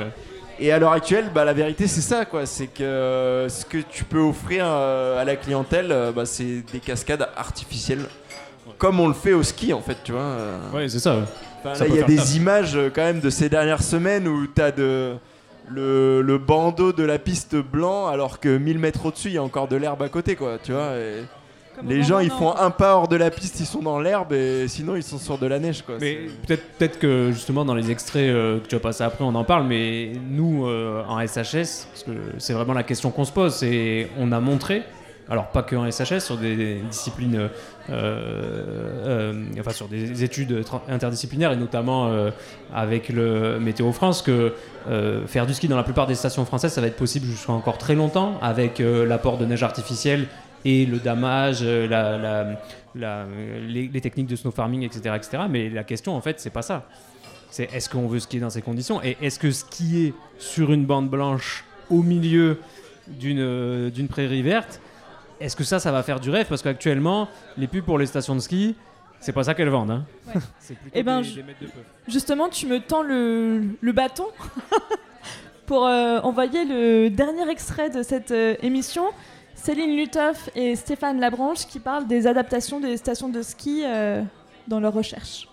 Et 0.60 0.72
à 0.72 0.78
l'heure 0.78 0.92
actuelle, 0.92 1.30
bah, 1.32 1.44
la 1.44 1.52
vérité, 1.52 1.86
c'est 1.86 2.00
ça, 2.00 2.24
quoi. 2.24 2.44
C'est 2.46 2.66
que 2.66 2.82
euh, 2.82 3.48
ce 3.48 3.64
que 3.64 3.78
tu 3.78 4.04
peux 4.04 4.18
offrir 4.18 4.64
euh, 4.66 5.20
à 5.20 5.24
la 5.24 5.36
clientèle, 5.36 5.92
euh, 5.92 6.10
bah, 6.12 6.26
c'est 6.26 6.62
des 6.72 6.80
cascades 6.80 7.28
artificielles. 7.36 8.04
Comme 8.76 9.00
on 9.00 9.08
le 9.08 9.14
fait 9.14 9.32
au 9.32 9.42
ski, 9.42 9.72
en 9.72 9.80
fait, 9.80 9.96
tu 10.04 10.12
vois. 10.12 10.36
Ouais, 10.74 10.88
c'est 10.88 10.98
ça. 10.98 11.16
ouais. 11.16 11.22
Enfin, 11.60 11.74
Ça 11.74 11.84
là, 11.84 11.90
il 11.90 11.96
y 11.96 12.02
a 12.02 12.06
des 12.06 12.36
images 12.36 12.78
quand 12.94 13.02
même 13.02 13.20
de 13.20 13.30
ces 13.30 13.48
dernières 13.48 13.82
semaines 13.82 14.28
où 14.28 14.46
tu 14.46 14.62
as 14.62 14.70
de, 14.70 15.14
le, 15.68 16.22
le 16.22 16.38
bandeau 16.38 16.92
de 16.92 17.02
la 17.02 17.18
piste 17.18 17.56
blanc 17.56 18.06
alors 18.06 18.38
que 18.38 18.56
1000 18.56 18.78
mètres 18.78 19.06
au-dessus, 19.06 19.28
il 19.28 19.34
y 19.34 19.38
a 19.38 19.42
encore 19.42 19.66
de 19.68 19.76
l'herbe 19.76 20.02
à 20.02 20.08
côté, 20.08 20.36
quoi. 20.36 20.58
Tu 20.62 20.72
vois. 20.72 20.94
et 20.96 21.24
Comme 21.78 21.88
les 21.88 22.02
gens, 22.02 22.18
ils 22.18 22.30
font 22.30 22.54
un 22.56 22.70
pas 22.70 22.94
hors 22.96 23.06
de 23.08 23.14
la 23.16 23.30
piste, 23.30 23.60
ils 23.60 23.66
sont 23.66 23.80
dans 23.82 24.00
l'herbe 24.00 24.32
et 24.32 24.66
sinon, 24.68 24.96
ils 24.96 25.02
sont 25.02 25.18
sur 25.18 25.38
de 25.38 25.46
la 25.46 25.58
neige, 25.60 25.82
quoi. 25.82 25.94
Mais 26.00 26.18
C'est- 26.26 26.46
peut-être 26.46 26.64
peut-être 26.78 26.98
que 26.98 27.30
justement 27.32 27.64
dans 27.64 27.74
les 27.74 27.90
extraits 27.90 28.28
euh, 28.28 28.58
que 28.58 28.66
tu 28.66 28.74
vas 28.74 28.80
passer 28.80 29.04
après, 29.04 29.22
on 29.24 29.34
en 29.34 29.44
parle, 29.44 29.64
mais 29.64 30.12
nous 30.30 30.66
euh, 30.66 31.04
en 31.08 31.20
SHS, 31.24 31.86
parce 31.92 32.02
que 32.04 32.10
c'est 32.38 32.52
vraiment 32.52 32.72
la 32.74 32.82
question 32.82 33.10
qu'on 33.10 33.24
se 33.24 33.32
pose, 33.32 33.54
c'est 33.54 34.08
on 34.18 34.32
a 34.32 34.40
montré, 34.40 34.82
alors 35.30 35.48
pas 35.48 35.62
que 35.62 35.76
en 35.76 35.88
SHS, 35.90 36.20
sur 36.20 36.36
des, 36.36 36.56
des 36.56 36.74
disciplines, 36.90 37.36
euh, 37.36 37.48
euh, 37.90 39.44
enfin 39.60 39.70
sur 39.70 39.86
des 39.88 40.24
études 40.24 40.64
interdisciplinaires 40.88 41.52
et 41.52 41.56
notamment 41.56 42.08
euh, 42.08 42.30
avec 42.74 43.08
le 43.08 43.58
Météo 43.60 43.92
France, 43.92 44.22
que 44.22 44.52
euh, 44.88 45.26
faire 45.26 45.46
du 45.46 45.54
ski 45.54 45.68
dans 45.68 45.76
la 45.76 45.82
plupart 45.84 46.06
des 46.06 46.14
stations 46.14 46.44
françaises, 46.44 46.72
ça 46.72 46.80
va 46.80 46.86
être 46.86 46.96
possible 46.96 47.26
jusqu'à 47.26 47.52
encore 47.52 47.78
très 47.78 47.94
longtemps 47.94 48.38
avec 48.42 48.80
euh, 48.80 49.06
l'apport 49.06 49.38
de 49.38 49.44
neige 49.44 49.62
artificielle 49.62 50.26
et 50.64 50.86
le 50.86 50.98
damage, 50.98 51.58
euh, 51.62 51.86
la, 51.88 52.16
la- 52.18 52.60
la- 52.94 53.26
les, 53.66 53.88
les 53.88 54.00
techniques 54.00 54.26
de 54.26 54.36
snow 54.36 54.50
farming, 54.50 54.82
etc., 54.82 55.14
etc. 55.16 55.42
Mais 55.48 55.68
la 55.70 55.84
question, 55.84 56.14
en 56.16 56.20
fait, 56.20 56.40
c'est 56.40 56.50
pas 56.50 56.62
ça. 56.62 56.86
C'est 57.50 57.72
est-ce 57.72 57.88
qu'on 57.88 58.08
veut 58.08 58.18
skier 58.20 58.40
dans 58.40 58.50
ces 58.50 58.60
conditions 58.62 59.02
et 59.02 59.16
est-ce 59.22 59.38
que 59.38 59.50
skier 59.50 60.12
sur 60.38 60.72
une 60.72 60.84
bande 60.84 61.08
blanche 61.08 61.64
au 61.90 62.02
milieu 62.02 62.58
d'une 63.06 63.38
euh, 63.40 63.88
d'une 63.90 64.06
prairie 64.08 64.42
verte, 64.42 64.80
est-ce 65.40 65.56
que 65.56 65.64
ça, 65.64 65.78
ça 65.78 65.90
va 65.92 66.02
faire 66.02 66.20
du 66.20 66.28
rêve? 66.30 66.46
Parce 66.46 66.60
qu'actuellement, 66.62 67.28
les 67.56 67.66
pubs 67.66 67.84
pour 67.84 67.96
les 67.98 68.04
stations 68.06 68.34
de 68.34 68.40
ski, 68.40 68.74
c'est 69.20 69.32
pas 69.32 69.44
ça 69.44 69.54
qu'elles 69.54 69.70
vendent. 69.70 69.90
Hein. 69.92 70.04
Ouais. 70.26 70.40
c'est 70.60 70.74
plutôt 70.74 70.90
Eh 70.98 71.02
ben, 71.02 71.22
des, 71.22 71.28
des 71.28 71.42
de. 71.42 71.70
Justement, 72.06 72.48
tu 72.50 72.66
me 72.66 72.80
tends 72.80 73.02
le, 73.02 73.62
le 73.80 73.92
bâton 73.92 74.26
pour 75.66 75.86
euh, 75.86 76.18
envoyer 76.20 76.64
le 76.64 77.08
dernier 77.08 77.48
extrait 77.50 77.88
de 77.90 78.02
cette 78.02 78.30
euh, 78.30 78.56
émission. 78.62 79.04
Céline 79.62 79.96
Lutoff 79.96 80.50
et 80.54 80.76
Stéphane 80.76 81.20
Labranche 81.20 81.66
qui 81.66 81.80
parlent 81.80 82.06
des 82.06 82.26
adaptations 82.26 82.80
des 82.80 82.96
stations 82.96 83.28
de 83.28 83.42
ski 83.42 83.82
euh, 83.84 84.22
dans 84.68 84.80
leurs 84.80 84.94
recherches. 84.94 85.48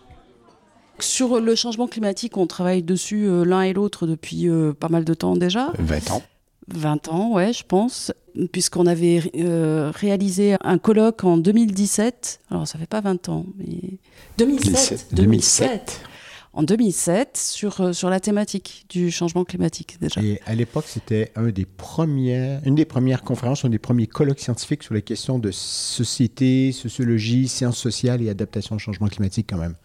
Sur 0.99 1.41
le 1.41 1.55
changement 1.55 1.87
climatique, 1.87 2.37
on 2.37 2.47
travaille 2.47 2.81
dessus 2.81 3.25
euh, 3.27 3.43
l'un 3.43 3.63
et 3.63 3.73
l'autre 3.73 4.07
depuis 4.07 4.47
euh, 4.47 4.71
pas 4.73 4.87
mal 4.87 5.03
de 5.03 5.13
temps 5.13 5.35
déjà. 5.35 5.73
20 5.77 6.11
ans. 6.11 6.23
20 6.67 7.07
ans, 7.09 7.31
ouais, 7.33 7.53
je 7.53 7.63
pense, 7.63 8.11
puisqu'on 8.51 8.87
avait 8.87 9.21
euh, 9.35 9.91
réalisé 9.93 10.55
un 10.61 10.77
colloque 10.77 11.23
en 11.23 11.37
2017. 11.37 12.41
Alors, 12.49 12.67
ça 12.67 12.79
fait 12.79 12.87
pas 12.87 13.01
20 13.01 13.29
ans, 13.29 13.45
mais 13.57 13.99
2007. 14.37 15.07
2007. 15.13 16.01
En 16.57 16.63
2007, 16.63 17.35
sur, 17.37 17.81
euh, 17.81 17.91
sur 17.91 18.09
la 18.09 18.21
thématique 18.21 18.85
du 18.89 19.11
changement 19.11 19.43
climatique, 19.43 19.97
déjà. 19.99 20.21
Et 20.21 20.39
à 20.45 20.55
l'époque, 20.55 20.85
c'était 20.87 21.31
un 21.35 21.49
des 21.49 21.65
premières, 21.65 22.61
une 22.65 22.75
des 22.75 22.85
premières 22.85 23.23
conférences, 23.23 23.65
un 23.65 23.69
des 23.69 23.77
premiers 23.77 24.07
colloques 24.07 24.39
scientifiques 24.39 24.83
sur 24.83 24.93
les 24.93 25.01
questions 25.01 25.37
de 25.37 25.51
société, 25.51 26.71
sociologie, 26.71 27.49
sciences 27.49 27.77
sociales 27.77 28.21
et 28.21 28.29
adaptation 28.29 28.77
au 28.77 28.79
changement 28.79 29.07
climatique, 29.07 29.47
quand 29.49 29.57
même. 29.57 29.75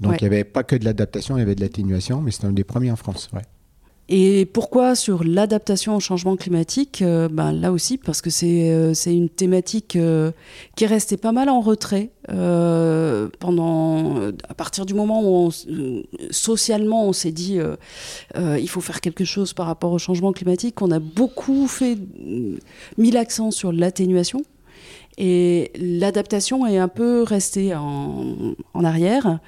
Donc, 0.00 0.10
Ouais. 0.12 0.18
il 0.20 0.24
n'y 0.28 0.34
avait 0.34 0.42
pas 0.44 0.64
que 0.64 0.74
de 0.74 0.84
l'adaptation, 0.84 1.36
il 1.36 1.40
y 1.40 1.42
avait 1.42 1.54
de 1.54 1.60
l'atténuation, 1.60 2.20
mais 2.20 2.32
c'était 2.32 2.46
un 2.46 2.52
des 2.52 2.64
premiers 2.64 2.90
en 2.90 2.96
France. 2.96 3.30
Ouais. 3.32 3.42
Et 4.08 4.44
pourquoi 4.44 4.94
sur 4.94 5.24
l'adaptation 5.24 5.96
au 5.96 6.00
changement 6.00 6.36
climatique 6.36 7.02
ben, 7.02 7.52
Là 7.52 7.72
aussi, 7.72 7.96
parce 7.96 8.20
que 8.20 8.28
c'est 8.28 8.70
euh, 8.70 8.92
une 9.06 9.30
thématique 9.30 9.96
euh, 9.96 10.30
qui 10.76 10.84
est 10.84 10.86
restée 10.86 11.16
pas 11.16 11.32
mal 11.32 11.48
en 11.48 11.60
retrait 11.60 12.10
euh, 12.30 13.28
pendant, 13.38 14.18
euh, 14.18 14.32
à 14.48 14.54
partir 14.54 14.84
du 14.84 14.94
moment 14.94 15.22
où 15.22 15.48
on 15.48 16.02
socialement 16.30 17.06
on 17.08 17.12
s'est 17.12 17.32
dit 17.32 17.58
il 18.36 18.68
faut 18.68 18.80
faire 18.80 19.00
quelque 19.00 19.24
chose 19.24 19.52
par 19.52 19.66
rapport 19.66 19.92
au 19.92 19.98
changement 19.98 20.32
climatique. 20.32 20.82
On 20.82 20.90
a 20.90 20.98
beaucoup 20.98 21.66
fait, 21.66 21.96
mis 22.98 23.10
l'accent 23.10 23.50
sur 23.50 23.72
l'atténuation. 23.72 24.42
Et 25.16 25.70
l'adaptation 25.76 26.66
est 26.66 26.78
un 26.78 26.88
peu 26.88 27.22
restée 27.22 27.74
en, 27.74 28.54
arrière. 28.82 29.38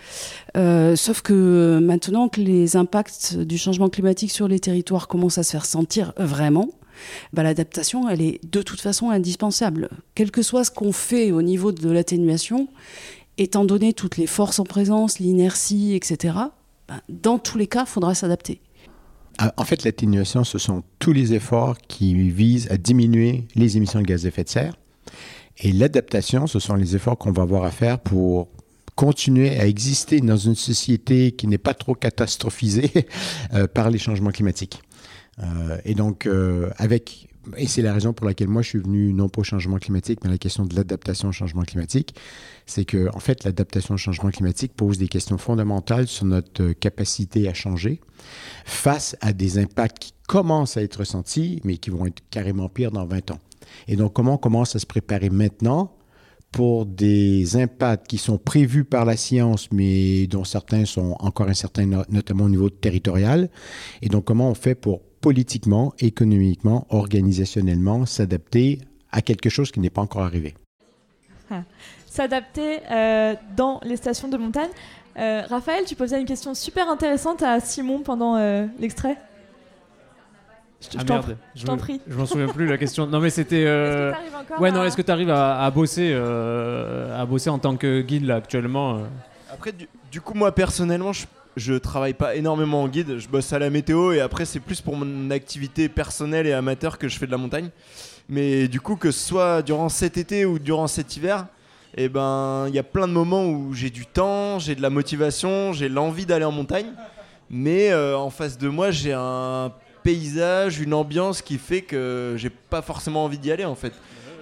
Euh, 0.57 0.95
sauf 0.97 1.23
que 1.23 1.81
maintenant 1.83 2.29
que 2.29 2.41
les 2.41 2.77
impacts 2.77 3.37
du 3.37 3.59
changement 3.59 3.89
climatique 3.89 4.31
sur 4.31 4.49
les 4.49 4.61
territoires 4.61 5.09
commencent 5.09 5.39
à 5.39 5.43
se 5.43 5.51
faire 5.51 5.67
sentir 5.67 6.13
vraiment, 6.17 6.71
bah, 7.33 7.43
l'adaptation, 7.43 8.09
elle 8.09 8.23
est 8.23 8.41
de 8.45 8.63
toute 8.63 8.81
façon 8.81 9.11
indispensable. 9.11 9.91
Quel 10.15 10.31
que 10.31 10.43
soit 10.43 10.65
ce 10.65 10.71
qu'on 10.71 10.93
fait 10.93 11.33
au 11.33 11.43
niveau 11.43 11.73
de 11.73 11.91
l'atténuation, 11.91 12.69
étant 13.39 13.65
donné 13.65 13.93
toutes 13.93 14.17
les 14.17 14.27
forces 14.27 14.59
en 14.59 14.65
présence, 14.65 15.19
l'inertie, 15.19 15.95
etc., 15.95 16.35
bah, 16.89 17.01
dans 17.09 17.39
tous 17.39 17.59
les 17.59 17.67
cas, 17.67 17.83
il 17.83 17.89
faudra 17.89 18.15
s'adapter. 18.15 18.61
Ah, 19.39 19.53
En 19.57 19.65
fait, 19.65 19.85
l'atténuation, 19.85 20.45
ce 20.45 20.59
sont 20.59 20.83
tous 20.99 21.13
les 21.13 21.35
efforts 21.35 21.77
qui 21.89 22.15
visent 22.31 22.71
à 22.71 22.79
diminuer 22.79 23.45
les 23.55 23.77
émissions 23.77 24.01
de 24.01 24.07
gaz 24.07 24.25
à 24.25 24.29
effet 24.29 24.45
de 24.45 24.49
serre. 24.49 24.77
Et 25.59 25.73
l'adaptation, 25.73 26.47
ce 26.47 26.59
sont 26.59 26.75
les 26.75 26.97
efforts 26.97 27.17
qu'on 27.19 27.33
va 27.33 27.43
avoir 27.43 27.65
à 27.65 27.71
faire 27.71 27.99
pour 27.99 28.49
continuer 28.95 29.59
à 29.59 29.67
exister 29.67 30.21
dans 30.21 30.37
une 30.37 30.55
société 30.55 31.33
qui 31.33 31.47
n'est 31.47 31.59
pas 31.59 31.75
trop 31.75 31.95
catastrophisée 31.95 32.91
euh, 33.55 33.67
par 33.67 33.91
les 33.91 33.99
changements 33.99 34.31
climatiques. 34.31 34.83
Euh, 35.39 35.79
et 35.85 35.95
donc, 35.95 36.27
euh, 36.27 36.71
avec, 36.79 37.29
et 37.59 37.67
c'est 37.67 37.83
la 37.83 37.93
raison 37.93 38.15
pour 38.15 38.27
laquelle 38.27 38.49
moi 38.49 38.63
je 38.63 38.71
suis 38.71 38.79
venu 38.79 39.13
non 39.13 39.29
pas 39.29 39.43
au 39.43 39.45
changement 39.45 39.77
climatique, 39.77 40.21
mais 40.23 40.31
à 40.31 40.33
la 40.33 40.39
question 40.39 40.65
de 40.65 40.75
l'adaptation 40.75 41.29
au 41.29 41.33
changement 41.33 41.63
climatique, 41.63 42.15
c'est 42.65 42.87
que 42.87 43.09
en 43.15 43.21
fait 43.21 43.45
l'adaptation 43.45 43.95
au 43.95 43.99
changement 43.99 44.31
climatique 44.31 44.73
pose 44.75 44.97
des 44.97 45.09
questions 45.09 45.37
fondamentales 45.37 46.07
sur 46.07 46.25
notre 46.25 46.73
capacité 46.73 47.49
à 47.49 47.55
changer 47.55 48.01
face 48.65 49.15
à 49.21 49.35
des 49.35 49.59
impacts 49.59 49.99
qui 49.99 50.15
commencent 50.27 50.79
à 50.79 50.83
être 50.83 50.97
ressentis, 50.97 51.61
mais 51.65 51.77
qui 51.77 51.91
vont 51.91 52.07
être 52.07 52.23
carrément 52.31 52.71
pires 52.71 52.93
dans 52.93 53.07
20 53.07 53.31
ans. 53.31 53.41
Et 53.89 53.97
donc, 53.97 54.13
comment 54.13 54.35
on 54.35 54.39
commence 54.39 54.77
à 54.77 54.79
se 54.79 54.87
préparer 54.87 55.31
maintenant 55.31 55.93
pour 56.53 56.87
des 56.87 57.57
impacts 57.57 58.07
qui 58.07 58.19
sont 58.19 58.39
prévus 58.39 58.85
par 58.85 59.05
la 59.05 59.17
science, 59.17 59.69
mais 59.73 60.27
dont 60.27 60.45
certains 60.45 60.85
sont 60.85 61.17
encore 61.19 61.49
incertains, 61.49 61.87
no- 61.87 62.05
notamment 62.09 62.45
au 62.45 62.49
niveau 62.49 62.71
territorial? 62.71 63.49
Et 64.03 64.09
donc, 64.09 64.25
comment 64.25 64.49
on 64.51 64.55
fait 64.55 64.75
pour 64.75 65.03
politiquement, 65.21 65.93
économiquement, 65.99 66.87
organisationnellement 66.91 68.07
s'adapter 68.07 68.81
à 69.11 69.23
quelque 69.23 69.51
chose 69.51 69.71
qui 69.73 69.81
n'est 69.81 69.91
pas 69.91 70.03
encore 70.03 70.23
arrivé? 70.23 70.55
S'adapter 72.07 72.79
euh, 72.91 73.35
dans 73.57 73.81
les 73.85 73.97
stations 73.97 74.29
de 74.29 74.37
montagne. 74.37 74.71
Euh, 75.19 75.43
Raphaël, 75.49 75.85
tu 75.87 75.95
posais 75.95 76.21
une 76.21 76.27
question 76.27 76.55
super 76.55 76.89
intéressante 76.91 77.43
à 77.43 77.61
Simon 77.61 78.01
pendant 78.01 78.37
euh, 78.37 78.67
l'extrait. 78.79 79.17
Je 80.81 80.89
te- 80.89 80.97
Ah 80.99 81.01
je 81.01 81.07
t'en 81.07 81.15
merde, 81.15 81.25
prie. 81.27 81.37
je 81.55 81.65
t'en 81.65 81.73
me- 81.73 81.79
prie. 81.79 82.01
Je 82.07 82.15
m'en 82.15 82.27
souviens 82.27 82.49
plus 82.49 82.67
la 82.67 82.77
question. 82.79 83.07
Non 83.07 83.19
mais 83.21 83.31
c'était. 83.31 83.65
euh, 83.67 84.11
Est-ce 84.11 84.17
que 84.17 84.17
t'arrives 84.19 84.35
encore 84.45 84.61
Ouais 84.61 84.69
à- 84.69 84.73
non, 84.73 84.85
est-ce 84.85 84.97
que 84.97 85.03
tu 85.03 85.11
arrives 85.11 85.31
à, 85.31 85.63
à 85.65 85.71
bosser, 85.71 86.11
euh, 86.13 87.21
à 87.21 87.25
bosser 87.27 87.51
en 87.51 87.59
tant 87.59 87.77
que 87.77 88.03
guide 88.03 88.27
là 88.27 88.37
actuellement 88.37 88.97
euh 88.99 89.05
Après, 89.53 89.73
du, 89.73 89.89
du 90.13 90.21
coup, 90.21 90.35
moi 90.35 90.53
personnellement, 90.53 91.13
je, 91.15 91.25
je 91.57 91.75
travaille 91.75 92.13
pas 92.15 92.37
énormément 92.37 92.83
en 92.83 92.89
guide. 92.89 93.19
Je 93.19 93.27
bosse 93.29 93.53
à 93.55 93.59
la 93.59 93.71
météo 93.71 94.13
et 94.13 94.21
après, 94.21 94.45
c'est 94.45 94.61
plus 94.61 94.81
pour 94.83 94.97
mon 94.97 95.31
activité 95.31 95.89
personnelle 95.89 96.47
et 96.47 96.53
amateur 96.53 96.99
que 96.99 97.09
je 97.09 97.19
fais 97.19 97.27
de 97.27 97.33
la 97.33 97.39
montagne. 97.39 97.71
Mais 98.29 98.69
du 98.69 98.81
coup, 98.81 98.97
que 98.97 99.11
ce 99.13 99.27
soit 99.29 99.63
durant 99.63 99.89
cet 99.89 100.19
été 100.19 100.45
ou 100.45 100.59
durant 100.59 100.89
cet 100.89 101.17
hiver, 101.17 101.47
eh 101.97 102.09
ben, 102.11 102.67
il 102.69 102.75
y 102.75 102.79
a 102.79 102.83
plein 102.83 103.09
de 103.09 103.13
moments 103.13 103.47
où 103.47 103.73
j'ai 103.73 103.89
du 103.89 104.05
temps, 104.05 104.59
j'ai 104.59 104.75
de 104.75 104.83
la 104.83 104.91
motivation, 104.91 105.73
j'ai 105.73 105.89
l'envie 105.89 106.27
d'aller 106.27 106.45
en 106.45 106.53
montagne. 106.53 106.93
Mais 107.49 107.93
euh, 107.93 108.19
en 108.19 108.29
face 108.31 108.59
de 108.59 108.69
moi, 108.69 108.91
j'ai 108.91 109.13
un 109.15 109.73
paysage, 110.07 110.79
une 110.79 110.95
ambiance 110.95 111.43
qui 111.43 111.59
fait 111.59 111.83
que 111.83 112.35
j'ai 112.37 112.51
pas 112.51 112.81
forcément 112.81 113.25
envie 113.25 113.39
d'y 113.39 113.51
aller 113.51 113.65
en 113.65 113.75
fait. 113.75 113.93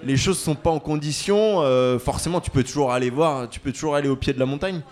Les 0.04 0.18
choses 0.18 0.38
sont 0.38 0.54
pas 0.54 0.70
en 0.70 0.78
condition. 0.78 1.62
euh, 1.62 1.98
forcément, 1.98 2.40
tu 2.42 2.50
peux 2.50 2.62
toujours 2.62 2.92
aller 2.92 3.08
voir, 3.08 3.48
tu 3.48 3.60
peux 3.60 3.72
toujours 3.72 3.94
aller 3.96 4.10
au 4.10 4.16
pied 4.16 4.34
de 4.34 4.38
la 4.38 4.44
montagne, 4.44 4.82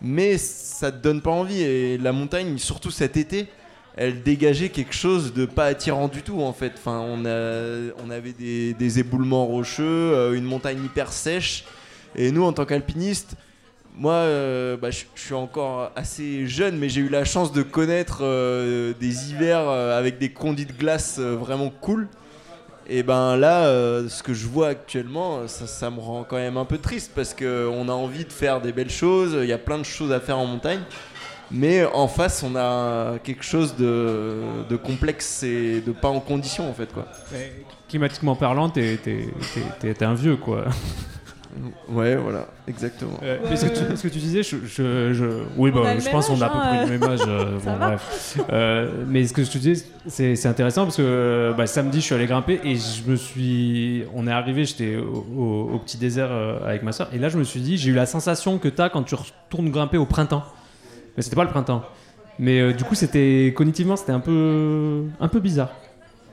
mais 0.00 0.38
ça 0.38 0.90
te 0.90 1.02
donne 1.02 1.20
pas 1.20 1.30
envie. 1.30 1.60
Et 1.60 1.98
la 1.98 2.12
montagne, 2.12 2.56
surtout 2.56 2.90
cet 2.90 3.18
été, 3.18 3.46
elle 3.94 4.22
dégageait 4.22 4.70
quelque 4.70 4.94
chose 4.94 5.34
de 5.34 5.44
pas 5.44 5.66
attirant 5.66 6.08
du 6.08 6.22
tout 6.22 6.40
en 6.40 6.54
fait. 6.54 6.72
Enfin, 6.78 6.98
on, 7.06 7.26
a, 7.26 7.92
on 8.02 8.08
avait 8.10 8.32
des, 8.32 8.72
des 8.72 8.98
éboulements 9.00 9.44
rocheux, 9.44 9.84
euh, 10.14 10.32
une 10.32 10.44
montagne 10.44 10.82
hyper 10.82 11.12
sèche. 11.12 11.64
Et 12.16 12.30
nous, 12.32 12.44
en 12.44 12.54
tant 12.54 12.64
qu'alpinistes, 12.64 13.36
moi, 13.94 14.14
euh, 14.14 14.76
bah, 14.76 14.90
je 14.90 15.04
suis 15.14 15.34
encore 15.34 15.92
assez 15.96 16.46
jeune, 16.46 16.78
mais 16.78 16.88
j'ai 16.88 17.02
eu 17.02 17.08
la 17.08 17.24
chance 17.24 17.52
de 17.52 17.62
connaître 17.62 18.20
euh, 18.22 18.94
des 18.98 19.30
hivers 19.30 19.68
euh, 19.68 19.98
avec 19.98 20.18
des 20.18 20.30
condits 20.30 20.64
de 20.64 20.72
glace 20.72 21.18
vraiment 21.18 21.70
cool. 21.70 22.08
Et 22.88 23.02
ben 23.04 23.36
là, 23.36 23.64
ce 24.08 24.24
que 24.24 24.34
je 24.34 24.46
vois 24.48 24.68
actuellement, 24.68 25.46
ça, 25.46 25.88
me 25.88 26.00
rend 26.00 26.24
quand 26.24 26.36
même 26.36 26.56
un 26.56 26.64
peu 26.64 26.78
triste 26.78 27.12
parce 27.14 27.32
qu'on 27.32 27.88
a 27.88 27.92
envie 27.92 28.24
de 28.24 28.32
faire 28.32 28.60
des 28.60 28.72
belles 28.72 28.90
choses, 28.90 29.38
il 29.40 29.48
y 29.48 29.52
a 29.52 29.58
plein 29.58 29.78
de 29.78 29.84
choses 29.84 30.10
à 30.10 30.18
faire 30.18 30.36
en 30.36 30.46
montagne. 30.46 30.80
Mais 31.52 31.84
en 31.84 32.08
face, 32.08 32.42
on 32.42 32.56
a 32.56 33.18
quelque 33.22 33.44
chose 33.44 33.76
de, 33.76 34.76
complexe 34.82 35.44
et 35.44 35.80
de 35.80 35.92
pas 35.92 36.08
en 36.08 36.18
condition 36.18 36.68
en 36.68 36.74
fait 36.74 36.92
quoi. 36.92 37.06
Climatiquement 37.88 38.34
parlant, 38.34 38.68
t'es 38.68 38.98
un 40.00 40.14
vieux 40.14 40.36
quoi. 40.36 40.64
Ouais, 41.88 42.16
voilà, 42.16 42.46
exactement. 42.66 43.18
Euh, 43.22 43.38
ce, 43.56 43.66
que 43.66 43.70
tu, 43.90 43.96
ce 43.96 44.02
que 44.02 44.08
tu 44.08 44.18
disais, 44.18 44.42
je, 44.42 44.56
je- 44.64 45.12
je- 45.12 45.42
oui, 45.58 45.70
bah, 45.70 45.98
je 45.98 46.08
pense 46.08 46.28
qu'on 46.28 46.40
a 46.40 46.46
à 46.46 46.48
peu 46.48 46.56
hein, 46.58 46.84
près 46.84 46.84
le 46.86 46.98
même 46.98 47.02
âge. 47.10 47.20
euh, 47.28 47.58
bon, 47.64 47.76
bref. 47.76 48.38
Euh, 48.50 49.04
mais 49.06 49.26
ce 49.26 49.32
que 49.34 49.44
je 49.44 49.50
te 49.50 49.58
disais, 49.58 49.84
c'est 50.06 50.34
c'est 50.36 50.48
intéressant 50.48 50.84
parce 50.84 50.96
que 50.96 51.52
bah, 51.56 51.66
samedi, 51.66 52.00
je 52.00 52.04
suis 52.06 52.14
allé 52.14 52.26
grimper 52.26 52.60
et 52.64 52.76
je 52.76 53.10
me 53.10 53.16
suis. 53.16 54.04
On 54.14 54.26
est 54.26 54.32
arrivé, 54.32 54.64
j'étais 54.64 54.96
au, 54.96 55.26
au- 55.36 55.70
au 55.74 55.78
petit 55.78 55.98
désert 55.98 56.28
euh, 56.30 56.64
avec 56.66 56.82
ma 56.82 56.92
soeur 56.92 57.08
et 57.12 57.18
là, 57.18 57.28
je 57.28 57.36
me 57.38 57.44
suis 57.44 57.60
dit, 57.60 57.76
j'ai 57.76 57.90
eu 57.90 57.94
la 57.94 58.06
sensation 58.06 58.58
que 58.58 58.68
t'as 58.68 58.88
quand 58.88 59.02
tu 59.02 59.14
retournes 59.14 59.70
grimper 59.70 59.98
au 59.98 60.06
printemps. 60.06 60.44
Mais 61.16 61.22
c'était 61.22 61.36
pas 61.36 61.44
le 61.44 61.50
printemps. 61.50 61.82
Mais 62.38 62.60
euh, 62.60 62.72
du 62.72 62.84
coup, 62.84 62.94
c'était 62.94 63.52
cognitivement, 63.54 63.96
c'était 63.96 64.12
un 64.12 64.20
peu, 64.20 65.02
un 65.20 65.28
peu 65.28 65.38
bizarre, 65.40 65.72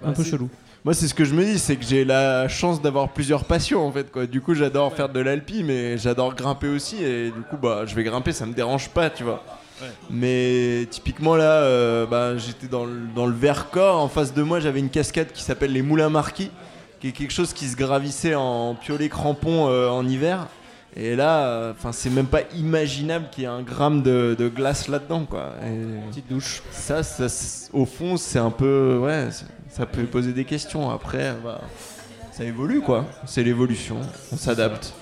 un 0.01 0.10
Ouais, 0.10 0.13
peu 0.15 0.23
c'est- 0.23 0.29
chelou. 0.32 0.49
Moi, 0.85 0.93
c'est 0.93 1.09
ce 1.09 1.13
que 1.13 1.25
je 1.25 1.33
me 1.33 1.43
dis, 1.43 1.59
c'est 1.59 1.75
que 1.75 1.83
j'ai 1.83 2.05
la 2.05 2.47
chance 2.47 2.81
d'avoir 2.81 3.09
plusieurs 3.09 3.43
passions 3.43 3.85
en 3.85 3.91
fait. 3.91 4.09
Quoi. 4.09 4.25
Du 4.25 4.39
coup, 4.39 4.55
j'adore 4.55 4.93
faire 4.93 5.09
de 5.09 5.19
l'alpi, 5.19 5.61
mais 5.63 5.97
j'adore 5.97 6.33
grimper 6.35 6.69
aussi. 6.69 7.03
Et 7.03 7.31
du 7.31 7.41
coup, 7.41 7.57
bah, 7.57 7.85
je 7.85 7.93
vais 7.95 8.03
grimper, 8.03 8.31
ça 8.31 8.45
me 8.45 8.53
dérange 8.53 8.89
pas, 8.89 9.09
tu 9.09 9.23
vois. 9.23 9.43
Mais 10.09 10.88
typiquement 10.89 11.36
là, 11.36 11.51
euh, 11.51 12.05
bah, 12.05 12.38
j'étais 12.38 12.67
dans 12.67 12.86
le, 12.86 13.01
dans 13.13 13.25
le 13.25 13.34
Vercors. 13.34 14.01
En 14.01 14.07
face 14.07 14.34
de 14.34 14.41
moi, 14.41 14.59
j'avais 14.61 14.80
une 14.80 14.89
cascade 14.89 15.32
qui 15.34 15.43
s'appelle 15.43 15.73
les 15.73 15.82
Moulins 15.82 16.09
Marquis, 16.09 16.51
qui 17.01 17.09
est 17.09 17.11
quelque 17.11 17.34
chose 17.34 17.53
qui 17.53 17.67
se 17.67 17.75
gravissait 17.75 18.36
en 18.36 18.75
piolet 18.75 19.09
crampon 19.09 19.67
euh, 19.69 19.89
en 19.89 20.07
hiver. 20.07 20.47
Et 20.95 21.15
là, 21.15 21.71
enfin, 21.71 21.91
c'est 21.91 22.09
même 22.09 22.25
pas 22.25 22.41
imaginable 22.55 23.27
qu'il 23.31 23.43
y 23.43 23.45
ait 23.45 23.49
un 23.49 23.61
gramme 23.61 24.01
de, 24.01 24.35
de 24.37 24.47
glace 24.49 24.87
là-dedans, 24.87 25.25
quoi. 25.25 25.53
Et- 25.65 26.09
Petite 26.09 26.27
douche. 26.29 26.61
ça, 26.71 27.03
ça, 27.03 27.27
au 27.73 27.85
fond, 27.85 28.17
c'est 28.17 28.39
un 28.39 28.49
peu. 28.51 28.97
Ouais, 29.01 29.29
ça 29.69 29.85
peut 29.85 30.03
poser 30.03 30.33
des 30.33 30.45
questions. 30.45 30.89
Après, 30.89 31.35
bah, 31.43 31.61
ça 32.31 32.43
évolue, 32.43 32.81
quoi. 32.81 33.05
C'est 33.25 33.43
l'évolution. 33.43 33.97
On 34.31 34.37
s'adapte. 34.37 34.93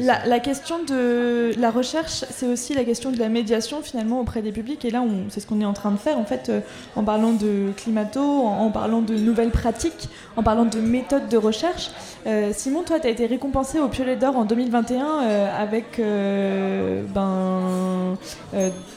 La, 0.00 0.26
la 0.26 0.40
question 0.40 0.82
de 0.82 1.52
la 1.58 1.70
recherche, 1.70 2.24
c'est 2.30 2.46
aussi 2.46 2.74
la 2.74 2.84
question 2.84 3.10
de 3.10 3.18
la 3.18 3.28
médiation 3.28 3.82
finalement 3.82 4.20
auprès 4.20 4.42
des 4.42 4.52
publics. 4.52 4.84
Et 4.84 4.90
là, 4.90 5.02
c'est 5.28 5.40
ce 5.40 5.46
qu'on 5.46 5.60
est 5.60 5.64
en 5.64 5.72
train 5.72 5.90
de 5.90 5.96
faire 5.96 6.18
en 6.18 6.24
fait, 6.24 6.48
euh, 6.48 6.60
en 6.96 7.04
parlant 7.04 7.32
de 7.32 7.70
climato, 7.76 8.20
en, 8.20 8.66
en 8.66 8.70
parlant 8.70 9.02
de 9.02 9.14
nouvelles 9.14 9.50
pratiques, 9.50 10.08
en 10.36 10.42
parlant 10.42 10.64
de 10.64 10.80
méthodes 10.80 11.28
de 11.28 11.36
recherche. 11.36 11.90
Euh, 12.26 12.52
Simon, 12.52 12.82
toi, 12.82 12.98
tu 13.00 13.06
as 13.06 13.10
été 13.10 13.26
récompensé 13.26 13.80
au 13.80 13.88
Piolet 13.88 14.16
d'Or 14.16 14.36
en 14.36 14.44
2021 14.44 15.04
euh, 15.04 15.62
avec 15.62 15.98
euh, 15.98 17.02
ben, 17.14 18.16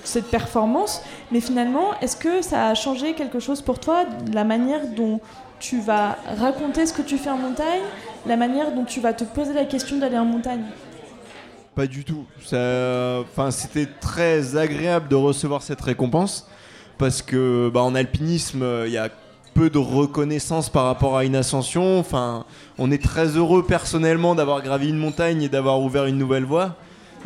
cette 0.03 0.27
performance. 0.27 1.01
Mais 1.31 1.41
finalement, 1.41 1.91
est-ce 2.01 2.15
que 2.15 2.41
ça 2.41 2.67
a 2.67 2.73
changé 2.73 3.13
quelque 3.13 3.39
chose 3.39 3.61
pour 3.61 3.79
toi, 3.79 4.05
la 4.33 4.43
manière 4.43 4.87
dont 4.95 5.19
tu 5.59 5.79
vas 5.79 6.17
raconter 6.39 6.85
ce 6.85 6.93
que 6.93 7.01
tu 7.01 7.17
fais 7.17 7.29
en 7.29 7.37
montagne, 7.37 7.81
la 8.25 8.37
manière 8.37 8.71
dont 8.71 8.85
tu 8.85 8.99
vas 8.99 9.13
te 9.13 9.23
poser 9.23 9.53
la 9.53 9.65
question 9.65 9.97
d'aller 9.97 10.17
en 10.17 10.25
montagne? 10.25 10.63
Pas 11.77 11.85
du 11.85 12.03
tout. 12.03 12.25
Enfin, 12.39 13.51
c'était 13.51 13.85
très 13.85 14.57
agréable 14.57 15.09
de 15.09 15.15
recevoir 15.15 15.61
cette 15.61 15.79
récompense 15.79 16.49
parce 16.97 17.21
que, 17.21 17.69
bah, 17.71 17.81
en 17.81 17.93
alpinisme, 17.93 18.65
il 18.87 18.91
y 18.91 18.97
a 18.97 19.09
peu 19.53 19.69
de 19.69 19.77
reconnaissance 19.77 20.71
par 20.71 20.85
rapport 20.85 21.15
à 21.17 21.23
une 21.23 21.35
ascension. 21.35 21.99
Enfin, 21.99 22.45
on 22.79 22.89
est 22.89 23.03
très 23.03 23.27
heureux 23.37 23.63
personnellement 23.63 24.33
d'avoir 24.33 24.63
gravi 24.63 24.89
une 24.89 24.97
montagne 24.97 25.43
et 25.43 25.49
d'avoir 25.49 25.79
ouvert 25.79 26.07
une 26.07 26.17
nouvelle 26.17 26.45
voie. 26.45 26.77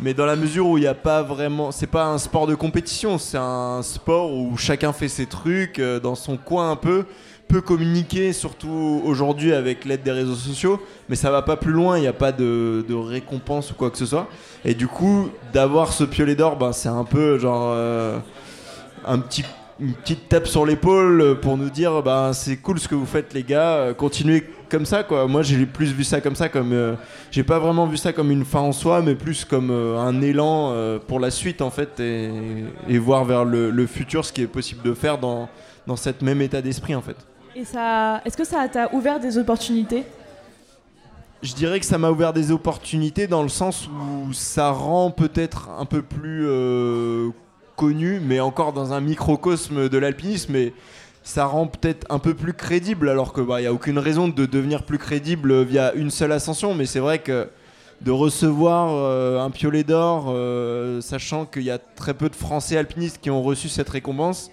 Mais 0.02 0.12
dans 0.12 0.26
la 0.26 0.36
mesure 0.36 0.66
où 0.66 0.76
il 0.76 0.82
n'y 0.82 0.86
a 0.86 0.92
pas 0.92 1.22
vraiment, 1.22 1.72
c'est 1.72 1.86
pas 1.86 2.04
un 2.04 2.18
sport 2.18 2.46
de 2.46 2.54
compétition, 2.54 3.16
c'est 3.16 3.38
un 3.38 3.80
sport 3.82 4.34
où 4.34 4.58
chacun 4.58 4.92
fait 4.92 5.08
ses 5.08 5.24
trucs 5.24 5.78
euh, 5.78 5.98
dans 5.98 6.14
son 6.14 6.36
coin 6.36 6.72
un 6.72 6.76
peu, 6.76 7.06
peut 7.52 7.60
communiquer, 7.60 8.32
surtout 8.32 9.02
aujourd'hui 9.04 9.52
avec 9.52 9.84
l'aide 9.84 10.02
des 10.02 10.10
réseaux 10.10 10.34
sociaux, 10.34 10.80
mais 11.10 11.16
ça 11.16 11.30
va 11.30 11.42
pas 11.42 11.56
plus 11.58 11.72
loin, 11.72 11.98
il 11.98 12.00
n'y 12.00 12.06
a 12.06 12.14
pas 12.14 12.32
de, 12.32 12.82
récompense 12.94 13.72
ou 13.72 13.74
quoi 13.74 13.90
que 13.90 13.98
ce 13.98 14.06
soit. 14.06 14.26
Et 14.64 14.72
du 14.72 14.88
coup, 14.88 15.28
d'avoir 15.52 15.92
ce 15.92 16.04
piolet 16.04 16.34
d'or, 16.34 16.56
ben, 16.56 16.72
c'est 16.72 16.88
un 16.88 17.04
peu 17.04 17.38
genre 17.38 17.72
euh, 17.74 18.18
un 19.06 19.18
petit, 19.18 19.44
une 19.80 19.92
petite 19.92 20.30
tape 20.30 20.46
sur 20.46 20.64
l'épaule 20.64 21.40
pour 21.42 21.58
nous 21.58 21.68
dire 21.68 22.02
ben, 22.02 22.32
c'est 22.32 22.56
cool 22.56 22.80
ce 22.80 22.88
que 22.88 22.94
vous 22.94 23.04
faites 23.04 23.34
les 23.34 23.42
gars, 23.42 23.74
euh, 23.74 23.92
continuez 23.92 24.44
comme 24.70 24.86
ça 24.86 25.02
quoi. 25.02 25.26
Moi 25.26 25.42
j'ai 25.42 25.66
plus 25.66 25.92
vu 25.92 26.04
ça 26.04 26.22
comme 26.22 26.36
ça, 26.36 26.48
comme 26.48 26.72
euh, 26.72 26.94
j'ai 27.30 27.44
pas 27.44 27.58
vraiment 27.58 27.86
vu 27.86 27.98
ça 27.98 28.14
comme 28.14 28.30
une 28.30 28.46
fin 28.46 28.60
en 28.60 28.72
soi, 28.72 29.02
mais 29.02 29.14
plus 29.14 29.44
comme 29.44 29.70
un 29.70 30.22
élan 30.22 30.74
pour 31.06 31.20
la 31.20 31.30
suite 31.30 31.60
en 31.60 31.70
fait 31.70 32.00
et, 32.00 32.98
voir 32.98 33.26
vers 33.26 33.44
le, 33.44 33.68
le 33.68 33.86
futur 33.86 34.24
ce 34.24 34.32
qui 34.32 34.40
est 34.40 34.46
possible 34.46 34.80
de 34.82 34.94
faire 34.94 35.18
dans, 35.18 35.50
dans 35.86 35.96
cet 35.96 36.22
même 36.22 36.40
état 36.40 36.62
d'esprit 36.62 36.94
en 36.94 37.02
fait. 37.02 37.16
Est-ce 37.54 38.36
que 38.36 38.44
ça 38.44 38.66
t'a 38.68 38.92
ouvert 38.94 39.20
des 39.20 39.38
opportunités? 39.38 40.04
Je 41.42 41.54
dirais 41.54 41.80
que 41.80 41.86
ça 41.86 41.98
m'a 41.98 42.10
ouvert 42.10 42.32
des 42.32 42.52
opportunités 42.52 43.26
dans 43.26 43.42
le 43.42 43.48
sens 43.48 43.88
où 43.88 44.32
ça 44.32 44.70
rend 44.70 45.10
peut-être 45.10 45.70
un 45.70 45.84
peu 45.84 46.00
plus 46.00 46.46
euh, 46.46 47.30
connu, 47.76 48.20
mais 48.20 48.38
encore 48.38 48.72
dans 48.72 48.92
un 48.92 49.00
microcosme 49.00 49.88
de 49.88 49.98
l'alpinisme, 49.98 50.52
mais 50.52 50.72
ça 51.24 51.46
rend 51.46 51.66
peut-être 51.66 52.06
un 52.10 52.20
peu 52.20 52.34
plus 52.34 52.54
crédible, 52.54 53.08
alors 53.08 53.32
que 53.32 53.40
bah, 53.40 53.60
il 53.60 53.64
y 53.64 53.66
a 53.66 53.72
aucune 53.72 53.98
raison 53.98 54.28
de 54.28 54.46
devenir 54.46 54.84
plus 54.84 54.98
crédible 54.98 55.62
via 55.62 55.92
une 55.94 56.10
seule 56.10 56.32
ascension, 56.32 56.74
mais 56.74 56.86
c'est 56.86 57.00
vrai 57.00 57.18
que 57.18 57.48
de 58.00 58.10
recevoir 58.10 58.90
euh, 58.92 59.40
un 59.40 59.50
piolet 59.50 59.84
d'or, 59.84 60.26
euh, 60.28 61.00
sachant 61.00 61.44
qu'il 61.44 61.62
y 61.62 61.70
a 61.70 61.78
très 61.78 62.14
peu 62.14 62.28
de 62.28 62.36
Français 62.36 62.76
alpinistes 62.76 63.18
qui 63.20 63.30
ont 63.30 63.42
reçu 63.42 63.68
cette 63.68 63.88
récompense, 63.88 64.50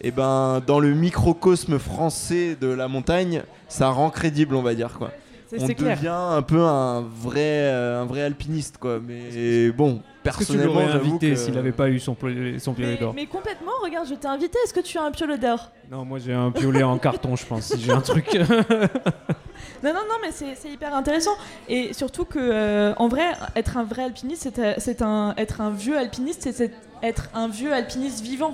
et 0.00 0.10
ben 0.10 0.62
dans 0.66 0.80
le 0.80 0.94
microcosme 0.94 1.78
français 1.78 2.56
de 2.60 2.68
la 2.68 2.88
montagne, 2.88 3.42
ça 3.68 3.88
rend 3.88 4.10
crédible, 4.10 4.54
on 4.54 4.62
va 4.62 4.74
dire 4.74 4.96
quoi 4.98 5.10
on 5.58 5.66
clair. 5.66 5.96
devient 5.96 6.08
un 6.08 6.42
peu 6.42 6.62
un 6.62 7.00
vrai, 7.00 7.40
euh, 7.64 8.02
un 8.02 8.04
vrai 8.04 8.22
alpiniste, 8.22 8.78
quoi. 8.78 9.00
Mais 9.00 9.70
bon, 9.70 9.96
que 9.96 9.98
tu 9.98 10.02
personnellement, 10.22 10.88
j'avoue 10.88 11.10
invité 11.10 11.30
que- 11.30 11.36
s'il 11.36 11.54
n'avait 11.54 11.72
pas 11.72 11.88
eu 11.88 11.98
son, 11.98 12.14
piolet- 12.14 12.58
son 12.58 12.72
piolet 12.72 12.92
Mais, 12.92 12.98
d'or? 12.98 13.14
Mais 13.14 13.26
complètement, 13.26 13.72
regarde, 13.82 14.06
je 14.08 14.14
t'ai 14.14 14.28
invité. 14.28 14.58
Est-ce 14.64 14.74
que 14.74 14.80
tu 14.80 14.98
as 14.98 15.02
un 15.02 15.10
piolet 15.10 15.38
d'or? 15.38 15.70
Non, 15.90 16.04
moi 16.04 16.18
j'ai 16.18 16.32
un 16.32 16.50
piolet 16.52 16.82
en 16.82 16.98
carton, 16.98 17.34
je 17.36 17.44
pense, 17.44 17.64
si 17.64 17.80
j'ai 17.80 17.92
un 17.92 18.00
truc. 18.00 18.26
Non, 19.82 19.94
non, 19.94 20.00
non, 20.08 20.14
mais 20.22 20.30
c'est 20.30 20.70
hyper 20.70 20.94
intéressant. 20.94 21.30
Et 21.68 21.94
surtout 21.94 22.26
que, 22.26 22.38
euh, 22.38 22.92
en 22.98 23.08
vrai, 23.08 23.32
être 23.56 23.78
un 23.78 23.84
vrai 23.84 24.02
alpiniste, 24.04 24.50
c'est 24.78 25.00
euh, 25.00 25.32
être 25.38 25.60
un 25.62 25.70
vieux 25.70 25.96
alpiniste, 25.96 26.48
c'est 26.52 26.70
être 27.02 27.30
un 27.34 27.48
vieux 27.48 27.72
alpiniste 27.72 28.22
vivant. 28.22 28.52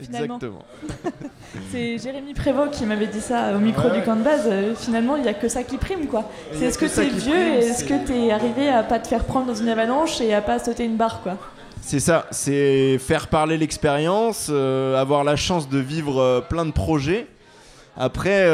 Finalement. 0.00 0.36
Exactement. 0.36 0.64
C'est 1.72 1.98
Jérémy 1.98 2.34
Prévost 2.34 2.72
qui 2.72 2.84
m'avait 2.84 3.06
dit 3.06 3.20
ça 3.20 3.54
au 3.54 3.58
micro 3.58 3.88
Ouais, 3.88 3.98
du 3.98 4.02
camp 4.04 4.16
de 4.16 4.22
base. 4.22 4.42
Euh, 4.46 4.74
finalement, 4.74 5.16
il 5.16 5.22
n'y 5.22 5.28
a 5.28 5.34
que 5.34 5.48
ça 5.48 5.62
qui 5.62 5.76
prime, 5.78 6.06
quoi. 6.06 6.24
C'est 6.52 6.66
est-ce 6.66 6.78
que, 6.78 6.86
que 6.86 6.94
t'es 6.94 7.08
vieux 7.08 7.32
prime, 7.32 7.52
et 7.54 7.58
est-ce 7.58 7.80
c'est- 7.80 7.86
que 7.86 8.06
t'es 8.06 8.30
arrivé 8.30 8.68
à 8.68 8.82
pas 8.82 8.98
te 8.98 9.08
faire 9.08 9.24
prendre 9.24 9.46
dans 9.46 9.54
une 9.54 9.68
avalanche 9.68 10.20
et 10.20 10.34
à 10.34 10.42
pas 10.42 10.58
sauter 10.58 10.84
une 10.84 10.96
barre, 10.96 11.22
quoi. 11.22 11.36
C'est 11.80 12.00
ça, 12.00 12.26
c'est 12.30 12.98
faire 12.98 13.28
parler 13.28 13.56
l'expérience, 13.56 14.48
euh, 14.50 15.00
avoir 15.00 15.24
la 15.24 15.36
chance 15.36 15.68
de 15.68 15.78
vivre 15.78 16.20
euh, 16.20 16.40
plein 16.42 16.66
de 16.66 16.70
projets. 16.72 17.26
Après, 18.00 18.46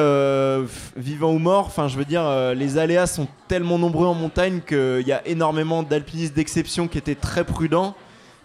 vivant 0.96 1.30
ou 1.32 1.38
mort, 1.38 1.66
enfin, 1.66 1.86
je 1.88 1.98
veux 1.98 2.06
dire, 2.06 2.24
les 2.54 2.78
aléas 2.78 3.06
sont 3.06 3.26
tellement 3.46 3.78
nombreux 3.78 4.06
en 4.06 4.14
montagne 4.14 4.60
qu'il 4.66 5.04
y 5.06 5.12
a 5.12 5.20
énormément 5.26 5.82
d'alpinistes 5.82 6.34
d'exception 6.34 6.88
qui 6.88 6.96
étaient 6.96 7.14
très 7.14 7.44
prudents, 7.44 7.94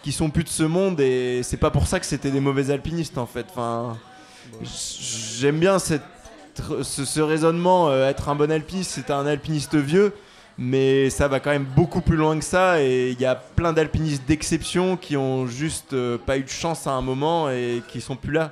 qui 0.02 0.12
sont 0.12 0.30
plus 0.30 0.44
de 0.44 0.50
ce 0.50 0.64
monde, 0.64 1.00
et 1.00 1.42
c'est 1.44 1.58
pas 1.58 1.72
pour 1.72 1.88
ça 1.88 2.00
que 2.00 2.06
c'était 2.06 2.32
des 2.32 2.40
mauvais 2.40 2.72
alpinistes 2.72 3.18
en 3.18 3.26
fait. 3.26 3.46
Enfin, 3.50 3.98
j'aime 4.64 5.60
bien 5.60 5.78
ce 5.80 7.22
raisonnement. 7.22 7.90
euh, 7.90 8.10
être 8.10 8.30
un 8.30 8.36
bon 8.36 8.52
alpiniste, 8.52 8.92
c'est 8.92 9.12
un 9.12 9.26
alpiniste 9.26 9.76
vieux 9.76 10.14
mais 10.62 11.10
ça 11.10 11.30
va 11.30 11.40
quand 11.40 11.52
même 11.52 11.66
beaucoup 11.74 12.02
plus 12.02 12.18
loin 12.18 12.38
que 12.38 12.44
ça 12.44 12.82
et 12.84 13.12
il 13.12 13.22
y 13.22 13.26
a 13.26 13.34
plein 13.34 13.72
d'alpinistes 13.72 14.24
d'exception 14.28 14.98
qui 14.98 15.16
ont 15.16 15.48
juste 15.48 15.94
euh, 15.94 16.18
pas 16.18 16.38
eu 16.38 16.44
de 16.44 16.50
chance 16.50 16.86
à 16.86 16.92
un 16.92 17.02
moment 17.02 17.50
et 17.50 17.82
qui 17.88 18.02
sont 18.02 18.18
plus 18.18 18.34
là 18.34 18.52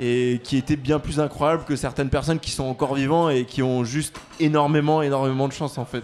et 0.00 0.40
qui 0.42 0.56
étaient 0.56 0.74
bien 0.74 0.98
plus 0.98 1.20
incroyables 1.20 1.64
que 1.64 1.76
certaines 1.76 2.08
personnes 2.08 2.40
qui 2.40 2.50
sont 2.50 2.64
encore 2.64 2.94
vivants 2.94 3.28
et 3.28 3.44
qui 3.44 3.62
ont 3.62 3.84
juste 3.84 4.18
énormément 4.40 5.02
énormément 5.02 5.46
de 5.46 5.52
chance 5.52 5.76
en 5.76 5.84
fait 5.84 6.02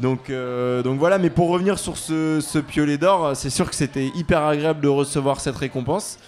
donc, 0.00 0.30
euh, 0.30 0.82
donc 0.82 0.98
voilà 0.98 1.18
mais 1.18 1.30
pour 1.30 1.48
revenir 1.48 1.78
sur 1.78 1.96
ce, 1.96 2.40
ce 2.40 2.58
piolet 2.58 2.98
d'or 2.98 3.36
c'est 3.36 3.50
sûr 3.50 3.68
que 3.68 3.76
c'était 3.76 4.06
hyper 4.14 4.42
agréable 4.42 4.80
de 4.80 4.88
recevoir 4.88 5.40
cette 5.40 5.56
récompense 5.56 6.18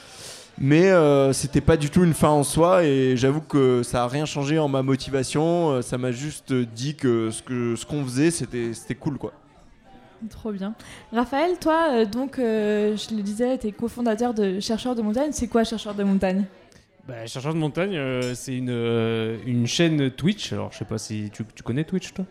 mais 0.59 0.91
euh, 0.91 1.33
c'était 1.33 1.63
pas 1.63 1.77
du 1.79 1.89
tout 1.89 2.05
une 2.05 2.13
fin 2.13 2.29
en 2.29 2.43
soi 2.45 2.85
et 2.85 3.17
j'avoue 3.17 3.41
que 3.41 3.83
ça 3.83 4.05
a 4.05 4.07
rien 4.09 4.27
changé 4.27 4.59
en 4.59 4.69
ma 4.69 4.83
motivation. 4.83 5.71
Euh, 5.73 5.83
Ça 5.83 5.97
m'a 5.97 6.13
juste 6.13 6.53
dit 6.53 6.95
que 6.95 7.31
ce 7.31 7.43
que 7.43 7.75
ce 7.75 7.87
qu'on 7.87 8.05
faisait 8.05 8.31
c'était 8.31 8.75
c'était 8.75 8.95
cool 8.95 9.17
quoi. 9.17 9.33
Trop 10.31 10.53
bien. 10.53 10.75
Raphaël, 11.13 11.59
toi, 11.59 11.89
euh, 11.91 12.05
donc, 12.05 12.39
euh, 12.39 12.97
je 12.97 13.13
le 13.17 13.23
disais, 13.23 13.59
tu 13.59 13.67
es 13.67 13.73
cofondateur 13.73 14.33
de 14.35 14.61
Chercheurs 14.61 14.95
de 14.95 15.03
montagne. 15.03 15.31
C'est 15.33 15.49
quoi 15.49 15.65
Chercheurs 15.65 15.95
de 15.97 16.05
montagne? 16.05 16.45
Bah, 17.09 17.27
Chercheur 17.27 17.55
de 17.55 17.59
montagne, 17.59 17.97
euh, 17.97 18.33
c'est 18.37 18.57
une, 18.57 18.71
euh, 18.71 19.37
une 19.47 19.67
chaîne 19.67 20.13
Twitch. 20.13 20.53
Alors, 20.53 20.71
je 20.71 20.79
sais 20.79 20.85
pas 20.85 20.99
si 20.99 21.29
tu, 21.33 21.45
tu 21.53 21.65
connais 21.65 21.83
Twitch, 21.83 22.13
toi? 22.15 22.25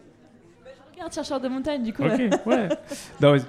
Regarde 1.02 1.16
Chercheurs 1.16 1.42
de 1.42 1.48
montagne, 1.48 1.82
du 1.82 1.94
coup. 1.94 2.04
Ok, 2.04 2.12
ouais. 2.46 2.70
Non, 3.20 3.34
mais 3.34 3.40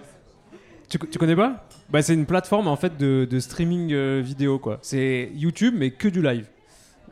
tu, 0.88 0.98
tu 0.98 1.18
connais 1.18 1.36
pas? 1.36 1.66
Bah, 1.90 2.00
C'est 2.00 2.14
une 2.14 2.24
plateforme 2.24 2.66
en 2.66 2.76
fait 2.76 2.96
de, 2.96 3.28
de 3.30 3.40
streaming 3.40 3.92
euh, 3.92 4.22
vidéo 4.24 4.58
quoi. 4.58 4.78
C'est 4.80 5.30
YouTube 5.34 5.74
mais 5.76 5.90
que 5.90 6.08
du 6.08 6.22
live. 6.22 6.46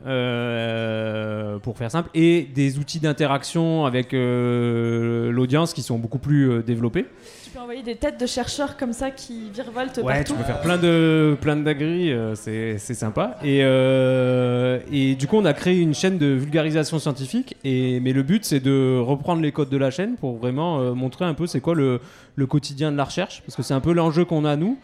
Euh, 0.05 1.59
pour 1.59 1.77
faire 1.77 1.91
simple, 1.91 2.09
et 2.13 2.47
des 2.55 2.79
outils 2.79 2.99
d'interaction 2.99 3.85
avec 3.85 4.13
euh, 4.13 5.31
l'audience 5.31 5.73
qui 5.73 5.81
sont 5.83 5.97
beaucoup 5.99 6.17
plus 6.17 6.49
euh, 6.49 6.61
développés. 6.63 7.05
Tu 7.43 7.49
peux 7.51 7.59
envoyer 7.59 7.83
des 7.83 7.95
têtes 7.95 8.19
de 8.19 8.25
chercheurs 8.25 8.77
comme 8.77 8.93
ça 8.93 9.11
qui 9.11 9.51
virevoltent 9.53 9.97
Ouais, 9.99 10.15
partout. 10.15 10.33
tu 10.33 10.37
peux 10.39 10.43
faire 10.43 10.61
plein 10.61 10.77
de 10.77 11.37
plein 11.39 11.55
d'agris, 11.57 12.11
c'est 12.35 12.77
c'est 12.77 12.93
sympa. 12.93 13.37
Et, 13.43 13.59
et 13.59 15.15
du 15.15 15.27
coup, 15.27 15.37
on 15.37 15.45
a 15.45 15.53
créé 15.53 15.79
une 15.79 15.93
chaîne 15.93 16.17
de 16.17 16.27
vulgarisation 16.27 16.97
scientifique. 16.97 17.57
Et 17.63 17.99
mais 17.99 18.13
le 18.13 18.23
but, 18.23 18.45
c'est 18.45 18.59
de 18.61 18.97
reprendre 18.99 19.41
les 19.41 19.51
codes 19.51 19.69
de 19.69 19.77
la 19.77 19.91
chaîne 19.91 20.15
pour 20.15 20.37
vraiment 20.37 20.95
montrer 20.95 21.25
un 21.25 21.33
peu 21.33 21.45
c'est 21.45 21.61
quoi 21.61 21.75
le, 21.75 21.99
le 22.35 22.45
quotidien 22.47 22.91
de 22.91 22.97
la 22.97 23.03
recherche, 23.03 23.43
parce 23.45 23.55
que 23.55 23.63
c'est 23.63 23.73
un 23.73 23.81
peu 23.81 23.91
l'enjeu 23.93 24.23
qu'on 24.25 24.45
a 24.45 24.55
nous. 24.55 24.77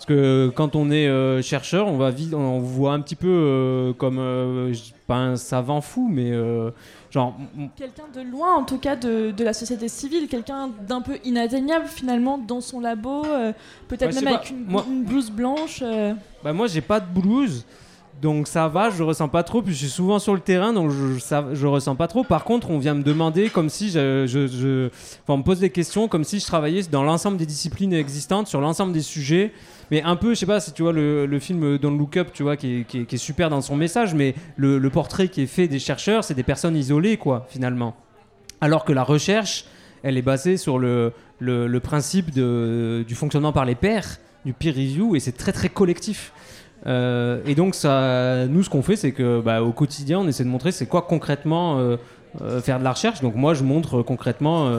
Parce 0.00 0.06
que 0.06 0.50
quand 0.54 0.76
on 0.76 0.90
est 0.90 1.08
euh, 1.08 1.42
chercheur, 1.42 1.86
on 1.86 1.98
va 1.98 2.10
vite, 2.10 2.32
on 2.32 2.58
vous 2.58 2.66
voit 2.74 2.94
un 2.94 3.00
petit 3.00 3.16
peu 3.16 3.28
euh, 3.28 3.92
comme 3.92 4.16
euh, 4.18 4.72
pas 5.06 5.16
un 5.16 5.36
savant 5.36 5.82
fou, 5.82 6.08
mais 6.10 6.30
euh, 6.32 6.70
genre 7.10 7.36
Quelqu'un 7.76 8.04
de 8.14 8.22
loin, 8.22 8.54
en 8.56 8.64
tout 8.64 8.78
cas, 8.78 8.96
de, 8.96 9.30
de 9.30 9.44
la 9.44 9.52
société 9.52 9.88
civile, 9.88 10.26
quelqu'un 10.26 10.70
d'un 10.88 11.02
peu 11.02 11.18
inatteignable 11.22 11.84
finalement 11.86 12.38
dans 12.38 12.62
son 12.62 12.80
labo, 12.80 13.26
euh, 13.26 13.52
peut-être 13.88 14.14
Ouais, 14.14 14.18
je 14.20 14.24
même 14.24 14.34
avec 14.36 14.48
une, 14.50 14.64
moi- 14.64 14.86
une 14.90 15.04
blouse 15.04 15.30
blanche. 15.30 15.84
Bah 16.42 16.54
moi 16.54 16.66
j'ai 16.66 16.80
pas 16.80 16.98
de 17.00 17.20
blues 17.20 17.66
donc 18.22 18.48
ça 18.48 18.68
va, 18.68 18.88
je 18.90 19.02
ressens 19.02 19.28
pas 19.28 19.42
trop. 19.42 19.60
Puis 19.62 19.72
je 19.74 19.78
suis 19.80 19.88
souvent 19.88 20.18
sur 20.18 20.32
le 20.34 20.40
terrain, 20.40 20.72
donc 20.74 20.90
je, 20.90 21.18
ça, 21.18 21.44
je 21.52 21.66
ressens 21.66 21.94
pas 21.96 22.06
trop. 22.06 22.22
Par 22.24 22.44
contre, 22.44 22.70
on 22.70 22.78
vient 22.78 22.92
me 22.94 23.02
demander 23.02 23.48
comme 23.50 23.68
si 23.70 23.88
je, 23.90 24.24
je, 24.26 24.46
je- 24.46 24.86
enfin, 25.22 25.34
on 25.34 25.38
me 25.38 25.42
pose 25.42 25.58
des 25.60 25.70
questions 25.70 26.06
comme 26.08 26.24
si 26.24 26.38
je 26.38 26.44
travaillais 26.46 26.82
dans 26.90 27.02
l'ensemble 27.02 27.36
des 27.38 27.46
disciplines 27.46 27.92
existantes, 27.94 28.46
sur 28.46 28.60
l'ensemble 28.62 28.92
des 28.94 29.00
sujets. 29.02 29.52
Mais 29.90 30.02
un 30.02 30.16
peu, 30.16 30.30
je 30.30 30.40
sais 30.40 30.46
pas 30.46 30.60
si 30.60 30.72
tu 30.72 30.82
vois 30.82 30.92
le, 30.92 31.26
le 31.26 31.38
film 31.40 31.78
Don't 31.78 31.98
Look 31.98 32.16
Up, 32.16 32.28
tu 32.32 32.42
vois, 32.42 32.56
qui 32.56 32.80
est, 32.80 32.84
qui 32.84 32.98
est- 32.98 33.16
super 33.16 33.50
dans 33.50 33.60
son 33.60 33.76
message, 33.76 34.14
mais 34.14 34.34
le, 34.56 34.78
le 34.78 34.90
portrait 34.90 35.28
qui 35.28 35.42
est 35.42 35.46
fait 35.46 35.66
des 35.68 35.78
chercheurs, 35.80 36.22
c'est 36.24 36.34
des 36.34 36.42
personnes 36.44 36.76
isolées, 36.76 37.16
quoi, 37.16 37.46
finalement. 37.50 37.96
Alors 38.60 38.84
que 38.84 38.92
la 38.92 39.02
recherche, 39.02 39.64
elle 40.02 40.16
est 40.16 40.22
basée 40.22 40.56
sur 40.56 40.78
le, 40.78 41.12
le, 41.40 41.66
le 41.66 41.80
principe 41.80 42.30
de, 42.32 43.04
du 43.06 43.14
fonctionnement 43.14 43.52
par 43.52 43.64
les 43.64 43.74
pairs, 43.74 44.18
du 44.44 44.52
peer 44.52 44.72
review, 44.74 45.16
et 45.16 45.20
c'est 45.20 45.32
très 45.36 45.52
très 45.52 45.68
collectif. 45.68 46.32
Euh, 46.86 47.40
et 47.46 47.54
donc, 47.54 47.74
nous, 47.74 48.62
ce 48.62 48.70
qu'on 48.70 48.82
fait, 48.82 48.96
c'est 48.96 49.12
que 49.12 49.40
bah, 49.40 49.62
au 49.62 49.72
quotidien, 49.72 50.20
on 50.20 50.28
essaie 50.28 50.44
de 50.44 50.48
montrer 50.48 50.72
c'est 50.72 50.86
quoi 50.86 51.02
concrètement 51.02 51.78
euh, 51.78 51.96
euh, 52.40 52.60
faire 52.60 52.78
de 52.78 52.84
la 52.84 52.92
recherche. 52.92 53.20
Donc, 53.20 53.34
moi, 53.34 53.54
je 53.54 53.64
montre 53.64 54.02
concrètement 54.02 54.70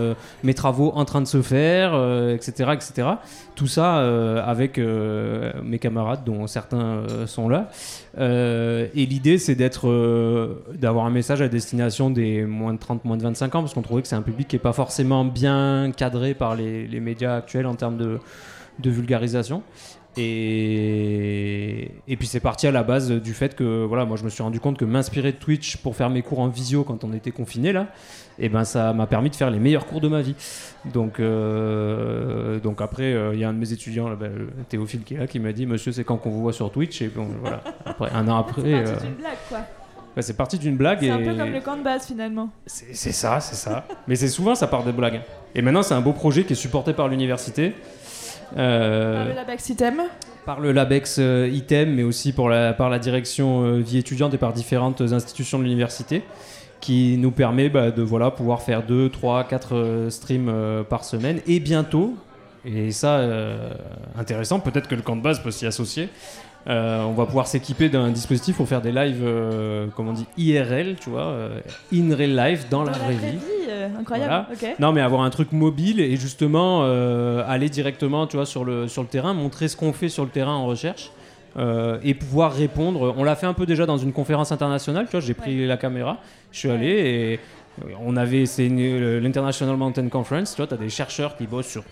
mes 0.44 0.54
travaux 0.54 0.92
en 0.96 1.06
train 1.06 1.22
de 1.22 1.28
se 1.28 1.42
faire, 1.42 1.94
etc., 2.32 2.72
etc. 2.74 3.08
Tout 3.56 3.68
ça 3.68 3.98
avec 4.46 4.80
mes 4.80 5.80
camarades, 5.80 6.24
dont 6.26 6.48
certains 6.48 7.04
sont 7.26 7.50
là. 7.50 7.70
Et 8.18 9.06
l'idée, 9.06 9.38
c'est 9.38 9.56
d'être, 9.56 10.58
d'avoir 10.74 11.06
un 11.06 11.12
message 11.12 11.42
à 11.42 11.50
destination 11.50 12.10
des 12.10 12.46
moins 12.46 12.74
de 12.74 12.80
30, 12.80 13.06
moins 13.06 13.18
de 13.18 13.24
25 13.24 13.56
ans, 13.56 13.62
parce 13.62 13.74
qu'on 13.74 13.82
trouvait 13.82 14.02
que 14.02 14.08
c'est 14.08 14.16
un 14.16 14.22
public 14.22 14.48
qui 14.48 14.56
est 14.56 14.60
pas 14.60 14.74
forcément 14.74 15.26
bien 15.26 15.92
cadré 15.96 16.34
par 16.34 16.56
les, 16.56 16.88
médias 17.02 17.36
actuels 17.36 17.68
en 17.68 17.76
termes 17.76 17.98
de 17.98 18.90
vulgarisation. 18.90 19.62
Et, 20.18 21.90
et 22.08 22.18
puis 22.18 22.28
c'est 22.28 22.42
parti 22.42 22.68
à 22.68 22.72
la 22.72 22.84
base 22.84 23.12
du 23.12 23.34
fait 23.34 23.56
que 23.56 23.86
voilà, 23.86 24.04
moi 24.04 24.18
je 24.18 24.26
me 24.26 24.30
suis 24.30 24.44
rendu 24.44 24.60
compte 24.60 24.78
que 24.78 24.84
m'inspirer 24.84 25.32
de 25.32 25.38
Twitch 25.38 25.78
pour 25.78 25.96
faire 25.96 26.10
mes 26.10 26.22
cours 26.22 26.40
en 26.40 26.50
visio 26.50 26.84
quand 26.84 27.06
on 27.06 27.14
était 27.14 27.32
confiné 27.32 27.72
là, 27.72 27.88
et 28.38 28.50
ben 28.50 28.66
ça 28.66 28.92
m'a 28.92 29.08
permis 29.08 29.30
de 29.30 29.36
faire 29.36 29.50
les 29.50 29.60
meilleurs 29.60 29.86
cours 29.86 30.02
de 30.02 30.10
ma 30.10 30.22
vie. 30.22 30.36
Donc, 30.92 31.20
euh, 31.20 32.60
donc 32.60 32.82
après, 32.82 33.16
il 33.34 33.40
y 33.40 33.44
a 33.44 33.50
un 33.50 33.54
de 33.54 33.58
mes 33.60 33.72
étudiants, 33.72 34.10
là, 34.10 34.16
ben, 34.16 34.32
le 34.36 34.50
Théophile 34.68 35.04
qui 35.04 35.14
est 35.14 35.18
là, 35.18 35.28
qui 35.28 35.40
m'a 35.40 35.54
dit 35.54 35.66
Monsieur, 35.66 35.92
c'est 35.92 36.04
quand 36.04 36.18
qu'on 36.18 36.32
vous 36.32 36.42
voit 36.42 36.54
sur 36.54 36.72
Twitch 36.72 37.02
Et 37.02 37.08
bon, 37.08 37.28
voilà. 37.42 37.62
Après, 37.86 38.12
un 38.12 38.28
an 38.28 38.38
après, 38.38 38.62
C'est 38.64 38.74
euh, 38.74 38.84
parti 38.84 39.06
d'une 39.06 39.16
blague, 39.16 39.38
quoi. 39.48 40.22
c'est 40.22 40.38
parti 40.38 40.60
d'une 40.60 40.76
blague. 40.76 41.00
C'est 41.00 41.06
et... 41.06 41.12
un 41.12 41.20
peu 41.20 41.36
comme 41.38 41.52
le 41.52 41.62
camp 41.62 41.78
de 41.78 41.84
base, 41.84 42.06
finalement. 42.08 42.50
C'est 42.66 42.96
c'est 42.96 43.12
ça, 43.14 43.40
c'est 43.40 43.56
ça. 43.56 43.86
Mais 44.08 44.16
c'est 44.16 44.28
souvent 44.28 44.56
ça 44.56 44.68
part 44.68 44.84
des 44.84 44.92
blagues. 44.92 45.22
Et 45.56 45.62
maintenant, 45.62 45.84
c'est 45.84 45.94
un 45.94 46.02
beau 46.02 46.14
projet 46.14 46.44
qui 46.44 46.54
est 46.54 46.56
supporté 46.58 46.94
par 46.94 47.08
l'université. 47.08 47.74
Euh, 48.58 49.16
Par 49.16 49.26
le 49.26 49.34
Labex 49.36 49.70
Item. 49.70 50.02
par 50.46 50.60
le 50.60 50.72
LABEX 50.72 51.18
euh, 51.20 51.50
ITEM, 51.52 51.96
mais 51.96 52.04
aussi 52.04 52.34
pour 52.34 52.50
la, 52.50 52.74
par 52.74 52.90
la 52.90 53.00
direction 53.00 53.64
euh, 53.64 53.80
vie 53.80 53.98
étudiante 53.98 54.34
et 54.34 54.38
par 54.38 54.54
différentes 54.54 55.02
institutions 55.02 55.60
de 55.60 55.64
l'université, 55.64 56.24
qui 56.80 57.18
nous 57.18 57.32
permet 57.32 57.70
bah, 57.70 57.92
de 57.92 58.02
voilà, 58.02 58.32
pouvoir 58.32 58.62
faire 58.62 58.84
2, 58.84 59.10
3, 59.10 59.44
4 59.46 60.08
streams 60.10 60.84
par 60.90 61.04
semaine. 61.04 61.40
Et 61.46 61.60
bientôt, 61.60 62.16
et 62.64 62.92
ça, 62.92 63.18
euh, 63.18 63.72
intéressant, 64.18 64.60
peut-être 64.60 64.88
que 64.88 64.96
le 64.96 65.02
camp 65.02 65.16
de 65.16 65.22
base 65.22 65.42
peut 65.42 65.52
s'y 65.52 65.66
associer, 65.66 66.10
euh, 66.68 67.04
on 67.04 67.14
va 67.14 67.26
pouvoir 67.26 67.48
s'équiper 67.48 67.90
d'un 67.90 68.10
dispositif 68.10 68.58
pour 68.58 68.68
faire 68.68 68.82
des 68.82 68.92
lives, 68.92 69.24
euh, 69.24 69.88
comme 69.96 70.10
on 70.10 70.14
dit, 70.14 70.28
IRL, 70.38 70.96
tu 71.00 71.10
vois, 71.10 71.24
euh, 71.24 71.60
in 71.94 72.16
real 72.16 72.36
life, 72.36 72.70
dans, 72.70 72.84
la 72.84 72.92
vraie 72.92 73.16
vie. 73.16 73.40
euh, 73.70 73.88
incroyable. 74.00 74.46
Non, 74.80 74.92
mais 74.92 75.02
avoir 75.02 75.24
un 75.24 75.30
truc 75.32 75.52
mobile 75.54 76.00
et 76.00 76.16
justement 76.18 76.84
aller 77.48 77.70
directement, 77.70 78.28
tu 78.28 78.38
vois, 78.38 78.46
sur 78.46 78.64
le 78.64 78.88
sur 78.88 79.02
le 79.02 79.08
terrain, 79.08 79.34
montrer 79.34 79.68
ce 79.68 79.76
qu'on 79.76 79.94
fait 79.94 80.10
sur 80.10 80.24
le 80.24 80.30
terrain 80.30 80.54
en 80.54 80.66
recherche 80.66 81.12
et 82.04 82.14
pouvoir 82.14 82.54
répondre. 82.54 83.14
On 83.18 83.24
l'a 83.24 83.36
fait 83.36 83.48
un 83.48 83.54
peu 83.54 83.66
déjà 83.66 83.86
dans 83.86 83.98
une 83.98 84.14
conférence 84.14 84.52
internationale, 84.52 85.06
tu 85.06 85.12
vois. 85.12 85.20
J'ai 85.20 85.34
pris 85.34 85.66
la 85.66 85.78
caméra, 85.78 86.18
je 86.52 86.60
suis 86.60 86.70
allé 86.70 86.88
et 86.90 87.40
on 88.06 88.16
avait 88.18 88.46
c'est 88.46 88.68
l'International 88.68 89.78
Mountain 89.78 90.10
Conference, 90.10 90.52
tu 90.52 90.58
vois. 90.58 90.68
T'as 90.68 90.78
des 90.78 90.90
chercheurs 90.90 91.36
qui 91.38 91.48
bossent 91.48 91.70
sur 91.70 91.84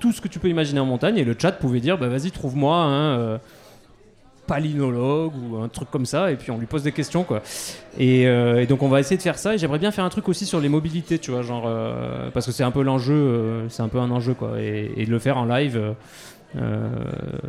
tout 0.00 0.12
ce 0.12 0.20
que 0.20 0.28
tu 0.28 0.38
peux 0.38 0.48
imaginer 0.48 0.80
en 0.80 0.86
montagne 0.86 1.18
et 1.18 1.24
le 1.24 1.36
chat 1.38 1.52
pouvait 1.52 1.80
dire, 1.80 1.98
bah 1.98 2.08
vas-y 2.08 2.30
trouve-moi 2.30 2.76
un 2.76 3.40
palynologue 4.46 5.32
ou 5.36 5.56
un 5.56 5.68
truc 5.68 5.90
comme 5.90 6.06
ça 6.06 6.30
et 6.30 6.36
puis 6.36 6.50
on 6.50 6.58
lui 6.58 6.66
pose 6.66 6.82
des 6.82 6.92
questions 6.92 7.24
quoi. 7.24 7.42
Et, 7.98 8.26
euh, 8.26 8.62
et 8.62 8.66
donc 8.66 8.82
on 8.82 8.88
va 8.88 9.00
essayer 9.00 9.16
de 9.16 9.22
faire 9.22 9.38
ça 9.38 9.54
et 9.54 9.58
j'aimerais 9.58 9.78
bien 9.78 9.90
faire 9.90 10.04
un 10.04 10.10
truc 10.10 10.28
aussi 10.28 10.46
sur 10.46 10.60
les 10.60 10.68
mobilités, 10.68 11.18
tu 11.18 11.30
vois, 11.30 11.42
genre 11.42 11.64
euh, 11.66 12.30
parce 12.32 12.46
que 12.46 12.52
c'est 12.52 12.64
un 12.64 12.70
peu 12.70 12.82
l'enjeu, 12.82 13.14
euh, 13.14 13.68
c'est 13.68 13.82
un 13.82 13.88
peu 13.88 13.98
un 13.98 14.10
enjeu 14.10 14.34
quoi, 14.34 14.60
et, 14.60 14.92
et 14.96 15.06
de 15.06 15.10
le 15.10 15.18
faire 15.18 15.38
en 15.38 15.44
live 15.44 15.94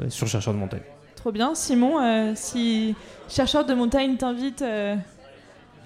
sur 0.10 0.28
chercheur 0.28 0.54
de 0.54 0.60
montagne. 0.60 0.82
Trop 1.16 1.32
bien. 1.32 1.54
Simon, 1.54 2.34
si 2.36 2.96
chercheur 3.30 3.66
de 3.66 3.74
montagne 3.74 4.16
t'invite 4.18 4.64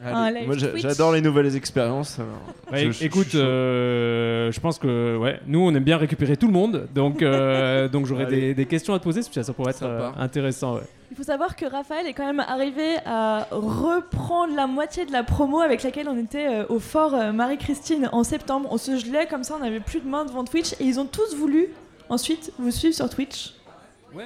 Allez, 0.03 0.45
Moi, 0.45 0.55
j'adore 0.75 1.11
les 1.11 1.21
nouvelles 1.21 1.55
expériences. 1.55 2.19
alors. 2.19 2.39
Ouais, 2.71 2.85
Je- 2.85 2.91
je- 2.91 3.03
écoute, 3.03 3.27
je 3.31 3.39
euh, 3.39 4.51
je 4.51 4.59
pense 4.59 4.79
que 4.79 5.17
ouais, 5.17 5.39
nous 5.47 5.59
on 5.59 5.73
aime 5.75 5.83
bien 5.83 5.97
récupérer 5.97 6.37
tout 6.37 6.47
le 6.47 6.53
monde, 6.53 6.87
donc 6.93 7.21
euh, 7.21 7.87
donc 7.93 8.05
j'aurais 8.05 8.25
des, 8.27 8.53
des 8.53 8.65
questions 8.65 8.93
à 8.93 8.99
te 8.99 9.03
poser, 9.03 9.21
ça 9.23 9.53
pourrait 9.53 9.71
être 9.71 9.83
euh, 9.83 10.09
intéressant. 10.17 10.75
ouais. 10.75 10.81
Il 11.11 11.17
faut 11.17 11.23
savoir 11.23 11.55
que 11.55 11.65
Raphaël 11.65 12.05
est 12.07 12.13
quand 12.13 12.25
même 12.25 12.39
arrivé 12.39 12.97
à 13.05 13.47
reprendre 13.51 14.55
la 14.55 14.67
moitié 14.67 15.05
de 15.05 15.11
la 15.11 15.23
promo 15.23 15.59
avec 15.59 15.81
laquelle 15.83 16.07
on 16.07 16.17
était 16.17 16.65
au 16.69 16.79
fort 16.79 17.15
Marie-Christine 17.33 18.09
en 18.11 18.23
septembre. 18.23 18.69
On 18.71 18.77
se 18.77 18.95
gelait 18.97 19.25
comme 19.25 19.43
ça, 19.43 19.55
on 19.59 19.63
n'avait 19.63 19.79
plus 19.79 20.01
de 20.01 20.07
main 20.07 20.23
devant 20.25 20.43
Twitch 20.43 20.73
et 20.73 20.83
ils 20.83 20.99
ont 20.99 21.05
tous 21.07 21.35
voulu 21.35 21.69
ensuite 22.09 22.51
vous 22.59 22.69
suivre 22.71 22.93
sur 22.95 23.09
Twitch. 23.09 23.55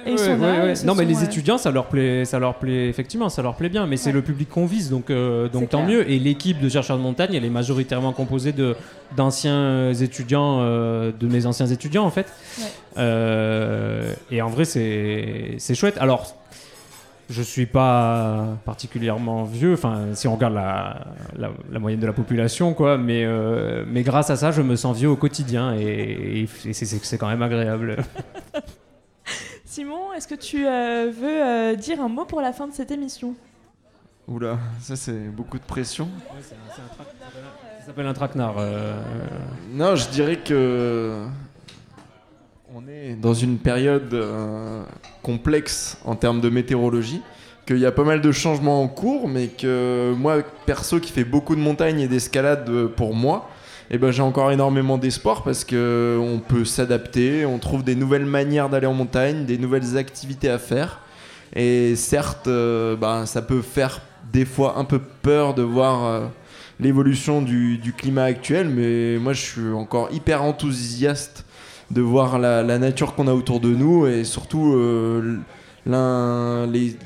Et 0.06 0.12
ils 0.12 0.18
sont 0.18 0.36
là, 0.38 0.70
ils 0.70 0.76
se 0.76 0.86
Non, 0.86 0.94
mais 0.94 1.04
les 1.04 1.22
étudiants, 1.24 1.58
ça 1.58 1.70
leur 1.70 1.86
plaît, 1.86 2.24
ça 2.24 2.38
leur 2.38 2.54
plaît 2.54 2.88
effectivement, 2.88 3.28
ça 3.28 3.42
leur 3.42 3.54
plaît 3.54 3.68
bien. 3.68 3.86
Mais 3.86 3.96
c'est 3.96 4.10
Ouais. 4.10 4.14
le 4.14 4.22
public 4.22 4.48
qu'on 4.48 4.66
vise, 4.66 4.90
donc 4.90 5.10
euh, 5.10 5.48
donc 5.48 5.68
tant 5.68 5.84
clair. 5.84 5.98
mieux. 5.98 6.10
Et 6.10 6.18
l'équipe 6.18 6.60
de 6.60 6.68
chercheurs 6.68 6.96
de 6.96 7.02
montagne, 7.02 7.34
elle 7.34 7.44
est 7.44 7.50
majoritairement 7.50 8.12
composée 8.12 8.52
de 8.52 8.76
d'anciens 9.16 9.92
étudiants, 9.92 10.58
euh, 10.60 11.12
de 11.18 11.26
mes 11.26 11.46
anciens 11.46 11.66
étudiants 11.66 12.04
en 12.04 12.10
fait. 12.10 12.26
Ouais. 12.58 12.64
Euh, 12.98 14.12
et 14.30 14.40
en 14.42 14.48
vrai, 14.48 14.64
c'est 14.64 15.54
c'est 15.58 15.74
chouette. 15.74 15.98
Alors. 15.98 16.34
Je 17.30 17.40
suis 17.40 17.64
pas 17.64 18.48
particulièrement 18.66 19.44
vieux, 19.44 19.72
enfin 19.72 20.08
si 20.12 20.28
on 20.28 20.34
regarde 20.34 20.52
la, 20.52 21.06
la, 21.38 21.48
la 21.72 21.78
moyenne 21.78 21.98
de 21.98 22.06
la 22.06 22.12
population, 22.12 22.74
quoi, 22.74 22.98
mais, 22.98 23.24
euh, 23.24 23.82
mais 23.90 24.02
grâce 24.02 24.28
à 24.28 24.36
ça, 24.36 24.50
je 24.50 24.60
me 24.60 24.76
sens 24.76 24.94
vieux 24.98 25.08
au 25.08 25.16
quotidien 25.16 25.74
et, 25.74 26.46
et 26.66 26.72
c'est 26.74 27.16
quand 27.16 27.28
même 27.28 27.40
agréable. 27.40 27.96
Est-ce 30.16 30.28
que 30.28 30.34
tu 30.36 30.64
euh, 30.66 31.10
veux 31.12 31.42
euh, 31.44 31.74
dire 31.74 32.00
un 32.00 32.08
mot 32.08 32.24
pour 32.24 32.40
la 32.40 32.52
fin 32.52 32.68
de 32.68 32.72
cette 32.72 32.92
émission? 32.92 33.34
Oula, 34.28 34.58
ça 34.80 34.94
c'est 34.94 35.28
beaucoup 35.28 35.58
de 35.58 35.64
pression. 35.64 36.08
Ça 37.80 37.86
s'appelle 37.86 38.06
un 38.06 38.14
traquenard. 38.14 38.54
euh, 38.58 39.02
Non, 39.72 39.96
je 39.96 40.08
dirais 40.08 40.36
que 40.36 41.26
on 42.72 42.86
est 42.88 43.14
dans 43.16 43.34
une 43.34 43.58
période 43.58 44.14
euh, 44.14 44.84
complexe 45.22 45.98
en 46.04 46.14
termes 46.14 46.40
de 46.40 46.48
météorologie, 46.48 47.20
qu'il 47.66 47.78
y 47.78 47.86
a 47.86 47.92
pas 47.92 48.04
mal 48.04 48.20
de 48.20 48.32
changements 48.32 48.82
en 48.82 48.88
cours, 48.88 49.28
mais 49.28 49.48
que 49.48 50.14
moi, 50.16 50.42
perso, 50.64 51.00
qui 51.00 51.10
fait 51.12 51.24
beaucoup 51.24 51.56
de 51.56 51.60
montagne 51.60 52.00
et 52.00 52.08
d'escalade 52.08 52.86
pour 52.96 53.14
moi, 53.14 53.48
eh 53.90 53.98
ben, 53.98 54.10
j'ai 54.10 54.22
encore 54.22 54.50
énormément 54.50 54.98
d'espoir 54.98 55.42
parce 55.42 55.64
que 55.64 56.18
on 56.20 56.38
peut 56.38 56.64
s'adapter, 56.64 57.44
on 57.44 57.58
trouve 57.58 57.84
des 57.84 57.94
nouvelles 57.94 58.24
manières 58.24 58.68
d'aller 58.68 58.86
en 58.86 58.94
montagne, 58.94 59.44
des 59.44 59.58
nouvelles 59.58 59.96
activités 59.96 60.48
à 60.48 60.58
faire. 60.58 61.00
Et 61.54 61.94
certes, 61.96 62.48
euh, 62.48 62.96
bah, 62.96 63.26
ça 63.26 63.42
peut 63.42 63.62
faire 63.62 64.00
des 64.32 64.44
fois 64.44 64.78
un 64.78 64.84
peu 64.84 64.98
peur 64.98 65.54
de 65.54 65.62
voir 65.62 66.04
euh, 66.04 66.26
l'évolution 66.80 67.42
du, 67.42 67.94
climat 67.96 68.24
actuel, 68.24 68.68
mais 68.68 69.18
moi 69.18 69.32
je 69.32 69.40
suis 69.40 69.72
encore 69.72 70.08
hyper 70.12 70.42
enthousiaste 70.42 71.44
de 71.90 72.00
voir 72.00 72.38
la, 72.38 72.78
nature 72.78 73.14
qu'on 73.14 73.28
a 73.28 73.34
autour 73.34 73.60
de 73.60 73.68
nous 73.68 74.06
et 74.06 74.24
surtout 74.24 74.74
euh, 74.74 75.38
les, 75.86 76.96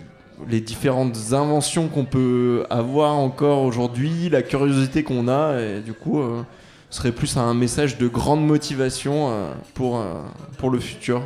les 0.49 0.61
différentes 0.61 1.17
inventions 1.33 1.89
qu'on 1.89 2.05
peut 2.05 2.65
avoir 2.71 3.15
encore 3.17 3.63
aujourd'hui, 3.63 4.29
la 4.31 4.43
curiosité 4.43 5.03
qu'on 5.03 5.29
a, 5.29 5.61
et 5.61 5.81
du 5.81 5.93
coup, 5.93 6.21
euh, 6.21 6.43
serait 6.91 7.13
plus 7.13 7.37
un 7.37 7.55
message 7.55 7.99
de 7.99 8.09
grande 8.09 8.47
motivation 8.47 9.31
euh, 9.31 9.53
pour, 9.75 9.99
euh, 9.99 10.23
pour 10.59 10.71
le 10.71 10.79
futur. 10.81 11.23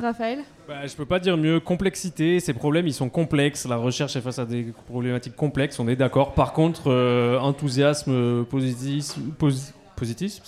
Raphaël 0.00 0.40
Bah, 0.66 0.86
je 0.86 0.94
peux 0.94 1.04
pas 1.04 1.18
dire 1.20 1.36
mieux. 1.36 1.60
Complexité, 1.60 2.40
ces 2.40 2.54
problèmes, 2.54 2.86
ils 2.86 2.94
sont 2.94 3.08
complexes. 3.10 3.66
La 3.68 3.76
recherche 3.76 4.16
est 4.16 4.20
face 4.22 4.38
à 4.38 4.46
des 4.46 4.72
problématiques 4.88 5.36
complexes, 5.36 5.78
on 5.78 5.88
est 5.88 5.96
d'accord. 5.96 6.32
Par 6.34 6.52
contre, 6.54 6.84
euh, 6.90 7.38
enthousiasme, 7.38 8.44
positisme, 8.44 9.32
posi- 9.38 9.72
positisme? 9.96 10.42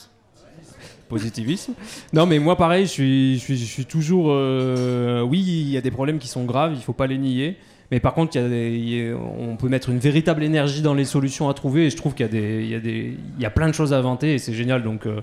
Positivisme? 1.09 1.75
Non, 2.15 2.25
mais 2.25 2.39
moi, 2.39 2.57
pareil, 2.57 2.87
je 2.87 2.91
suis, 2.91 3.35
je 3.39 3.41
suis, 3.41 3.57
je 3.59 3.65
suis 3.65 3.85
toujours. 3.85 4.29
euh, 4.31 5.21
oui, 5.21 5.39
il 5.41 5.69
y 5.69 5.77
a 5.77 5.83
des 5.83 5.91
problèmes 5.91 6.19
qui 6.19 6.29
sont 6.29 6.45
graves, 6.45 6.73
il 6.75 6.81
faut 6.81 6.95
pas 6.95 7.07
les 7.07 7.19
nier. 7.19 7.59
Mais 7.95 8.01
par 8.01 8.13
contre, 8.13 8.37
on 8.41 9.55
peut 9.55 9.69
mettre 9.69 9.89
une 9.89 10.01
véritable 10.01 10.43
énergie 10.43 10.83
dans 10.83 10.95
les 10.95 11.05
solutions 11.05 11.49
à 11.49 11.55
trouver. 11.55 11.87
Et 11.87 11.91
je 11.91 11.97
trouve 11.97 12.13
qu'il 12.13 12.27
y, 12.27 13.47
a 13.47 13.51
plein 13.51 13.69
de 13.69 13.73
choses 13.73 13.93
à 13.93 13.99
inventer 13.99 14.35
et 14.35 14.39
c'est 14.41 14.53
génial. 14.53 14.83
Donc, 14.83 15.07
euh, 15.07 15.21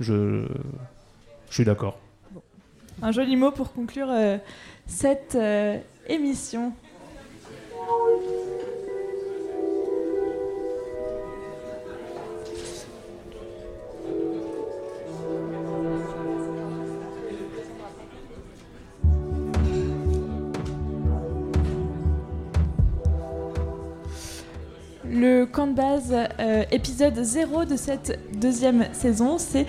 je, 0.00 0.46
je 1.50 1.54
suis 1.54 1.66
d'accord. 1.66 1.98
Un 3.02 3.12
joli 3.12 3.36
mot 3.36 3.50
pour 3.50 3.70
conclure 3.70 4.08
euh, 4.10 4.38
cette 4.86 5.34
euh, 5.34 5.76
émission. 6.08 6.72
Le 25.16 25.46
camp 25.46 25.68
de 25.68 25.72
Base, 25.72 26.14
euh, 26.40 26.64
épisode 26.70 27.18
0 27.18 27.64
de 27.64 27.76
cette 27.76 28.20
deuxième 28.38 28.84
saison. 28.92 29.38
C'est 29.38 29.64